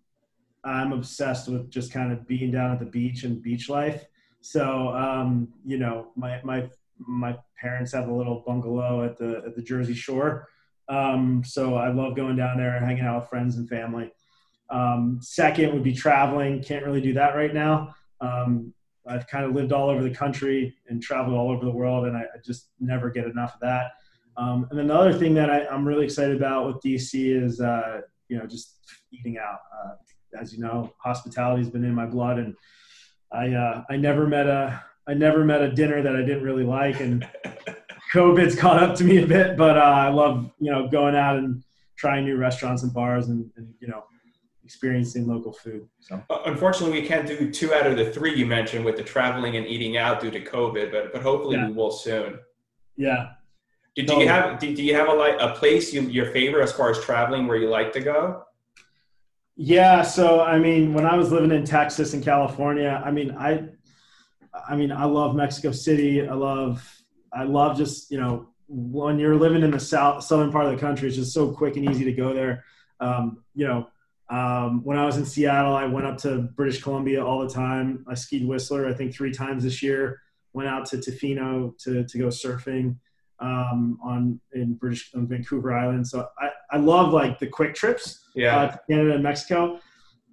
I'm 0.63 0.91
obsessed 0.91 1.49
with 1.49 1.71
just 1.71 1.91
kind 1.91 2.11
of 2.11 2.27
being 2.27 2.51
down 2.51 2.71
at 2.71 2.79
the 2.79 2.85
beach 2.85 3.23
and 3.23 3.41
beach 3.41 3.67
life. 3.67 4.05
So, 4.41 4.89
um, 4.89 5.47
you 5.65 5.77
know, 5.77 6.11
my 6.15 6.39
my 6.43 6.69
my 6.99 7.37
parents 7.59 7.93
have 7.93 8.09
a 8.09 8.13
little 8.13 8.43
bungalow 8.45 9.03
at 9.03 9.17
the 9.17 9.43
at 9.45 9.55
the 9.55 9.61
Jersey 9.61 9.93
Shore. 9.93 10.47
Um, 10.89 11.43
so 11.45 11.75
I 11.75 11.91
love 11.91 12.15
going 12.15 12.35
down 12.35 12.57
there 12.57 12.75
and 12.75 12.85
hanging 12.85 13.05
out 13.05 13.21
with 13.21 13.29
friends 13.29 13.57
and 13.57 13.67
family. 13.67 14.11
Um, 14.69 15.19
second 15.21 15.73
would 15.73 15.83
be 15.83 15.93
traveling. 15.93 16.63
Can't 16.63 16.85
really 16.85 17.01
do 17.01 17.13
that 17.13 17.35
right 17.35 17.53
now. 17.53 17.93
Um, 18.21 18.73
I've 19.07 19.27
kind 19.27 19.45
of 19.45 19.53
lived 19.53 19.71
all 19.71 19.89
over 19.89 20.03
the 20.03 20.13
country 20.13 20.75
and 20.87 21.01
traveled 21.01 21.35
all 21.35 21.49
over 21.49 21.65
the 21.65 21.71
world, 21.71 22.05
and 22.05 22.15
I, 22.15 22.21
I 22.21 22.37
just 22.45 22.69
never 22.79 23.09
get 23.09 23.25
enough 23.25 23.55
of 23.55 23.59
that. 23.61 23.91
Um, 24.37 24.67
and 24.69 24.79
then 24.79 24.87
the 24.87 24.95
other 24.95 25.13
thing 25.13 25.33
that 25.35 25.49
I, 25.49 25.65
I'm 25.67 25.87
really 25.87 26.05
excited 26.05 26.35
about 26.35 26.67
with 26.67 26.77
DC 26.83 27.43
is, 27.43 27.59
uh, 27.59 28.01
you 28.29 28.37
know, 28.37 28.45
just 28.45 28.77
eating 29.11 29.37
out. 29.37 29.59
Uh, 29.73 29.95
as 30.39 30.53
you 30.53 30.59
know, 30.59 30.93
hospitality 30.99 31.61
has 31.61 31.69
been 31.69 31.83
in 31.83 31.93
my 31.93 32.05
blood, 32.05 32.39
and 32.39 32.55
I 33.31 33.51
uh, 33.53 33.83
I 33.89 33.97
never 33.97 34.27
met 34.27 34.47
a 34.47 34.81
I 35.07 35.13
never 35.13 35.43
met 35.43 35.61
a 35.61 35.71
dinner 35.71 36.01
that 36.01 36.15
I 36.15 36.21
didn't 36.21 36.43
really 36.43 36.63
like, 36.63 36.99
and 37.01 37.27
COVID's 38.13 38.55
caught 38.55 38.81
up 38.81 38.95
to 38.97 39.03
me 39.03 39.23
a 39.23 39.27
bit, 39.27 39.57
but 39.57 39.77
uh, 39.77 39.81
I 39.81 40.09
love 40.09 40.51
you 40.59 40.71
know 40.71 40.87
going 40.87 41.15
out 41.15 41.37
and 41.37 41.63
trying 41.97 42.25
new 42.25 42.37
restaurants 42.37 42.83
and 42.83 42.93
bars 42.93 43.27
and, 43.29 43.49
and 43.57 43.73
you 43.79 43.87
know 43.87 44.03
experiencing 44.63 45.27
local 45.27 45.51
food. 45.53 45.87
So 45.99 46.21
Uh, 46.29 46.39
Unfortunately, 46.45 47.01
we 47.01 47.07
can't 47.07 47.27
do 47.27 47.51
two 47.51 47.73
out 47.73 47.85
of 47.87 47.97
the 47.97 48.11
three 48.11 48.33
you 48.35 48.45
mentioned 48.45 48.85
with 48.85 48.95
the 48.97 49.03
traveling 49.03 49.57
and 49.57 49.65
eating 49.67 49.97
out 49.97 50.21
due 50.21 50.31
to 50.31 50.39
COVID, 50.41 50.91
but 50.91 51.13
but 51.13 51.21
hopefully 51.21 51.55
Yeah. 51.57 51.67
we 51.67 51.73
will 51.73 51.91
soon. 51.91 52.39
yeah, 52.97 53.29
Do, 53.95 54.03
do 54.03 54.13
you 54.21 54.27
have 54.27 54.59
do, 54.59 54.75
do 54.75 54.83
you 54.83 54.95
have 54.95 55.07
a 55.09 55.13
like 55.13 55.35
a 55.39 55.49
place 55.59 55.93
you 55.93 56.01
your 56.03 56.27
favorite 56.27 56.63
as 56.63 56.71
far 56.71 56.89
as 56.89 56.99
traveling 56.99 57.47
where 57.47 57.57
you 57.57 57.69
like 57.69 57.91
to 57.93 58.01
go? 58.01 58.43
Yeah, 59.57 60.01
so 60.01 60.41
I 60.41 60.57
mean, 60.59 60.93
when 60.93 61.05
I 61.05 61.15
was 61.15 61.31
living 61.31 61.51
in 61.51 61.63
Texas 61.65 62.13
and 62.13 62.23
California, 62.23 63.01
I 63.05 63.11
mean, 63.11 63.31
I, 63.37 63.63
I 64.67 64.75
mean, 64.75 64.91
I 64.91 65.05
love 65.05 65.35
Mexico 65.35 65.71
City. 65.71 66.27
I 66.27 66.33
love, 66.33 66.81
I 67.33 67.43
love 67.43 67.77
just 67.77 68.11
you 68.11 68.19
know 68.19 68.47
when 68.67 69.19
you're 69.19 69.35
living 69.35 69.63
in 69.63 69.71
the 69.71 69.79
south 69.79 70.23
southern 70.23 70.51
part 70.51 70.65
of 70.65 70.71
the 70.71 70.77
country, 70.77 71.07
it's 71.07 71.17
just 71.17 71.33
so 71.33 71.51
quick 71.51 71.75
and 71.75 71.89
easy 71.89 72.05
to 72.05 72.13
go 72.13 72.33
there. 72.33 72.63
Um, 72.99 73.43
you 73.53 73.67
know, 73.67 73.87
um, 74.29 74.83
when 74.83 74.97
I 74.97 75.05
was 75.05 75.17
in 75.17 75.25
Seattle, 75.25 75.75
I 75.75 75.85
went 75.85 76.05
up 76.05 76.17
to 76.19 76.43
British 76.55 76.81
Columbia 76.81 77.25
all 77.25 77.45
the 77.45 77.53
time. 77.53 78.05
I 78.07 78.13
skied 78.13 78.47
Whistler, 78.47 78.87
I 78.87 78.93
think 78.93 79.13
three 79.13 79.31
times 79.31 79.63
this 79.63 79.83
year. 79.83 80.21
Went 80.53 80.69
out 80.69 80.85
to 80.87 80.97
Tofino 80.97 81.77
to 81.83 82.03
to 82.05 82.17
go 82.17 82.27
surfing 82.27 82.97
um, 83.39 83.99
on 84.03 84.39
in 84.53 84.75
British 84.75 85.11
on 85.15 85.27
Vancouver 85.27 85.73
Island. 85.73 86.07
So 86.07 86.27
I, 86.39 86.49
I 86.71 86.77
love 86.77 87.11
like 87.11 87.39
the 87.39 87.47
quick 87.47 87.73
trips 87.73 88.25
Yeah, 88.35 88.57
uh, 88.57 88.71
to 88.71 88.79
Canada 88.89 89.15
and 89.15 89.23
Mexico. 89.23 89.79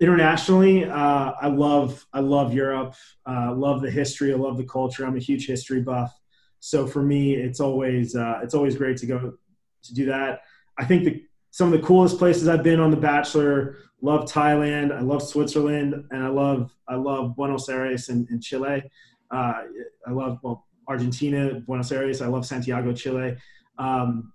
Internationally, 0.01 0.85
uh, 0.85 1.33
I 1.41 1.49
love 1.49 2.07
I 2.13 2.21
love 2.21 2.55
Europe. 2.55 2.95
Uh, 3.27 3.53
love 3.55 3.81
the 3.81 3.91
history. 3.91 4.33
I 4.33 4.37
love 4.37 4.57
the 4.57 4.65
culture. 4.65 5.05
I'm 5.05 5.17
a 5.17 5.21
huge 5.21 5.47
history 5.47 5.81
buff. 5.81 6.17
So 6.61 6.87
for 6.87 7.03
me, 7.03 7.35
it's 7.35 7.61
always 7.61 8.17
uh, 8.17 8.41
it's 8.43 8.55
always 8.55 8.77
great 8.77 8.97
to 8.99 9.07
go 9.07 9.35
to 9.83 9.95
do 9.95 10.07
that. 10.07 10.43
I 10.79 10.85
think 10.85 11.05
the, 11.05 11.23
some 11.51 11.73
of 11.73 11.81
the 11.81 11.87
coolest 11.87 12.19
places 12.19 12.49
I've 12.49 12.63
been 12.63 12.81
on 12.81 12.91
The 12.91 12.97
Bachelor. 12.97 13.77
Love 14.01 14.31
Thailand. 14.31 14.97
I 14.97 15.01
love 15.01 15.23
Switzerland, 15.25 16.05
and 16.13 16.23
I 16.23 16.29
love 16.29 16.71
I 16.89 16.95
love 16.95 17.35
Buenos 17.35 17.69
Aires 17.69 18.11
and, 18.11 18.29
and 18.31 18.41
Chile. 18.41 18.83
Uh, 19.31 19.55
I 20.07 20.11
love 20.11 20.39
well 20.43 20.67
Argentina, 20.87 21.61
Buenos 21.61 21.91
Aires. 21.91 22.23
I 22.23 22.27
love 22.29 22.47
Santiago, 22.47 22.93
Chile. 22.93 23.37
Um, 23.77 24.33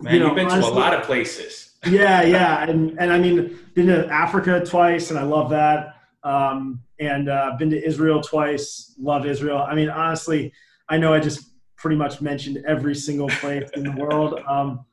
man, 0.00 0.14
you 0.14 0.20
know, 0.20 0.26
have 0.28 0.36
been 0.36 0.48
to 0.48 0.60
a 0.60 0.70
lot 0.70 0.94
of 0.94 1.02
places. 1.02 1.74
yeah, 1.86 2.22
yeah, 2.22 2.62
and 2.68 2.96
and 3.00 3.12
I 3.12 3.18
mean, 3.18 3.58
been 3.74 3.88
to 3.88 4.06
Africa 4.08 4.64
twice, 4.64 5.10
and 5.10 5.18
I 5.18 5.24
love 5.24 5.50
that. 5.50 5.96
Um, 6.22 6.80
and 6.98 7.28
uh, 7.28 7.56
been 7.58 7.70
to 7.70 7.84
Israel 7.84 8.20
twice. 8.22 8.94
Love 8.98 9.26
Israel. 9.26 9.58
I 9.58 9.74
mean, 9.74 9.90
honestly, 9.90 10.52
I 10.88 10.98
know 10.98 11.14
I 11.14 11.20
just 11.20 11.50
pretty 11.76 11.96
much 11.96 12.20
mentioned 12.20 12.62
every 12.66 12.94
single 12.94 13.28
place 13.28 13.68
in 13.74 13.84
the 13.84 13.92
world. 13.92 14.40
Um, 14.48 14.84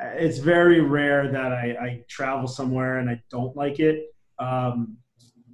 it's 0.00 0.38
very 0.38 0.80
rare 0.80 1.30
that 1.30 1.52
I, 1.52 1.76
I 1.80 2.04
travel 2.08 2.48
somewhere 2.48 2.98
and 2.98 3.08
I 3.08 3.22
don't 3.30 3.56
like 3.56 3.78
it. 3.78 4.12
Um, 4.40 4.96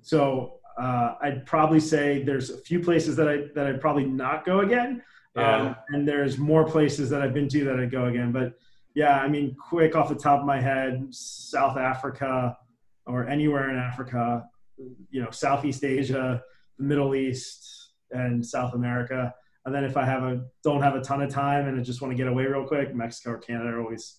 so 0.01 0.61
uh, 0.81 1.15
I'd 1.21 1.45
probably 1.47 1.79
say 1.79 2.23
there's 2.23 2.51
a 2.51 2.57
few 2.57 2.81
places 2.81 3.17
that 3.17 3.29
I 3.29 3.49
that 3.55 3.67
I'd 3.67 3.81
probably 3.81 4.07
not 4.07 4.47
go 4.47 4.61
again. 4.61 5.03
Yeah. 5.37 5.57
Um, 5.57 5.77
and 5.91 6.09
there's 6.09 6.39
more 6.39 6.65
places 6.65 7.11
that 7.11 7.23
I've 7.23 7.35
been 7.35 7.49
to 7.49 7.65
that 7.65 7.79
I'd 7.79 7.91
go 7.91 8.07
again. 8.07 8.33
But 8.33 8.55
yeah, 8.95 9.21
I 9.21 9.29
mean, 9.29 9.55
quick 9.55 9.95
off 9.95 10.09
the 10.09 10.15
top 10.15 10.41
of 10.41 10.47
my 10.47 10.61
head, 10.61 11.07
South 11.11 11.77
Africa 11.77 12.57
or 13.07 13.29
anywhere 13.29 13.71
in 13.71 13.77
Africa, 13.77 14.45
you 15.11 15.23
know, 15.23 15.31
Southeast 15.31 15.85
Asia, 15.85 16.43
the 16.79 16.85
Middle 16.85 17.15
East, 17.15 17.91
and 18.11 18.45
South 18.45 18.75
America. 18.75 19.35
And 19.67 19.75
then 19.75 19.85
if 19.85 19.97
I 19.97 20.05
have 20.05 20.23
a 20.23 20.43
don't 20.63 20.83
have 20.83 20.95
a 20.95 21.01
ton 21.01 21.23
of 21.23 21.31
time 21.31 21.69
and 21.69 21.79
I 21.79 21.83
just 21.83 22.01
want 22.01 22.13
to 22.13 22.17
get 22.17 22.27
away 22.27 22.47
real 22.47 22.67
quick, 22.67 22.95
Mexico 22.95 23.33
or 23.33 23.39
Canada 23.39 23.71
are 23.71 23.81
always 23.81 24.17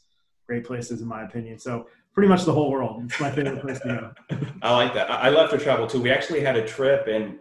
great 0.47 0.63
places 0.63 1.01
in 1.01 1.07
my 1.07 1.23
opinion. 1.23 1.57
So 1.57 1.87
pretty 2.13 2.29
much 2.29 2.45
the 2.45 2.53
whole 2.53 2.69
world. 2.69 3.03
It's 3.05 3.19
my 3.19 3.31
favorite 3.31 3.61
place 3.61 3.79
to 3.79 4.13
go. 4.29 4.37
I 4.61 4.73
like 4.73 4.93
that. 4.93 5.09
I 5.09 5.29
love 5.29 5.49
to 5.51 5.57
travel 5.57 5.87
too. 5.87 6.01
We 6.01 6.11
actually 6.11 6.41
had 6.41 6.55
a 6.55 6.67
trip 6.67 7.07
and 7.07 7.39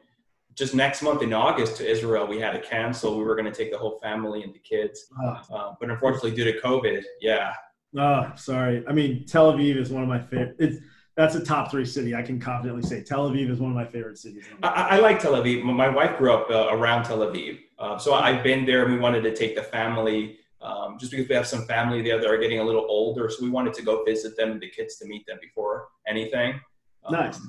just 0.55 0.75
next 0.75 1.03
month 1.03 1.23
in 1.23 1.33
August 1.33 1.77
to 1.79 1.89
Israel. 1.89 2.27
We 2.27 2.39
had 2.39 2.53
to 2.53 2.61
cancel. 2.61 3.17
We 3.17 3.25
were 3.25 3.35
going 3.35 3.51
to 3.51 3.57
take 3.57 3.73
the 3.73 3.79
whole 3.79 3.99
family 3.99 4.43
and 4.43 4.55
the 4.55 4.59
kids, 4.59 5.07
Oh, 5.23 5.41
uh, 5.53 5.75
but 5.81 5.91
unfortunately, 5.91 6.33
due 6.33 6.45
to 6.45 6.61
COVID, 6.61 7.03
yeah, 7.21 7.55
oh, 7.97 8.31
sorry. 8.37 8.85
I 8.89 8.93
mean, 8.93 9.25
Tel 9.27 9.53
Aviv 9.53 9.77
is 9.77 9.91
one 9.91 10.03
of 10.03 10.09
my 10.09 10.21
favorite. 10.21 10.57
It's 10.59 10.79
that's 11.17 11.35
a 11.35 11.45
top 11.45 11.71
three 11.71 11.85
city. 11.85 12.15
I 12.15 12.23
can 12.23 12.41
confidently 12.41 12.83
say 12.83 13.03
Tel 13.03 13.31
Aviv 13.31 13.51
is 13.51 13.59
one 13.59 13.71
of 13.71 13.77
my 13.77 13.85
favorite 13.85 14.19
cities. 14.19 14.45
I, 14.63 14.69
I 14.69 14.97
I 14.97 15.01
like 15.01 15.21
Tel 15.21 15.33
Aviv. 15.33 15.63
My 15.63 15.89
wife 15.89 16.19
grew 16.19 16.33
up 16.33 16.51
uh, 16.51 16.69
around 16.71 17.05
Tel 17.05 17.19
Aviv, 17.19 17.59
uh, 17.81 17.99
so 17.99 18.15
I've 18.15 18.45
been 18.45 18.65
there. 18.65 18.85
and 18.85 18.93
We 18.93 18.99
wanted 19.01 19.23
to 19.23 19.35
take 19.35 19.57
the 19.57 19.63
family 19.63 20.37
um, 20.61 20.99
just 21.01 21.11
because 21.11 21.29
we 21.29 21.35
have 21.35 21.47
some 21.47 21.65
family 21.67 22.03
there 22.03 22.21
that 22.21 22.31
are 22.31 22.39
getting 22.39 22.61
a 22.61 22.65
little 22.65 22.85
older, 22.89 23.31
so 23.31 23.43
we 23.43 23.51
wanted 23.51 23.73
to 23.75 23.83
go 23.83 24.05
visit 24.05 24.37
them 24.37 24.53
and 24.53 24.61
the 24.61 24.69
kids 24.69 24.97
to 24.99 25.07
meet 25.07 25.27
them 25.27 25.39
before 25.41 25.89
anything. 26.07 26.61
Um, 27.05 27.15
Nice. 27.15 27.41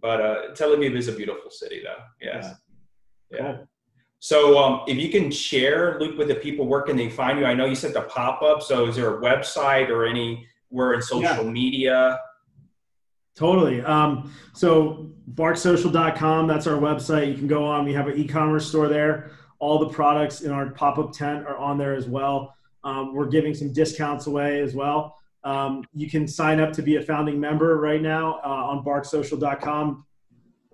But 0.00 0.20
uh, 0.20 0.54
Tel 0.54 0.76
Aviv 0.76 0.94
is 0.94 1.08
a 1.08 1.12
beautiful 1.12 1.50
city, 1.50 1.80
though. 1.82 2.02
Yes. 2.20 2.54
Yeah. 3.30 3.56
Cool. 3.56 3.68
So 4.18 4.58
um, 4.58 4.82
if 4.86 4.98
you 4.98 5.08
can 5.10 5.30
share, 5.30 5.98
Luke, 6.00 6.18
with 6.18 6.28
the 6.28 6.34
people, 6.34 6.66
where 6.66 6.82
can 6.82 6.96
they 6.96 7.08
find 7.08 7.38
you? 7.38 7.46
I 7.46 7.54
know 7.54 7.64
you 7.64 7.74
said 7.74 7.94
the 7.94 8.02
pop 8.02 8.42
up. 8.42 8.62
So 8.62 8.86
is 8.86 8.96
there 8.96 9.18
a 9.18 9.20
website 9.22 9.88
or 9.88 10.04
anywhere 10.06 10.94
in 10.94 11.02
social 11.02 11.44
media? 11.44 12.18
Totally. 13.36 13.82
Um, 13.82 14.32
so 14.54 15.12
barksocial.com, 15.34 16.46
that's 16.46 16.66
our 16.66 16.78
website. 16.78 17.28
You 17.28 17.34
can 17.34 17.46
go 17.46 17.66
on. 17.66 17.84
We 17.84 17.92
have 17.92 18.08
an 18.08 18.18
e-commerce 18.18 18.66
store 18.66 18.88
there. 18.88 19.30
All 19.58 19.78
the 19.78 19.88
products 19.88 20.42
in 20.42 20.50
our 20.50 20.70
pop-up 20.70 21.12
tent 21.12 21.46
are 21.46 21.56
on 21.56 21.78
there 21.78 21.94
as 21.94 22.06
well. 22.06 22.54
Um, 22.84 23.14
we're 23.14 23.28
giving 23.28 23.54
some 23.54 23.72
discounts 23.72 24.26
away 24.26 24.60
as 24.60 24.74
well. 24.74 25.16
Um, 25.44 25.84
you 25.92 26.08
can 26.10 26.26
sign 26.26 26.60
up 26.60 26.72
to 26.74 26.82
be 26.82 26.96
a 26.96 27.02
founding 27.02 27.38
member 27.40 27.78
right 27.78 28.02
now 28.02 28.40
uh, 28.44 28.48
on 28.48 28.84
barksocial.com. 28.84 30.04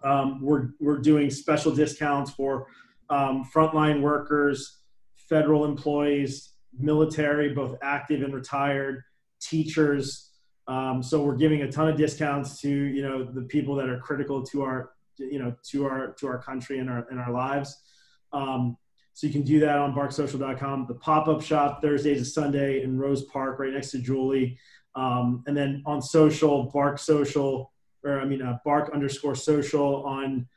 Um, 0.03 0.43
we're, 0.43 0.70
we're 0.80 0.99
doing 0.99 1.30
special 1.30 1.72
discounts 1.74 2.30
for 2.33 2.66
um, 3.09 3.49
frontline 3.55 4.01
workers, 4.01 4.78
federal 5.16 5.64
employees, 5.64 6.55
military, 6.78 7.55
both 7.55 7.76
active 7.83 8.22
and 8.22 8.35
retired, 8.35 9.03
teachers, 9.41 10.33
um, 10.68 11.03
so 11.03 11.22
we're 11.22 11.37
giving 11.37 11.62
a 11.62 11.70
ton 11.70 11.89
of 11.89 11.97
discounts 11.97 12.61
to 12.61 12.68
you 12.68 13.03
know 13.03 13.24
the 13.24 13.43
people 13.43 13.74
that 13.76 13.89
are 13.89 13.99
critical 13.99 14.43
to 14.47 14.62
our 14.62 14.93
you 15.18 15.39
know 15.39 15.55
to 15.70 15.87
our 15.87 16.12
to 16.14 16.26
our 16.28 16.39
country 16.41 16.78
and 16.78 16.89
our 16.89 17.07
in 17.11 17.18
our 17.18 17.33
lives. 17.33 17.78
Um, 18.33 18.76
so 19.14 19.26
you 19.26 19.33
can 19.33 19.43
do 19.43 19.61
that 19.61 19.76
on 19.76 19.95
barksocial.com. 19.95 20.87
The 20.89 20.95
pop-up 20.95 21.43
shop 21.43 21.83
Thursday 21.83 22.14
to 22.14 22.24
Sunday 22.24 22.83
in 22.83 22.99
Rose 22.99 23.24
Park, 23.24 23.59
right 23.59 23.72
next 23.72 23.91
to 23.91 23.99
Julii, 23.99 24.57
um, 24.95 25.43
and 25.47 25.57
then 25.57 25.83
on 25.87 26.01
social 26.01 26.70
Bark 26.72 26.99
Social 26.99 27.72
or 28.05 28.20
I 28.20 28.24
mean 28.24 28.43
uh, 28.43 28.59
Bark 28.64 28.91
underscore 28.93 29.35
Social 29.35 30.05
on 30.05 30.49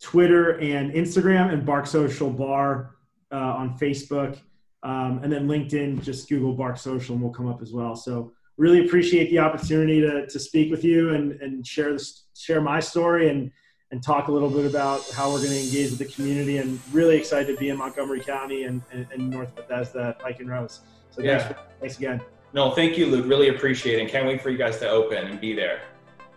Twitter 0.00 0.58
and 0.60 0.92
Instagram, 0.92 1.52
and 1.52 1.64
Bark 1.64 1.86
Social 1.86 2.30
Bar 2.30 2.96
uh, 3.32 3.36
on 3.36 3.78
Facebook. 3.78 4.38
Um, 4.82 5.20
and 5.22 5.32
then 5.32 5.48
LinkedIn, 5.48 6.02
just 6.02 6.28
Google 6.28 6.52
Bark 6.52 6.76
Social 6.76 7.14
and 7.14 7.22
we'll 7.22 7.32
come 7.32 7.48
up 7.48 7.62
as 7.62 7.72
well. 7.72 7.96
So 7.96 8.32
really 8.56 8.86
appreciate 8.86 9.30
the 9.30 9.38
opportunity 9.38 10.00
to, 10.00 10.26
to 10.26 10.38
speak 10.38 10.70
with 10.70 10.84
you 10.84 11.14
and, 11.14 11.32
and 11.40 11.66
share 11.66 11.92
this, 11.92 12.26
share 12.36 12.60
my 12.60 12.78
story 12.78 13.30
and, 13.30 13.50
and 13.90 14.02
talk 14.02 14.28
a 14.28 14.32
little 14.32 14.50
bit 14.50 14.66
about 14.66 15.08
how 15.10 15.30
we're 15.30 15.38
going 15.38 15.50
to 15.50 15.60
engage 15.60 15.90
with 15.90 15.98
the 15.98 16.06
community 16.06 16.58
and 16.58 16.80
really 16.92 17.16
excited 17.16 17.46
to 17.54 17.58
be 17.58 17.68
in 17.68 17.76
Montgomery 17.76 18.20
County 18.20 18.64
and, 18.64 18.82
and, 18.92 19.06
and 19.12 19.30
North 19.30 19.54
Bethesda, 19.54 20.16
Pike 20.18 20.40
and 20.40 20.50
Rose. 20.50 20.80
So 21.10 21.22
thanks, 21.22 21.44
for, 21.44 21.56
thanks 21.80 21.96
again. 21.98 22.20
No, 22.52 22.72
thank 22.72 22.98
you, 22.98 23.06
Luke. 23.06 23.26
Really 23.26 23.48
appreciate 23.48 23.98
it. 23.98 24.02
And 24.02 24.10
can't 24.10 24.26
wait 24.26 24.42
for 24.42 24.50
you 24.50 24.58
guys 24.58 24.78
to 24.78 24.88
open 24.88 25.26
and 25.26 25.40
be 25.40 25.54
there. 25.54 25.82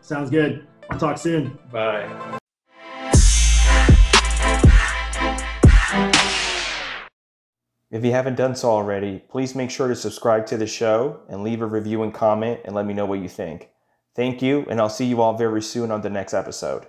Sounds 0.02 0.30
good. 0.30 0.68
I'll 0.89 1.00
talk 1.00 1.18
soon. 1.18 1.58
Bye. 1.72 2.38
If 7.91 8.06
you 8.06 8.12
haven't 8.12 8.36
done 8.36 8.56
so 8.56 8.70
already, 8.70 9.24
please 9.30 9.56
make 9.56 9.72
sure 9.72 9.88
to 9.88 9.95
subscribe 9.95 10.45
to 10.47 10.58
the 10.58 10.68
show 10.68 11.22
and 11.28 11.43
leave 11.43 11.62
a 11.62 11.66
review 11.66 12.04
and 12.04 12.14
comment 12.14 12.60
and 12.64 12.76
let 12.76 12.86
me 12.86 12.93
know 12.93 13.06
what 13.06 13.20
you 13.20 13.28
think. 13.28 13.70
Thank 14.16 14.43
you, 14.43 14.66
and 14.70 14.80
I'll 14.80 14.89
see 14.89 15.06
you 15.06 15.22
all 15.22 15.36
very 15.36 15.62
soon 15.62 15.89
on 15.89 16.02
the 16.02 16.10
next 16.10 16.36
episode. 16.36 16.86